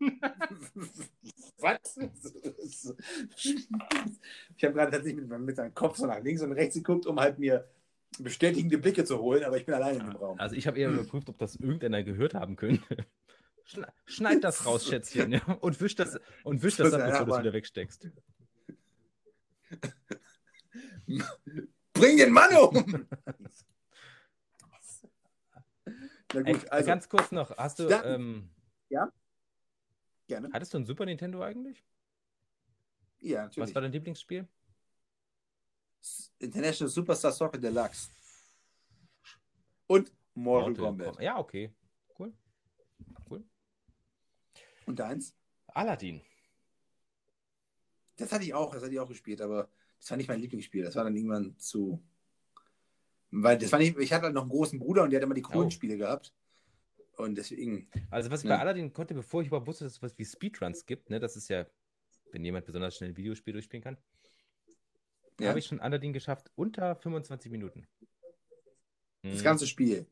Was? 1.58 1.98
Ich 3.36 4.64
habe 4.64 4.74
gerade 4.74 4.90
tatsächlich 4.92 5.16
mit, 5.26 5.28
mit 5.40 5.56
meinem 5.56 5.74
Kopf 5.74 5.96
so 5.96 6.06
nach 6.06 6.20
links 6.22 6.40
und 6.42 6.52
rechts 6.52 6.74
geguckt, 6.76 7.06
um 7.06 7.18
halt 7.20 7.38
mir 7.38 7.68
bestätigende 8.18 8.78
Blicke 8.78 9.04
zu 9.04 9.18
holen, 9.18 9.42
aber 9.44 9.56
ich 9.56 9.66
bin 9.66 9.74
alleine 9.74 9.98
im 9.98 10.10
Raum. 10.16 10.38
Also 10.38 10.54
ich 10.54 10.66
habe 10.68 10.78
eher 10.78 10.88
überprüft, 10.90 11.28
ob 11.28 11.38
das 11.38 11.56
irgendeiner 11.56 12.02
gehört 12.04 12.34
haben 12.34 12.54
könnte. 12.56 12.96
Schne- 13.66 13.92
Schneid 14.06 14.44
das 14.44 14.64
raus, 14.66 14.86
Schätzchen, 14.88 15.32
ja? 15.32 15.40
Und 15.60 15.80
wisch 15.80 15.96
das, 15.96 16.20
und 16.44 16.62
wisch 16.62 16.76
das 16.76 16.92
Das 16.92 17.00
ab, 17.00 17.10
bevor 17.10 17.26
du 17.26 17.32
es 17.34 17.38
wieder 17.40 17.52
wegsteckst. 17.54 18.08
Bring 21.92 22.16
den 22.16 22.32
Mann 22.32 22.54
um! 22.56 23.06
Na 26.32 26.40
Ey, 26.40 26.52
gut, 26.54 26.68
also 26.72 26.86
ganz 26.86 27.08
kurz 27.08 27.30
noch, 27.30 27.56
hast 27.56 27.78
du, 27.78 27.86
Dann- 27.88 28.04
ähm, 28.06 28.50
gerne. 30.26 30.50
hattest 30.52 30.74
du 30.74 30.78
ein 30.78 30.86
Super 30.86 31.04
Nintendo 31.06 31.42
eigentlich? 31.42 31.84
Ja, 33.20 33.42
Was 33.42 33.44
natürlich. 33.56 33.74
war 33.74 33.82
dein 33.82 33.92
Lieblingsspiel? 33.92 34.48
International 36.38 36.90
Superstar 36.90 37.32
Soccer 37.32 37.58
Deluxe. 37.58 38.10
Und 39.86 40.12
Mortal, 40.34 40.70
Mortal 40.70 40.84
Kombat. 40.86 41.06
Kombat. 41.06 41.22
Ja, 41.24 41.38
okay. 41.38 41.72
Cool. 42.18 42.32
Cool. 43.30 43.44
Und 44.86 44.98
deins? 44.98 45.34
Aladdin. 45.68 46.20
Das 48.16 48.32
hatte 48.32 48.44
ich 48.44 48.54
auch, 48.54 48.72
das 48.72 48.82
hatte 48.82 48.92
ich 48.92 48.98
auch 49.00 49.08
gespielt, 49.08 49.40
aber 49.40 49.68
das 50.04 50.10
war 50.10 50.16
nicht 50.18 50.28
mein 50.28 50.40
Lieblingsspiel. 50.40 50.84
Das 50.84 50.96
war 50.96 51.04
dann 51.04 51.16
irgendwann 51.16 51.56
zu. 51.58 52.02
Weil 53.30 53.56
das 53.58 53.72
war 53.72 53.78
nicht, 53.78 53.98
ich 53.98 54.12
hatte 54.12 54.24
halt 54.26 54.34
noch 54.34 54.42
einen 54.42 54.50
großen 54.50 54.78
Bruder 54.78 55.02
und 55.02 55.10
der 55.10 55.18
hat 55.20 55.24
immer 55.24 55.34
die 55.34 55.40
coolen 55.42 55.68
Oh. 55.68 55.70
Spiele 55.70 55.96
gehabt. 55.96 56.34
Und 57.16 57.36
deswegen. 57.36 57.88
Also 58.10 58.30
was 58.30 58.42
ich 58.44 58.48
Ja. 58.50 58.56
bei 58.56 58.60
Aladdin 58.60 58.92
konnte, 58.92 59.14
bevor 59.14 59.40
ich 59.40 59.48
überhaupt 59.48 59.66
wusste, 59.66 59.84
dass 59.84 59.94
es 59.94 60.02
was 60.02 60.16
wie 60.18 60.24
Speedruns 60.26 60.84
gibt, 60.84 61.08
ne, 61.08 61.20
das 61.20 61.36
ist 61.36 61.48
ja, 61.48 61.66
wenn 62.32 62.44
jemand 62.44 62.66
besonders 62.66 62.94
schnell 62.96 63.10
ein 63.10 63.16
Videospiel 63.16 63.54
durchspielen 63.54 63.82
kann, 63.82 63.96
Ja. 65.40 65.48
habe 65.48 65.58
ich 65.58 65.64
schon 65.66 65.80
Aladdin 65.80 66.12
geschafft 66.12 66.50
unter 66.54 66.96
25 66.96 67.50
Minuten. 67.50 67.86
Das 69.22 69.40
Mhm. 69.40 69.42
ganze 69.44 69.66
Spiel. 69.66 70.06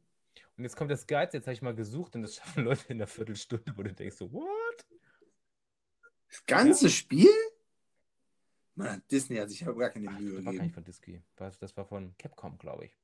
Und 0.57 0.65
jetzt 0.65 0.77
kommt 0.77 0.91
das 0.91 1.07
Geilste, 1.07 1.37
jetzt 1.37 1.47
habe 1.47 1.55
ich 1.55 1.61
mal 1.63 1.75
gesucht 1.75 2.15
und 2.17 2.23
das 2.23 2.37
schaffen 2.63 2.65
Leute 2.65 2.85
in 2.89 2.97
einer 2.97 3.07
Viertelstunde, 3.07 3.73
wo 3.77 3.83
du 3.83 3.93
denkst 3.93 4.17
so, 4.17 4.33
what? 4.33 4.87
Das 6.31 6.47
ganze 6.47 6.89
Spiel? 6.89 7.29
Mann, 8.75 9.03
Disney 9.11 9.37
hat 9.37 9.51
sich 9.51 9.67
aber 9.67 9.79
gar 9.79 9.91
keine 9.91 10.09
Ach, 10.09 10.19
Mühe 10.19 10.37
das 10.37 10.45
war 10.45 10.53
gar 10.55 10.63
nicht 10.63 10.75
gegeben. 10.75 10.75
von 10.75 10.85
Disney. 10.85 11.23
Das 11.37 11.77
war 11.77 11.85
von 11.87 12.15
Capcom, 12.19 12.59
glaube 12.59 12.87
ich. 12.87 12.99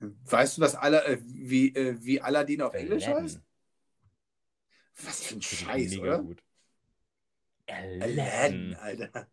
Weißt 0.00 0.58
du, 0.58 0.62
was 0.62 0.74
aller, 0.74 1.06
äh, 1.08 1.18
wie, 1.24 1.74
äh, 1.74 1.96
wie 2.02 2.20
Aladdin 2.20 2.62
auf 2.62 2.74
Englisch 2.74 3.06
Aladdin. 3.06 3.24
heißt? 3.24 3.40
Was 5.02 5.22
für 5.24 5.34
ein 5.36 5.40
Das 5.40 5.48
Scheiß, 5.48 5.90
mega 5.90 6.02
oder? 6.02 6.22
gut. 6.22 6.42
Aladdin, 7.66 8.74
Aladdin. 8.74 8.74
Alter. 8.74 9.28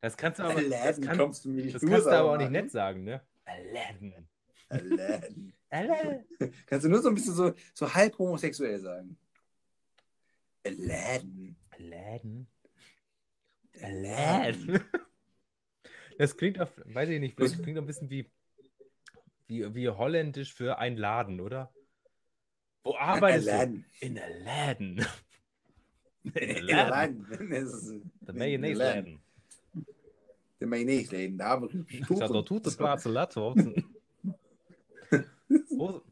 Das 0.00 0.16
kannst 0.16 0.38
du 0.38 0.44
aber, 0.44 0.62
das 0.62 0.64
Aladdin, 0.72 1.04
kann, 1.04 1.18
kommst 1.18 1.44
du 1.44 1.48
mir 1.50 1.64
nicht 1.64 1.74
das 1.74 1.82
kannst 1.82 2.06
du 2.06 2.10
aber 2.10 2.32
auch 2.32 2.36
nicht 2.38 2.50
nett 2.50 2.70
sagen, 2.70 3.04
ne? 3.04 3.22
Aladdin. 3.44 4.28
Aladdin. 4.68 5.52
Aladdin. 5.70 6.24
Kannst 6.66 6.84
du 6.84 6.88
nur 6.90 7.00
so 7.02 7.08
ein 7.08 7.14
bisschen 7.14 7.34
so, 7.34 7.52
so 7.74 7.94
halb 7.94 8.18
homosexuell 8.18 8.80
sagen. 8.80 9.16
Aladdin. 10.64 11.56
Aladdin. 11.70 12.46
Das 16.18 16.36
klingt 16.36 16.60
auf, 16.60 16.68
weiß 16.84 17.08
ich 17.08 17.18
nicht, 17.20 17.34
vielleicht 17.34 17.62
klingt 17.62 17.78
ein 17.78 17.86
bisschen 17.86 18.10
wie, 18.10 18.30
wie, 19.46 19.74
wie 19.74 19.88
holländisch 19.88 20.52
für 20.52 20.76
ein 20.78 20.98
Laden, 20.98 21.40
oder? 21.40 21.72
Wo 22.84 22.94
arbeitest 22.94 23.48
du? 23.48 23.84
In 24.00 24.18
Aladdin. 24.18 25.06
In 26.34 26.70
Aladdin. 26.74 27.26
Das 27.50 27.72
ist- 27.72 27.94
Der 28.20 28.34
Mayonnaise-Laden. 28.34 29.22
Der 30.60 30.68
Mayonnaise-Laden. 30.68 31.38
Da 31.38 31.48
haben 31.48 31.72
wir 31.72 31.86
Ich 31.88 32.20
hatte 32.20 32.44
tut 32.44 32.66
das 32.66 32.76
Latzen. 32.78 33.14
Wo- 35.70 36.02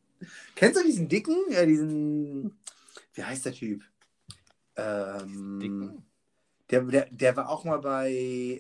Kennst 0.54 0.80
du 0.80 0.84
diesen 0.86 1.06
dicken, 1.08 1.36
äh, 1.52 1.66
diesen, 1.66 2.58
wie 3.12 3.22
heißt 3.22 3.44
der 3.44 3.52
Typ? 3.52 3.82
Ähm, 4.76 5.60
Dicken? 5.60 6.02
Der, 6.70 6.82
der, 6.82 7.06
der 7.10 7.36
war 7.36 7.48
auch 7.48 7.64
mal 7.64 7.78
bei 7.78 8.10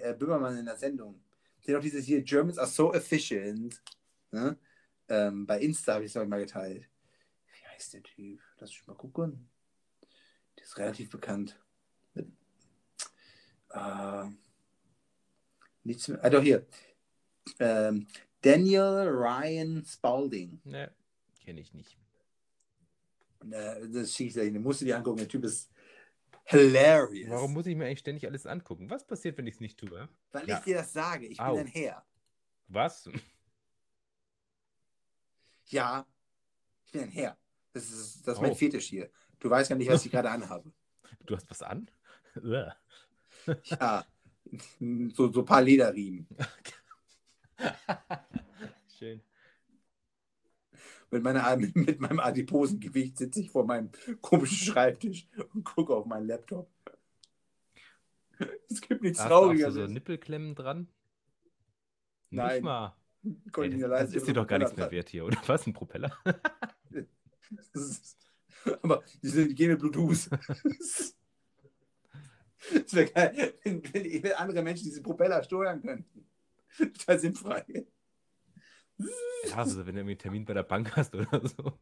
äh, 0.02 0.14
Böhmermann 0.18 0.56
in 0.56 0.64
der 0.64 0.76
Sendung. 0.76 1.20
Der 1.66 1.74
hat 1.74 1.80
auch 1.80 1.84
dieses 1.84 2.06
hier, 2.06 2.22
Germans 2.22 2.58
are 2.58 2.66
so 2.66 2.94
efficient. 2.94 3.82
Ne? 4.30 4.56
Ähm, 5.08 5.46
bei 5.46 5.60
Insta 5.60 5.94
habe 5.94 6.04
ich 6.04 6.12
es 6.12 6.16
auch 6.16 6.26
mal 6.26 6.40
geteilt. 6.40 6.88
Wie 7.52 7.66
heißt 7.74 7.94
der 7.94 8.02
Typ? 8.02 8.40
Lass 8.58 8.70
mich 8.70 8.86
mal 8.86 8.94
gucken. 8.94 9.48
Der 10.56 10.64
ist 10.64 10.78
relativ 10.78 11.10
bekannt. 11.10 11.58
Mit, 12.14 12.28
äh, 13.70 14.24
nichts 15.84 16.08
mehr. 16.08 16.24
Ah, 16.24 16.30
doch 16.30 16.42
hier. 16.42 16.66
Ähm, 17.58 18.06
Daniel 18.40 19.08
Ryan 19.08 19.84
Spalding. 19.84 20.60
Ne, 20.64 20.90
kenne 21.44 21.60
ich 21.60 21.74
nicht. 21.74 21.98
Und, 23.40 23.52
äh, 23.52 23.88
das 23.90 24.14
schicke 24.14 24.42
ich. 24.42 24.52
Den 24.52 24.62
musst 24.62 24.80
du 24.80 24.84
dir 24.84 24.96
angucken. 24.96 25.18
Der 25.18 25.28
Typ 25.28 25.44
ist 25.44 25.70
hilarious. 26.50 27.30
Warum 27.30 27.52
muss 27.52 27.66
ich 27.66 27.76
mir 27.76 27.86
eigentlich 27.86 28.00
ständig 28.00 28.26
alles 28.26 28.46
angucken? 28.46 28.90
Was 28.90 29.06
passiert, 29.06 29.36
wenn 29.38 29.46
ich 29.46 29.54
es 29.54 29.60
nicht 29.60 29.78
tue? 29.78 30.08
Weil 30.32 30.48
Ja. 30.48 30.58
ich 30.58 30.64
dir 30.64 30.76
das 30.76 30.92
sage. 30.92 31.26
Ich 31.26 31.40
Au. 31.40 31.52
bin 31.56 31.66
ein 31.66 31.66
Herr. 31.66 32.04
Was? 32.68 33.08
Ja, 35.66 36.06
ich 36.84 36.92
bin 36.92 37.02
ein 37.02 37.10
Herr. 37.10 37.36
Das 37.72 37.84
ist, 37.90 38.26
das 38.26 38.36
ist 38.36 38.40
mein. 38.40 38.54
Fetisch 38.54 38.86
hier. 38.86 39.10
Du 39.38 39.50
weißt 39.50 39.68
gar 39.70 39.76
nicht, 39.76 39.90
was 39.90 40.04
ich 40.04 40.10
gerade 40.10 40.30
anhabe. 40.30 40.72
Du 41.26 41.36
hast 41.36 41.48
was 41.50 41.62
an? 41.62 41.90
Ja, 43.80 44.04
so, 45.14 45.30
so 45.32 45.40
ein 45.40 45.44
paar 45.44 45.62
Lederriemen. 45.62 46.26
Schön. 48.98 49.22
Mit, 51.10 51.22
meiner, 51.22 51.56
mit, 51.74 52.00
meinem 52.00 52.20
adiposen 52.20 52.80
Gewicht 52.80 53.16
sitze 53.18 53.40
ich 53.40 53.50
vor 53.50 53.64
meinem 53.64 53.90
komischen 54.20 54.58
Schreibtisch 54.58 55.26
und 55.54 55.64
gucke 55.64 55.94
auf 55.94 56.06
meinen 56.06 56.26
Laptop. 56.26 56.70
Es 58.68 58.80
gibt 58.80 59.02
nichts 59.02 59.18
Hast 59.18 59.30
du 59.30 59.34
so, 59.34 59.40
Traurigeres. 59.40 59.90
Nippelklemmen 59.90 60.54
dran? 60.54 60.88
Nein. 62.30 62.52
Nicht 62.52 62.62
mal. 62.62 62.94
Ey, 63.56 63.78
das, 63.80 63.90
das 63.90 64.14
ist 64.14 64.28
dir 64.28 64.34
doch 64.34 64.46
gar 64.46 64.58
nichts 64.58 64.76
mehr 64.76 64.90
wert 64.90 65.08
hier, 65.08 65.24
oder 65.24 65.38
was? 65.46 65.66
Ein 65.66 65.72
Propeller? 65.72 66.16
Das 67.72 67.82
ist- 67.82 68.18
Aber 68.82 69.02
die, 69.22 69.28
sind, 69.28 69.48
die 69.48 69.54
gehen 69.54 69.70
mit 69.70 69.78
Bluetooth. 69.78 70.28
Es 72.84 72.92
wäre 72.92 73.10
geil, 73.10 73.54
wenn, 73.64 73.82
wenn, 73.94 74.32
andere 74.32 74.62
Menschen 74.62 74.84
diese 74.84 75.00
Propeller 75.00 75.42
steuern 75.42 75.80
könnten. 75.80 76.26
Total 76.76 77.18
sinnfrei. 77.18 77.86
Ja, 78.98 79.56
also 79.56 79.86
wenn 79.86 79.94
du 79.94 80.00
einen 80.00 80.18
Termin 80.18 80.44
bei 80.44 80.54
der 80.54 80.62
Bank 80.62 80.96
hast 80.96 81.14
oder 81.14 81.40
so. 81.46 81.78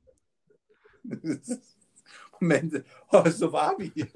Moment, 2.41 2.85
oh, 3.11 3.29
so 3.31 3.53
warm 3.53 3.81
hier. 3.81 4.09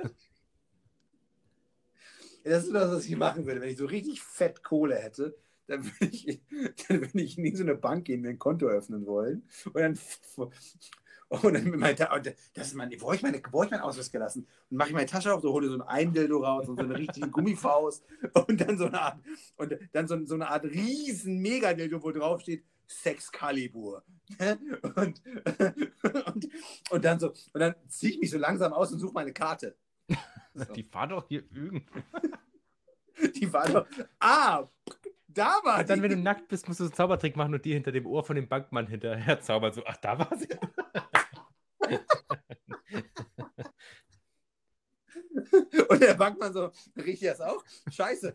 Das 2.45 2.65
ist 2.65 2.73
das, 2.73 2.91
was 2.91 3.07
ich 3.07 3.17
machen 3.17 3.47
würde. 3.47 3.61
Wenn 3.61 3.71
ich 3.71 3.79
so 3.79 3.87
richtig 3.87 4.23
fett 4.23 4.63
Kohle 4.63 4.97
hätte, 4.97 5.37
dann 5.67 5.85
würde 5.85 6.07
ich, 6.07 6.41
dann 6.89 7.01
würde 7.01 7.21
ich 7.21 7.39
in 7.39 7.57
so 7.57 7.63
eine 7.63 7.75
Bank 7.77 8.07
gehen, 8.07 8.23
mir 8.23 8.31
ein 8.31 8.39
Konto 8.39 8.67
öffnen 8.67 9.07
wollen. 9.07 9.49
Und 9.67 9.75
dann, 9.75 9.99
und 11.29 11.55
dann 11.55 12.13
und 12.13 12.35
das 12.55 12.67
ist 12.67 12.75
mein, 12.75 12.93
wo 12.99 13.13
ich, 13.13 13.23
meine, 13.23 13.41
wo 13.53 13.63
ich 13.63 13.71
meinen 13.71 13.83
Ausweis 13.83 14.11
gelassen? 14.11 14.49
Und 14.69 14.77
mache 14.77 14.89
ich 14.89 14.95
meine 14.95 15.07
Tasche 15.07 15.33
auf, 15.33 15.43
so 15.43 15.53
hole 15.53 15.69
so 15.69 15.75
ein 15.75 15.83
Eindildo 15.83 16.39
raus 16.39 16.69
und 16.69 16.77
so 16.77 16.83
eine 16.83 16.99
richtige 16.99 17.29
Gummifaust 17.29 18.05
und 18.49 18.61
dann 18.61 18.77
so 18.77 18.87
eine 18.87 19.01
Art, 19.01 19.21
und 19.57 19.79
dann 19.93 20.09
so, 20.09 20.25
so 20.27 20.35
eine 20.35 20.49
Art 20.49 20.65
riesen 20.65 21.39
Megadildo, 21.39 22.03
wo 22.03 22.11
drauf 22.11 22.41
steht, 22.41 22.65
Sexcalibur. 22.91 24.03
Und, 24.97 25.23
und, 26.27 26.49
und 26.91 27.05
dann 27.05 27.19
so, 27.19 27.31
und 27.53 27.61
dann 27.61 27.75
ziehe 27.89 28.13
ich 28.13 28.21
mich 28.21 28.31
so 28.31 28.39
langsam 28.39 28.73
aus 28.73 28.93
und 28.93 28.99
suche 28.99 29.13
meine 29.15 29.33
Karte. 29.33 29.77
So. 30.53 30.65
Die 30.73 30.83
fahren 30.83 31.11
doch 31.11 31.29
hier 31.29 31.45
irgendwo. 31.53 32.01
Die 33.37 33.53
war 33.53 33.69
doch. 33.69 33.87
Ah, 34.19 34.67
da 35.29 35.61
war 35.63 35.79
Und 35.79 35.89
dann, 35.89 35.99
die. 35.99 36.03
wenn 36.03 36.11
du 36.11 36.17
nackt 36.17 36.49
bist, 36.49 36.67
musst 36.67 36.81
du 36.81 36.85
einen 36.85 36.93
Zaubertrick 36.93 37.37
machen 37.37 37.55
und 37.55 37.65
die 37.65 37.73
hinter 37.73 37.93
dem 37.93 38.05
Ohr 38.05 38.25
von 38.25 38.35
dem 38.35 38.49
Bankmann 38.49 38.89
hinterher 38.89 39.41
zaubern. 39.41 39.73
So, 39.73 39.85
ach, 39.87 39.97
da 39.99 40.19
war 40.19 40.37
sie. 40.37 40.49
Und 45.89 46.03
der 46.03 46.15
Bankmann 46.15 46.53
so, 46.53 46.73
riecht 46.97 47.23
das 47.25 47.41
auch? 47.41 47.65
Scheiße. 47.89 48.35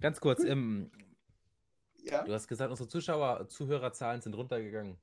Ganz 0.00 0.20
kurz, 0.20 0.44
ähm, 0.44 0.90
Ja, 2.04 2.24
du 2.24 2.32
hast 2.32 2.48
gesagt, 2.48 2.70
unsere 2.70 2.88
Zuschauer, 2.88 3.48
Zuhörerzahlen 3.48 4.20
sind 4.20 4.34
runtergegangen. 4.34 4.98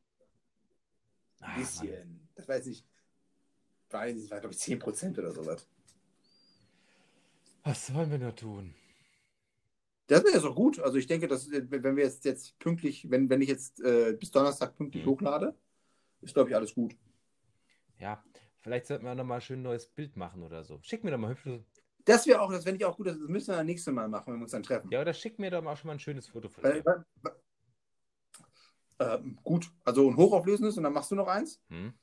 Ah, 1.39 1.47
ein 1.53 1.59
bisschen. 1.59 2.29
Das 2.36 2.47
weiß 2.47 2.67
ich. 2.67 2.86
Weiß 3.89 4.17
ich, 4.23 4.32
war 4.32 4.39
glaube 4.39 4.53
ich 4.53 4.59
10% 4.59 5.17
oder 5.19 5.32
sowas. 5.32 5.67
Was 7.63 7.88
sollen 7.88 8.09
wir 8.09 8.17
nur 8.19 8.36
tun? 8.36 8.73
Das 10.07 10.23
wäre 10.23 10.34
jetzt 10.34 10.45
auch 10.45 10.55
gut. 10.55 10.79
Also 10.79 10.97
ich 10.97 11.07
denke, 11.07 11.27
dass 11.27 11.49
wenn 11.51 11.95
wir 11.95 12.03
jetzt, 12.03 12.25
jetzt 12.25 12.57
pünktlich, 12.59 13.09
wenn, 13.09 13.29
wenn 13.29 13.41
ich 13.41 13.49
jetzt 13.49 13.79
äh, 13.82 14.13
bis 14.19 14.32
Donnerstag 14.32 14.75
pünktlich 14.75 15.05
Mhm. 15.05 15.09
hochlade, 15.09 15.55
ist 16.21 16.34
glaube 16.34 16.49
ich 16.49 16.55
alles 16.55 16.73
gut. 16.73 16.95
Ja, 17.97 18.23
vielleicht 18.61 18.88
sollten 18.88 19.05
wir 19.05 19.15
nochmal 19.15 19.38
ein 19.38 19.41
schön 19.41 19.61
neues 19.61 19.88
Bild 19.88 20.15
machen 20.17 20.43
oder 20.43 20.63
so. 20.63 20.79
Schick 20.82 21.03
mir 21.03 21.11
doch 21.11 21.17
mal 21.17 21.29
hübsche. 21.32 21.63
Das 22.06 22.26
wäre 22.28 22.41
auch, 22.41 22.52
das 22.52 22.64
fände 22.64 22.78
ich 22.78 22.86
auch 22.86 22.97
gut, 22.97 23.08
das 23.08 23.18
müssen 23.18 23.49
wir 23.49 23.58
das 23.58 23.66
nächste 23.66 23.91
Mal 23.91 24.08
machen, 24.10 24.34
wenn 24.34 24.39
wir 24.39 24.43
uns 24.43 24.52
dann 24.52 24.64
treffen. 24.64 24.89
Ja, 24.91 25.02
oder 25.02 25.14
schick 25.14 25.38
mir 25.39 25.52
doch 25.52 25.62
mal 25.62 25.76
schon 25.76 25.88
mal 25.88 25.93
ein 25.93 25.99
schönes 25.99 26.28
Foto 26.28 26.49
von 26.49 26.64
dir. 26.64 27.06
ähm, 28.99 29.39
gut, 29.43 29.72
also 29.84 30.10
ein 30.10 30.16
hochauflösendes 30.18 30.78
und 30.78 30.84
dann 30.84 30.93
machst 30.93 31.12
du 31.12 31.16
noch 31.16 31.28
eins. 31.28 31.60
Hm? 31.70 31.93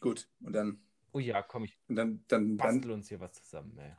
Gut, 0.00 0.28
und 0.40 0.52
dann, 0.52 0.80
Oh 1.12 1.18
ja, 1.18 1.42
komm, 1.42 1.64
ich 1.64 1.78
und 1.88 1.96
dann, 1.96 2.22
dann, 2.28 2.56
dann 2.56 2.74
bastel 2.74 2.90
uns 2.92 3.08
hier 3.08 3.18
was 3.20 3.32
zusammen. 3.32 3.76
Ey. 3.78 3.92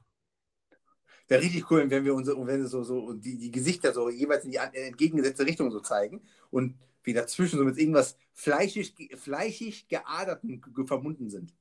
wäre 1.27 1.41
richtig 1.41 1.69
cool, 1.71 1.89
wenn 1.89 2.05
wir 2.05 2.13
unsere, 2.13 2.37
wenn 2.45 2.59
wir 2.61 2.67
so, 2.67 2.83
so 2.83 3.13
die, 3.13 3.37
die 3.37 3.51
Gesichter 3.51 3.93
so 3.93 4.09
jeweils 4.09 4.45
in 4.45 4.51
die 4.51 4.59
an- 4.59 4.73
entgegengesetzte 4.73 5.45
Richtung 5.45 5.71
so 5.71 5.79
zeigen 5.79 6.21
und 6.51 6.77
wir 7.03 7.13
dazwischen 7.15 7.57
so 7.57 7.65
mit 7.65 7.77
irgendwas 7.77 8.17
fleischig, 8.33 8.93
fleischig 9.15 9.87
geaderten 9.87 10.61
ge- 10.61 10.85
verbunden 10.85 11.29
sind. 11.29 11.53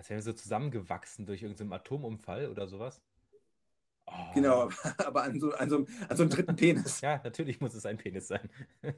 Als 0.00 0.08
wären 0.08 0.16
wir 0.16 0.22
so 0.22 0.32
zusammengewachsen 0.32 1.26
durch 1.26 1.42
irgendeinen 1.42 1.74
Atomunfall 1.74 2.48
oder 2.48 2.66
sowas. 2.66 3.02
Oh. 4.06 4.12
Genau, 4.32 4.70
aber 4.96 5.24
an 5.24 5.38
so, 5.38 5.52
an 5.52 5.68
so, 5.68 5.86
an 6.08 6.16
so 6.16 6.22
einem 6.22 6.30
dritten 6.30 6.56
Penis. 6.56 7.00
Ja, 7.02 7.20
natürlich 7.22 7.60
muss 7.60 7.74
es 7.74 7.84
ein 7.84 7.98
Penis 7.98 8.28
sein. 8.28 8.48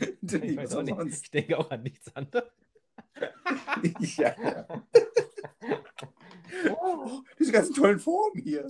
Ich 0.00 0.56
weiß 0.56 0.74
auch 0.76 0.82
nicht. 0.82 1.22
Ich 1.22 1.30
denke 1.30 1.58
auch 1.58 1.70
an 1.70 1.82
nichts 1.84 2.14
anderes. 2.16 2.50
ja. 4.16 4.34
Oh, 6.70 7.22
diese 7.38 7.52
ganzen 7.52 7.74
tollen 7.74 7.98
Formen 8.00 8.40
hier. 8.42 8.66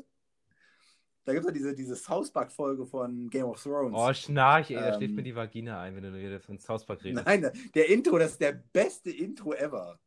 Da 1.25 1.33
gibt 1.33 1.45
es 1.45 1.51
ja 1.51 1.53
diese, 1.53 1.75
diese 1.75 1.97
South 1.97 2.31
Park-Folge 2.31 2.87
von 2.87 3.29
Game 3.31 3.45
of 3.45 3.63
Thrones. 3.63 3.95
Oh, 3.95 4.13
Schnarch, 4.13 4.71
ey, 4.71 4.77
da 4.77 4.89
Ähm. 4.89 4.95
schläft 4.97 5.15
mir 5.15 5.23
die 5.23 5.35
Vagina 5.35 5.81
ein, 5.81 5.97
wenn 5.97 6.03
du 6.03 6.41
von 6.41 6.59
South 6.59 6.85
Park 6.87 7.05
redest. 7.05 7.25
Nein, 7.27 7.51
der 7.75 7.89
Intro, 7.89 8.19
das 8.19 8.33
ist 8.33 8.41
der 8.41 8.53
beste 8.53 9.11
Intro 9.11 9.55
ever. 9.55 9.99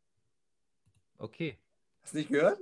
Okay. 1.21 1.55
Hast 2.01 2.13
du 2.13 2.17
nicht 2.17 2.29
gehört? 2.31 2.59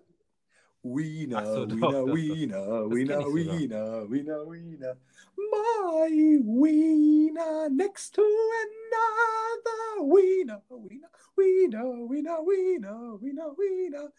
Wiener, 0.83 1.45
so, 1.45 1.67
Wiener. 1.69 2.05
Wiener, 2.13 2.89
Wiener. 2.93 3.25
Wiener, 3.33 4.11
Wiener, 4.11 4.51
Wiener. 4.51 4.97
My 5.37 6.09
Wiener 6.43 7.69
next 7.69 8.15
to 8.15 8.21
another 8.21 10.11
Wiener, 10.11 10.61
Wiener, 10.69 11.09
Wiener, 11.37 12.09
Wiener, 12.09 12.39
Wiener, 12.45 13.21
Wiener, 13.21 13.57
Wiener. 13.57 14.13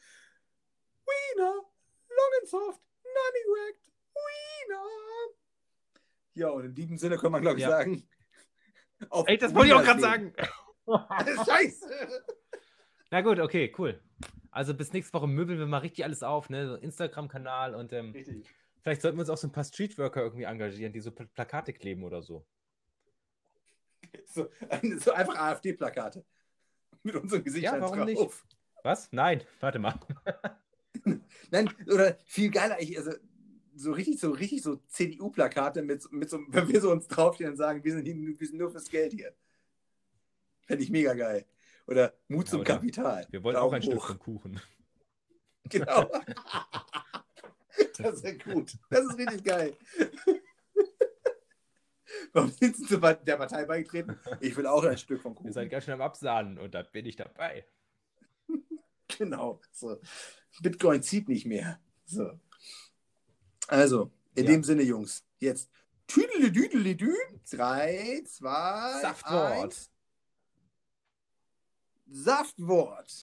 Wiener, 1.07 1.53
long 1.53 2.33
and 2.41 2.49
soft, 2.49 2.81
non 3.05 3.35
erect, 3.45 3.91
Wiener. 4.15 4.85
Ja, 6.35 6.49
und 6.49 6.65
in 6.65 6.75
diesem 6.75 6.97
Sinne 6.97 7.19
kann 7.19 7.33
man, 7.33 7.43
glaube 7.43 7.59
ich, 7.59 7.63
Ja. 7.63 7.71
sagen. 7.71 8.09
Ey, 9.27 9.37
das 9.37 9.55
wollte 9.55 9.69
ich 9.69 9.75
auch 9.75 9.85
gerade 9.85 10.01
sagen. 10.01 10.35
Scheiße. 11.47 12.25
Na 13.11 13.21
gut, 13.23 13.41
okay, 13.41 13.73
cool. 13.79 14.01
Also 14.51 14.75
bis 14.75 14.93
nächste 14.93 15.13
Woche 15.15 15.27
möbeln 15.27 15.59
wir 15.59 15.67
mal 15.67 15.79
richtig 15.79 16.05
alles 16.05 16.23
auf, 16.23 16.51
ne? 16.51 16.69
So 16.69 16.75
Instagram-Kanal 16.77 17.75
und 17.75 17.93
ähm, 17.93 18.15
vielleicht 18.83 19.03
sollten 19.03 19.17
wir 19.19 19.23
uns 19.23 19.31
auch 19.31 19.37
so 19.37 19.47
ein 19.49 19.53
paar 19.53 19.65
Streetworker 19.65 20.23
irgendwie 20.23 20.45
engagieren, 20.45 20.93
die 20.93 21.01
so 21.01 21.11
Pl 21.11 21.27
Plakate 21.27 21.73
kleben 21.73 22.05
oder 22.05 22.23
so. 22.23 22.45
So, 24.27 24.49
so 24.99 25.13
einfach 25.13 25.37
AfD-Plakate. 25.37 26.25
Mit 27.03 27.15
unserem 27.17 27.45
Gesicht 27.45 27.65
Ja, 27.65 27.73
halt 27.73 27.83
warum 27.83 27.99
drauf. 27.99 28.07
nicht? 28.07 28.31
Was? 28.83 29.09
Nein, 29.13 29.43
warte 29.61 29.79
mal. 29.79 29.99
Nein, 31.51 31.71
oder 31.87 32.17
viel 32.25 32.51
geiler, 32.51 32.81
ich, 32.81 32.97
also 32.97 33.13
so 33.75 33.93
richtig, 33.93 34.19
so 34.21 34.31
richtig 34.31 34.63
so 34.63 34.77
CDU-Plakate 34.89 35.83
mit, 35.83 36.11
mit 36.13 36.31
so, 36.31 36.41
wenn 36.49 36.69
wir 36.69 36.81
so 36.81 36.91
uns 36.91 37.09
draufstehen 37.09 37.51
und 37.51 37.57
sagen, 37.57 37.83
wir 37.85 37.93
sind, 37.93 38.05
hier, 38.05 38.15
wir 38.17 38.47
sind 38.47 38.59
nur 38.59 38.71
fürs 38.71 38.89
Geld 38.89 39.13
hier. 39.13 39.33
Fände 40.67 40.83
ich 40.83 40.91
mega 40.91 41.15
geil. 41.15 41.45
Oder 41.91 42.15
Mut 42.29 42.47
Ja, 42.47 42.51
zum 42.53 42.61
oder 42.61 42.75
Kapital. 42.75 43.27
Wir 43.31 43.43
wollen 43.43 43.57
Daumen 43.57 43.69
auch 43.69 43.73
ein 43.73 43.83
Stück 43.83 43.97
hoch. 43.99 44.07
vom 44.07 44.19
Kuchen. 44.19 44.61
Genau. 45.69 46.11
das 47.99 48.15
ist 48.15 48.25
ja 48.25 48.33
gut. 48.33 48.73
Das 48.89 49.05
ist 49.05 49.19
richtig 49.19 49.45
geil. 49.45 49.77
Warum 52.33 52.51
sind 52.51 52.77
Sie 52.77 52.99
der 52.99 53.37
Partei 53.37 53.65
beigetreten? 53.67 54.19
Ich 54.41 54.57
will 54.57 54.67
auch 54.67 54.83
ein 54.85 54.97
Stück 54.99 55.21
vom 55.21 55.35
Kuchen. 55.35 55.53
seid 55.53 55.71
ganz 55.71 55.85
schön 55.85 55.95
am 55.95 56.01
Absahnen 56.01 56.59
und 56.59 56.75
da 56.75 56.83
bin 56.83 57.07
ich 57.07 57.17
dabei. 57.17 57.65
Genau. 59.19 59.61
So. 59.73 60.01
Bitcoin 60.63 61.03
zieht 61.03 61.29
nicht 61.29 61.45
mehr. 61.45 61.79
So. 62.07 62.41
Also, 63.69 64.11
in 64.35 64.45
Ja. 64.47 64.53
dem 64.53 64.65
Sinne, 64.65 64.83
Jungs, 64.83 65.27
jetzt 65.41 65.71
Tüdelidüdelidü. 66.07 67.13
3, 67.51 68.23
2, 68.25 69.01
Saftwort. 69.03 69.65
1. 69.65 69.91
Saftwort. 72.13 73.11